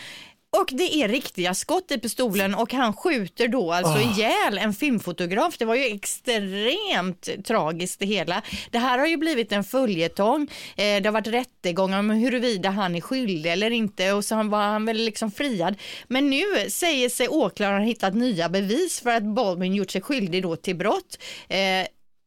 Och 0.57 0.69
det 0.71 0.93
är 1.03 1.07
riktiga 1.07 1.53
skott 1.53 1.91
i 1.91 1.97
pistolen 1.99 2.55
och 2.55 2.73
han 2.73 2.93
skjuter 2.93 3.47
då 3.47 3.73
alltså 3.73 3.93
Ah. 3.93 4.01
ihjäl 4.01 4.57
en 4.57 4.73
filmfotograf. 4.73 5.57
Det 5.57 5.65
var 5.65 5.75
ju 5.75 5.85
extremt 5.85 7.29
tragiskt 7.45 7.99
det 7.99 8.05
hela. 8.05 8.41
Det 8.71 8.77
här 8.77 8.99
har 8.99 9.07
ju 9.07 9.17
blivit 9.17 9.51
en 9.51 9.63
följetong. 9.63 10.41
Eh, 10.75 11.01
det 11.01 11.05
har 11.05 11.11
varit 11.11 11.27
rättegångar 11.27 11.99
om 11.99 12.09
huruvida 12.09 12.69
han 12.69 12.95
är 12.95 13.01
skyldig 13.01 13.51
eller 13.51 13.71
inte 13.71 14.11
och 14.13 14.25
så 14.25 14.35
var 14.43 14.61
han 14.61 14.85
väl 14.85 14.97
liksom 14.97 15.31
friad. 15.31 15.75
Men 16.07 16.29
nu 16.29 16.43
säger 16.69 17.09
sig 17.09 17.27
åklagaren 17.27 17.79
ha 17.81 17.87
hittat 17.87 18.13
nya 18.13 18.49
bevis 18.49 18.99
för 18.99 19.09
att 19.09 19.23
Baldwin 19.23 19.75
gjort 19.75 19.91
sig 19.91 20.01
skyldig 20.01 20.43
då 20.43 20.55
till 20.55 20.75
brott. 20.75 21.17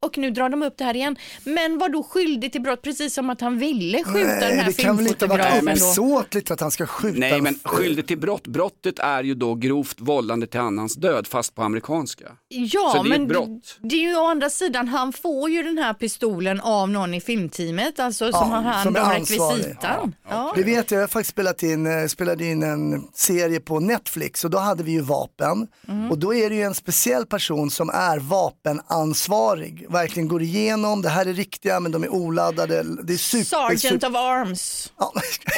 Och 0.03 0.19
nu 0.19 0.31
drar 0.31 0.49
de 0.49 0.63
upp 0.63 0.75
det 0.79 0.85
här 0.85 0.97
igen. 0.97 1.17
Men 1.45 1.79
var 1.79 1.89
då 1.89 2.03
skyldig 2.03 2.53
till 2.53 2.61
brott 2.61 2.83
precis 2.83 3.15
som 3.15 3.31
att 3.31 3.41
han 3.41 3.59
ville 3.59 4.05
skjuta 4.05 4.19
den 4.19 4.39
Nej, 4.39 4.57
här 4.57 4.67
det 4.67 4.73
kan 4.73 4.97
väl 4.97 5.07
inte 5.07 5.27
då? 5.27 5.71
uppsåtligt 5.73 6.51
att 6.51 6.61
han 6.61 6.71
ska 6.71 6.87
skjuta 6.87 7.19
Nej 7.19 7.33
en 7.33 7.43
men 7.43 7.59
skyldig 7.65 8.07
till 8.07 8.19
brott, 8.19 8.47
brottet 8.47 8.99
är 8.99 9.23
ju 9.25 9.35
då 9.35 9.55
grovt 9.55 10.01
vållande 10.01 10.47
till 10.47 10.61
annans 10.61 10.95
död 10.95 11.27
fast 11.27 11.55
på 11.55 11.63
amerikanska. 11.63 12.25
Ja, 12.49 12.93
Så 12.97 13.03
det 13.03 13.09
är 13.09 13.11
men 13.11 13.23
ett 13.23 13.29
brott. 13.29 13.79
det 13.81 13.95
är 13.97 14.01
ju 14.01 14.17
å 14.17 14.27
andra 14.27 14.51
sidan, 14.51 14.89
han 14.89 15.13
får 15.13 15.51
ju 15.51 15.63
den 15.63 15.79
här 15.79 15.95
pistolen 15.95 16.61
av 16.61 16.91
någon 16.91 17.15
i 17.15 17.21
filmteamet, 17.21 18.01
alltså 18.01 18.33
som 18.33 18.41
Ja, 18.51 18.57
har 18.57 18.63
hand 18.63 18.97
är 18.97 19.03
om 19.05 19.11
rekvisitan. 19.11 20.15
Ja. 20.31 20.53
Det 20.57 20.63
vet 20.63 20.91
jag, 20.91 20.99
jag 20.99 21.03
har 21.03 21.09
faktiskt 21.09 21.31
spelat 21.31 21.63
in, 21.63 21.87
eh, 21.87 22.07
spelade 22.07 22.45
in 22.47 22.63
en 22.63 23.03
serie 23.15 23.61
på 23.61 23.81
Netflix 23.81 24.45
och 24.45 24.51
då 24.51 24.59
hade 24.59 24.83
vi 24.83 24.93
ju 24.93 25.01
vapen. 25.01 25.67
Mm. 25.89 26.11
Och 26.11 26.19
då 26.19 26.35
är 26.35 26.51
det 26.51 26.57
ju 26.57 26.63
en 26.63 26.75
speciell 26.75 27.27
person 27.27 27.71
som 27.71 27.91
är 27.91 28.19
vapenansvarig. 28.19 29.87
Verkligen 29.93 30.29
går 30.29 30.43
igenom, 30.43 31.03
det 31.03 31.09
här 31.09 31.27
är 31.27 31.33
riktiga 31.33 31.81
men 31.81 31.93
de 31.93 32.05
är 32.05 32.09
oladdade. 32.09 32.83
Det 33.05 33.13
är 33.13 33.17
super, 33.17 33.45
Sergeant 33.45 33.81
super... 33.81 34.09
of 34.09 34.17
Arms. 34.17 34.93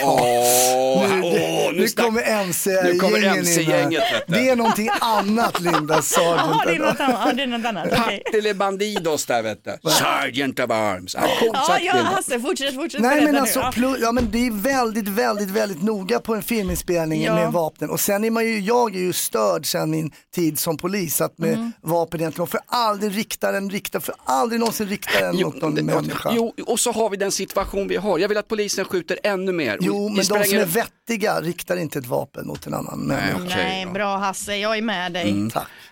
Åh, 0.04 1.08
Nu, 1.08 1.22
åh, 1.22 1.72
nu, 1.72 1.88
snack- 1.88 2.04
kommer 2.04 2.22
MC-gängen 2.22 2.88
Nu 2.92 2.98
kommer 2.98 3.18
in. 3.18 3.94
Det 4.26 4.48
är 4.48 4.56
någonting 4.56 4.88
annat 5.00 5.60
Linda, 5.60 5.94
Jaha, 5.94 6.02
Sergeant. 6.02 6.62
det 6.66 6.74
är 6.74 6.78
något 6.78 7.00
annat. 7.00 7.20
Ja, 7.26 7.32
det 7.32 7.42
är 7.42 7.46
något 7.46 7.66
annat. 7.66 7.86
okej. 7.92 8.22
Partille 8.24 8.54
Bandidos 8.54 9.26
där 9.26 9.42
vet 9.42 9.64
du. 9.64 9.90
Sergeant 9.90 10.60
of 10.60 10.70
Arms. 10.70 11.14
Ja, 11.20 11.28
Ja, 11.52 11.78
ja. 11.80 11.92
Hasse, 12.02 12.40
fortsätt, 12.40 12.74
fortsätt 12.74 13.00
Nej 13.00 13.24
men 13.24 13.34
nu. 13.34 13.40
alltså, 13.40 13.60
Ja. 13.76 13.96
ja, 14.00 14.12
men 14.12 14.30
det 14.30 14.46
är 14.46 14.50
väldigt, 14.50 15.08
väldigt, 15.08 15.50
väldigt 15.50 15.82
noga 15.82 16.20
på 16.20 16.34
en 16.34 16.42
filminspelning 16.42 17.22
Ja. 17.22 17.34
med 17.34 17.52
vapnen. 17.52 17.90
Och 17.90 18.00
sen 18.00 18.24
är 18.24 18.30
man 18.30 18.44
ju, 18.44 18.60
jag 18.60 18.94
är 18.96 19.00
ju 19.00 19.12
störd 19.12 19.66
sen 19.66 19.90
min 19.90 20.10
tid 20.34 20.58
som 20.58 20.76
polis, 20.76 21.20
att 21.20 21.38
med 21.38 21.54
Mm. 21.54 21.72
vapen 21.82 22.20
egentligen, 22.20 22.40
man 22.42 22.46
får 22.46 22.60
aldrig 22.66 23.16
rikta 23.16 23.52
den, 23.52 23.70
rikta, 23.70 24.00
för 24.00 24.14
aldrig 24.24 24.60
någonsin 24.60 24.88
rikta 24.88 25.20
den 25.20 25.36
mot 25.42 25.62
någon 25.62 25.74
människa. 25.74 26.32
Jo, 26.36 26.54
och 26.66 26.80
så 26.80 26.92
har 26.92 27.10
vi 27.10 27.16
den 27.16 27.32
situation 27.32 27.88
vi 27.88 27.96
har. 27.96 28.18
Jag 28.18 28.28
vill 28.28 28.38
att 28.38 28.48
polisen 28.48 28.84
skjuter 28.84 29.18
ännu 29.22 29.52
mer. 29.52 29.78
Jo, 29.80 30.08
Det 30.08 30.14
men 30.14 30.16
de 30.16 30.24
spelar 30.24 30.44
som 30.44 30.58
är 30.58 30.64
vettiga 30.66 31.40
riktar 31.40 31.76
inte 31.76 31.98
ett 31.98 32.06
vapen 32.06 32.46
mot 32.46 32.66
en 32.66 32.74
annan 32.74 32.98
människa. 33.00 33.36
okej 33.44 33.56
Nej, 33.56 33.86
bra 33.86 34.16
Hasse, 34.16 34.56
jag 34.56 34.76
är 34.78 34.82
med 34.82 35.12
dig. 35.12 35.30
Mm. 35.30 35.50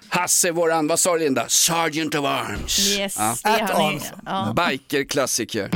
Hasse, 0.09 0.51
våran, 0.51 0.87
vad 0.87 0.99
sa 1.01 1.13
du 1.13 1.19
Linda? 1.19 1.49
Sergeant 1.49 2.15
of 2.15 2.25
Arms. 2.25 2.79
Yes, 2.99 3.17
Ja. 3.19 3.35
det 3.45 3.49
är 3.49 3.61
han. 3.73 3.95
är- 3.95 4.03
Ja. 4.27 4.55
Bikerklassiker. 4.69 5.69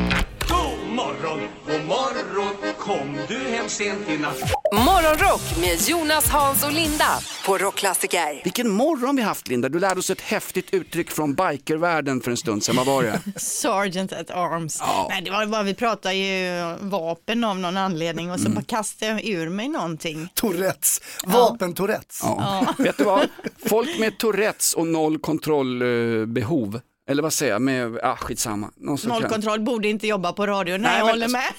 God 0.48 0.94
morgon, 0.96 1.40
god 1.66 1.84
morgon, 1.86 2.56
kom 2.86 3.18
du 3.28 3.38
hem 3.38 3.68
sent 3.68 4.08
i 4.08 4.18
natt? 4.18 4.38
Morgonrock 4.72 5.40
med 5.60 5.80
Jonas, 5.88 6.28
Hans 6.28 6.64
och 6.64 6.72
Linda 6.72 7.18
på 7.46 7.58
Rockklassiker. 7.58 8.40
Vilken 8.44 8.70
morgon 8.70 9.16
vi 9.16 9.22
haft 9.22 9.48
Linda. 9.48 9.68
Du 9.68 9.78
lärde 9.80 9.98
oss 10.00 10.10
ett 10.10 10.20
häftigt 10.20 10.74
uttryck 10.74 11.10
från 11.10 11.34
bikervärlden 11.34 12.20
för 12.20 12.30
en 12.30 12.36
stund 12.36 12.64
sedan. 12.64 12.76
Vad 12.76 12.86
var 12.86 13.02
det? 13.02 13.20
Sergeant 13.40 14.12
at 14.12 14.30
arms. 14.30 14.78
Ja. 14.80 15.06
Nej, 15.10 15.22
det 15.22 15.30
var 15.30 15.46
bara, 15.46 15.62
vi 15.62 15.74
pratade 15.74 16.14
ju 16.14 16.50
vapen 16.80 17.44
av 17.44 17.58
någon 17.58 17.76
anledning 17.76 18.30
och 18.30 18.40
så 18.40 18.46
Mm. 18.46 18.54
bara 18.54 18.64
kastade 18.64 19.12
jag 19.12 19.24
ur 19.24 19.48
mig 19.48 19.68
någonting. 19.68 20.28
Tourettes, 20.34 21.00
vapen-tourettes. 21.26 22.20
Ja. 22.22 22.66
Vet 22.78 22.98
du 22.98 23.04
vad? 23.04 23.28
Folk 23.66 23.98
med 23.98 24.18
Tourettes 24.18 24.74
och 24.74 24.86
noll 24.86 25.18
kontrollbehov, 25.18 26.80
eller 27.10 27.22
vad 27.22 27.32
säger 27.32 27.52
jag, 27.52 27.62
med, 27.62 27.98
ah, 28.02 28.16
skitsamma. 28.16 28.70
Nollkontroll 28.76 29.60
borde 29.60 29.88
inte 29.88 30.06
jobba 30.06 30.32
på 30.32 30.46
radio. 30.46 30.72
Nej, 30.78 30.80
Nej, 30.80 30.98
jag 30.98 31.06
men- 31.06 31.14
håller 31.14 31.28
med. 31.28 31.52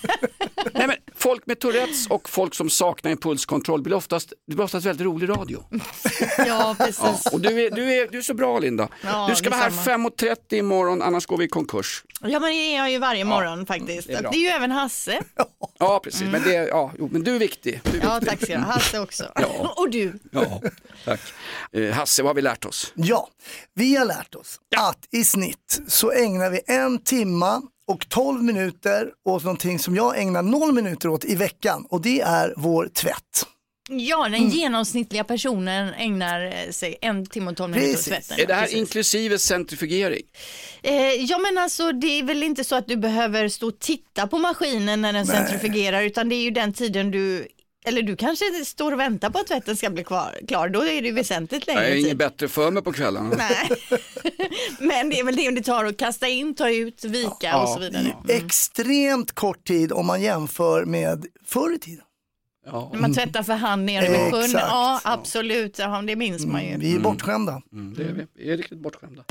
Nej, 0.74 0.88
men 0.88 0.96
folk 1.18 1.46
med 1.46 1.60
Tourettes 1.60 2.08
och 2.08 2.30
folk 2.30 2.56
som 2.56 2.70
saknar 2.70 3.12
impulskontroll 3.12 3.82
blir 3.82 3.96
oftast, 3.96 4.34
det 4.48 4.56
blir 4.56 4.66
oftast 4.66 4.86
väldigt 4.86 5.06
rolig 5.06 5.30
radio. 5.30 5.64
ja, 6.38 6.76
precis. 6.80 7.00
Ja, 7.04 7.20
och 7.32 7.42
du 7.42 7.66
är, 7.66 7.72
du, 7.72 7.94
är, 7.94 8.08
du 8.12 8.18
är 8.18 8.22
så 8.22 8.34
bra 8.34 8.60
Linda. 8.60 8.88
Ja, 9.04 9.26
du 9.30 9.36
ska 9.36 9.50
vara 9.50 9.60
här 9.60 9.70
detsamma. 9.70 10.10
5.30 10.10 10.36
imorgon, 10.56 11.02
annars 11.02 11.26
går 11.26 11.38
vi 11.38 11.46
i 11.46 11.48
konkurs. 11.48 12.04
Ja, 12.22 12.40
men 12.40 12.50
det 12.50 12.56
är 12.56 12.78
jag 12.78 12.92
ju 12.92 12.98
varje 13.00 13.26
morgon 13.26 13.66
faktiskt. 13.66 14.08
det 14.08 14.14
Det 14.14 14.14
är 14.14 14.18
är, 14.18 14.22
bra. 14.24 14.34
ju 14.34 14.48
även 14.48 14.72
Hasse. 14.72 15.22
Ja, 15.80 16.00
precis. 16.04 16.22
Men, 16.22 16.44
det, 16.44 16.54
ja, 16.54 16.92
jo, 17.00 17.10
men 17.12 17.24
du 17.24 17.36
är 17.36 17.40
viktig. 17.40 17.82
Du 17.84 18.00
är 18.00 18.04
Ja, 18.04 18.14
viktig. 18.20 18.30
tack 18.30 18.44
ska 18.44 18.54
du 18.54 18.60
ha. 18.64 18.72
Hasse 18.74 19.00
också. 19.00 19.24
Ja. 19.36 19.74
Och 19.78 19.90
du. 19.90 20.20
Ja, 20.32 20.62
tack. 21.06 21.20
Eh, 21.72 21.92
Hasse, 21.92 22.24
vad 22.24 22.30
har 22.30 22.34
vi 22.36 22.42
lärt 22.42 22.66
oss? 22.66 22.92
Ja, 22.96 23.30
vi 23.74 23.96
har 23.96 24.06
lärt 24.06 24.36
oss 24.36 24.60
att 24.78 25.08
i 25.12 25.24
snitt 25.24 25.82
så 25.88 26.12
ägnar 26.12 26.50
vi 26.50 26.62
en 26.68 27.00
timma 27.04 27.62
och 27.88 28.10
12 28.10 28.44
minuter 28.44 29.10
åt 29.26 29.44
någonting 29.44 29.80
som 29.80 29.96
jag 29.96 30.20
ägnar 30.20 30.42
0 30.42 30.72
minuter 30.74 31.10
åt 31.10 31.26
i 31.26 31.36
veckan 31.36 31.86
och 31.90 32.02
det 32.02 32.22
är 32.22 32.54
vår 32.58 32.88
tvätt. 32.94 33.46
Ja, 33.90 34.24
den 34.24 34.34
Mm. 34.36 34.50
genomsnittliga 34.50 35.24
personen 35.24 35.94
ägnar 35.94 36.46
eh, 36.46 36.72
sig 36.72 36.98
en 37.02 37.26
timme 37.26 37.52
och 37.52 37.58
tolv 37.58 37.74
minuter 37.76 37.94
åt 38.00 38.04
tvätten. 38.06 38.40
Är 38.40 38.46
det 38.46 38.54
här 38.54 38.62
Precis. 38.62 38.78
inklusive 38.78 39.38
centrifugering? 39.40 40.24
Eh, 40.84 40.94
ja 41.14 41.38
men 41.38 41.58
alltså 41.58 41.92
det 41.92 42.08
är 42.20 42.24
väl 42.24 42.44
inte 42.44 42.64
så 42.64 42.76
att 42.76 42.88
du 42.88 42.98
behöver 42.98 43.50
stå 43.50 43.68
och 43.68 43.80
titta 43.80 44.28
på 44.28 44.38
maskinen 44.38 45.02
när 45.02 45.14
den 45.14 45.26
Nej. 45.28 45.36
centrifugerar 45.38 46.02
utan 46.04 46.30
det 46.30 46.36
är 46.36 46.42
ju 46.44 46.52
den 46.52 46.74
tiden 46.74 47.12
du 47.12 47.48
eller 47.88 48.02
du 48.02 48.16
kanske 48.16 48.46
står 48.66 48.92
och 48.92 49.00
väntar 49.00 49.30
på 49.30 49.40
att 49.40 49.48
tvätten 49.48 49.78
ska 49.78 49.90
bli 49.90 50.04
kvar, 50.04 50.40
klar, 50.48 50.70
då 50.70 50.82
är 50.82 51.02
det 51.02 51.08
ju 51.08 51.14
väsentligt 51.14 51.68
Jag 51.68 51.76
längre 51.76 51.90
är 51.90 51.96
inget 51.96 52.10
tid. 52.10 52.18
bättre 52.18 52.48
för 52.48 52.72
mig 52.72 52.84
på 52.84 52.92
kvällarna. 52.94 53.36
Nej. 53.38 53.70
Men 54.80 55.10
det 55.10 55.20
är 55.20 55.24
väl 55.24 55.36
det 55.36 55.52
det 55.52 55.62
tar 55.62 55.86
att 55.86 55.98
kasta 55.98 56.28
in, 56.28 56.56
ta 56.56 56.70
ut, 56.70 57.04
vika 57.06 57.58
och 57.62 57.70
så 57.70 57.80
vidare. 57.80 58.16
Extremt 58.30 59.32
kort 59.32 59.68
tid 59.68 59.92
om 59.92 60.06
man 60.06 60.22
jämför 60.22 60.86
med 60.86 61.26
förr 61.46 61.76
i 61.76 61.80
tiden. 61.80 62.04
Ja. 62.66 62.90
När 62.94 63.00
man 63.00 63.14
tvättar 63.14 63.44
för 63.44 63.54
hand 63.54 63.86
nere 63.86 64.10
vid 64.10 64.34
sjön, 64.34 64.52
ja 64.54 65.02
absolut, 65.04 65.80
ja, 65.80 66.02
det 66.08 66.16
minns 66.16 66.46
man 66.46 66.66
ju. 66.66 66.78
Vi 66.78 66.96
är 66.96 67.00
bortskämda. 67.00 67.62
Mm, 67.74 67.94
det 67.94 68.04
är 68.04 68.14
vi. 68.14 68.26
Vi 68.36 68.52
är 68.52 68.58
riktigt 68.58 68.80
bortskämda. 68.80 69.24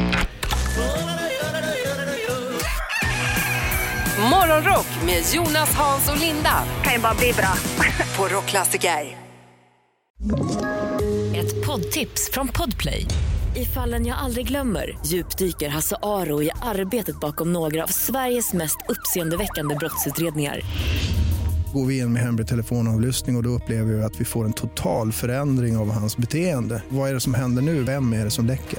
Morgonrock 4.19 4.87
med 5.07 5.23
Jonas, 5.35 5.75
Hans 5.75 6.11
och 6.11 6.21
Linda. 6.21 6.63
Kan 6.85 6.93
ju 6.93 6.99
bara 7.01 7.15
bli 7.15 7.33
bra. 7.33 7.53
på 8.17 8.35
Rockklassiker. 8.35 9.17
Ett 11.35 11.67
poddtips 11.67 12.31
från 12.33 12.49
Podplay. 12.49 13.07
I 13.57 13.65
fallen 13.65 14.07
jag 14.07 14.19
aldrig 14.19 14.49
glömmer 14.49 14.99
djupdyker 15.07 15.69
Hasse 15.69 15.97
Aro 16.03 16.43
i 16.43 16.51
arbetet 16.63 17.21
bakom 17.21 17.53
några 17.53 17.85
av 17.85 17.89
Sveriges 17.89 18.53
mest 18.53 18.79
uppseendeväckande 18.89 19.75
brottsutredningar. 19.75 20.61
Går 21.75 21.87
vi 21.87 21.99
in 21.99 22.13
med 22.13 22.23
hemlig 22.23 22.47
telefonavlyssning 22.47 23.37
och, 23.37 23.41
och 23.41 23.45
då 23.45 23.51
upplever 23.51 23.93
vi 23.93 24.03
att 24.03 24.21
vi 24.21 24.25
får 24.25 24.45
en 24.45 24.53
total 24.53 25.13
förändring 25.13 25.77
av 25.77 25.91
hans 25.91 26.17
beteende. 26.17 26.83
Vad 26.89 27.11
är 27.11 27.15
det 27.15 27.21
som 27.21 27.35
händer 27.35 27.63
nu? 27.63 27.83
Vem 27.83 28.13
är 28.13 28.25
det 28.25 28.31
som 28.31 28.47
läcker? 28.47 28.79